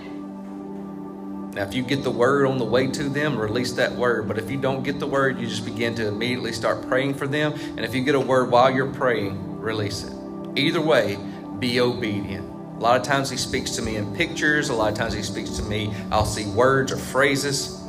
Now, 1.54 1.64
if 1.64 1.74
you 1.74 1.82
get 1.82 2.04
the 2.04 2.12
word 2.12 2.46
on 2.46 2.58
the 2.60 2.66
way 2.66 2.88
to 2.88 3.10
them, 3.10 3.38
release 3.38 3.72
that 3.74 3.92
word. 3.94 4.28
But 4.28 4.38
if 4.38 4.52
you 4.52 4.58
don't 4.58 4.84
get 4.84 5.00
the 5.00 5.08
word, 5.08 5.40
you 5.40 5.48
just 5.48 5.66
begin 5.66 5.96
to 5.96 6.08
immediately 6.08 6.54
start 6.54 6.88
praying 6.88 7.16
for 7.16 7.28
them. 7.28 7.54
And 7.54 7.80
if 7.80 7.96
you 7.96 8.04
get 8.04 8.16
a 8.16 8.20
word 8.20 8.52
while 8.52 8.70
you're 8.70 8.94
praying, 8.94 9.60
release 9.60 10.04
it. 10.04 10.14
Either 10.56 10.82
way, 10.82 11.18
be 11.60 11.80
obedient. 11.80 12.48
A 12.48 12.80
lot 12.80 12.96
of 12.98 13.04
times 13.04 13.30
he 13.30 13.36
speaks 13.36 13.72
to 13.72 13.82
me 13.82 13.98
in 13.98 14.16
pictures, 14.16 14.70
a 14.70 14.74
lot 14.74 14.92
of 14.92 14.98
times 14.98 15.14
he 15.14 15.22
speaks 15.22 15.50
to 15.58 15.64
me, 15.64 15.94
I'll 16.12 16.24
see 16.24 16.46
words 16.46 16.94
or 16.94 16.98
phrases. 16.98 17.84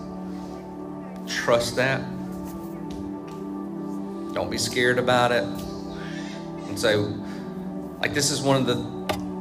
Trust 1.28 1.76
that. 1.76 2.00
Don't 4.34 4.50
be 4.50 4.58
scared 4.58 4.98
about 4.98 5.30
it. 5.32 5.44
And 5.44 6.78
so, 6.78 7.14
like, 8.00 8.14
this 8.14 8.32
is 8.32 8.42
one 8.42 8.56
of 8.56 8.66
the 8.66 8.74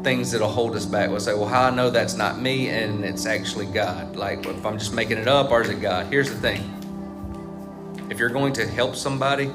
things 0.04 0.32
that'll 0.32 0.50
hold 0.50 0.76
us 0.76 0.86
back. 0.86 1.10
We'll 1.10 1.20
say, 1.20 1.34
well, 1.34 1.48
how 1.48 1.64
I 1.64 1.70
know 1.72 1.90
that's 1.90 2.16
not 2.16 2.40
me 2.40 2.70
and 2.70 3.04
it's 3.04 3.26
actually 3.26 3.66
God? 3.66 4.16
Like, 4.16 4.46
if 4.46 4.66
I'm 4.66 4.78
just 4.78 4.94
making 4.94 5.18
it 5.18 5.28
up 5.28 5.52
or 5.52 5.62
is 5.62 5.70
it 5.70 5.82
God? 5.82 6.08
Here's 6.08 6.30
the 6.30 6.38
thing 6.38 6.76
if 8.10 8.18
you're 8.18 8.30
going 8.30 8.54
to 8.54 8.68
help 8.68 8.96
somebody, 8.96 9.54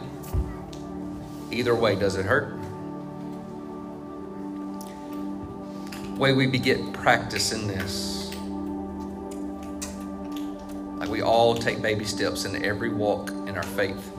either 1.51 1.75
way, 1.75 1.97
does 1.97 2.17
it 2.17 2.25
hurt? 2.25 2.57
Way 6.17 6.33
we 6.33 6.47
get 6.47 6.93
practice 6.93 7.53
in 7.53 7.67
this. 7.67 8.33
Like 10.99 11.09
we 11.09 11.23
all 11.23 11.55
take 11.57 11.83
baby 11.83 12.05
steps 12.05 12.45
in 12.45 12.65
every 12.65 12.91
walk 12.91 13.31
in 13.31 13.57
our 13.57 13.63
faith. 13.65 14.13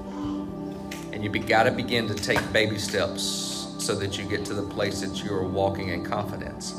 And 1.14 1.24
you 1.24 1.30
be 1.30 1.40
got 1.40 1.64
to 1.64 1.72
begin 1.72 2.08
to 2.10 2.14
take 2.14 2.52
baby 2.52 2.78
steps 2.78 3.55
so 3.78 3.96
that 3.96 4.18
you 4.18 4.26
get 4.26 4.46
to 4.46 4.54
the 4.54 4.64
place 4.64 5.02
that 5.02 5.24
you 5.24 5.34
are 5.34 5.48
walking 5.48 5.90
in 5.90 6.04
confidence. 6.04 6.74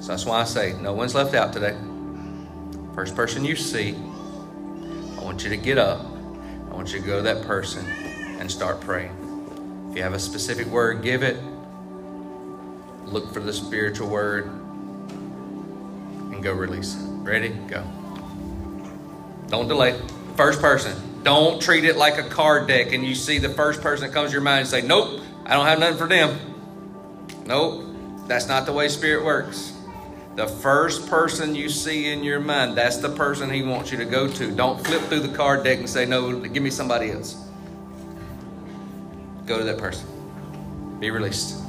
So 0.00 0.08
that's 0.08 0.26
why 0.26 0.40
I 0.40 0.44
say 0.44 0.74
no 0.80 0.92
one's 0.92 1.14
left 1.14 1.34
out 1.34 1.52
today. 1.52 1.76
First 2.94 3.16
person 3.16 3.44
you 3.44 3.56
see, 3.56 3.94
I 3.94 5.22
want 5.22 5.42
you 5.44 5.50
to 5.50 5.56
get 5.56 5.78
up. 5.78 6.04
I 6.04 6.74
want 6.74 6.92
you 6.92 7.00
to 7.00 7.06
go 7.06 7.16
to 7.16 7.22
that 7.22 7.46
person 7.46 7.86
and 7.86 8.50
start 8.50 8.80
praying. 8.80 9.88
If 9.90 9.96
you 9.96 10.02
have 10.02 10.12
a 10.12 10.18
specific 10.18 10.66
word, 10.66 11.02
give 11.02 11.22
it. 11.22 11.36
Look 13.06 13.32
for 13.32 13.40
the 13.40 13.52
spiritual 13.52 14.08
word 14.08 14.46
and 14.46 16.42
go 16.42 16.52
release 16.52 16.96
it. 16.96 17.04
Ready? 17.22 17.50
Go. 17.68 17.82
Don't 19.48 19.68
delay. 19.68 19.98
First 20.36 20.60
person. 20.60 21.22
Don't 21.22 21.62
treat 21.62 21.84
it 21.84 21.96
like 21.96 22.18
a 22.18 22.28
card 22.28 22.68
deck 22.68 22.92
and 22.92 23.04
you 23.04 23.14
see 23.14 23.38
the 23.38 23.48
first 23.48 23.80
person 23.80 24.06
that 24.06 24.12
comes 24.12 24.30
to 24.30 24.32
your 24.34 24.42
mind 24.42 24.60
and 24.60 24.68
say, 24.68 24.82
Nope, 24.82 25.20
I 25.46 25.54
don't 25.54 25.66
have 25.66 25.78
nothing 25.78 25.98
for 25.98 26.08
them. 26.08 26.38
Nope, 27.46 27.84
that's 28.26 28.48
not 28.48 28.66
the 28.66 28.72
way 28.72 28.88
Spirit 28.88 29.24
works. 29.24 29.72
The 30.36 30.46
first 30.48 31.08
person 31.08 31.54
you 31.54 31.68
see 31.68 32.10
in 32.10 32.24
your 32.24 32.40
mind, 32.40 32.76
that's 32.76 32.96
the 32.96 33.10
person 33.10 33.50
He 33.50 33.62
wants 33.62 33.92
you 33.92 33.98
to 33.98 34.04
go 34.04 34.28
to. 34.28 34.50
Don't 34.50 34.84
flip 34.84 35.02
through 35.02 35.20
the 35.20 35.36
card 35.36 35.62
deck 35.62 35.78
and 35.78 35.88
say, 35.88 36.06
No, 36.06 36.40
give 36.40 36.62
me 36.62 36.70
somebody 36.70 37.12
else. 37.12 37.36
Go 39.46 39.58
to 39.58 39.64
that 39.64 39.78
person. 39.78 40.08
Be 40.98 41.10
released. 41.10 41.63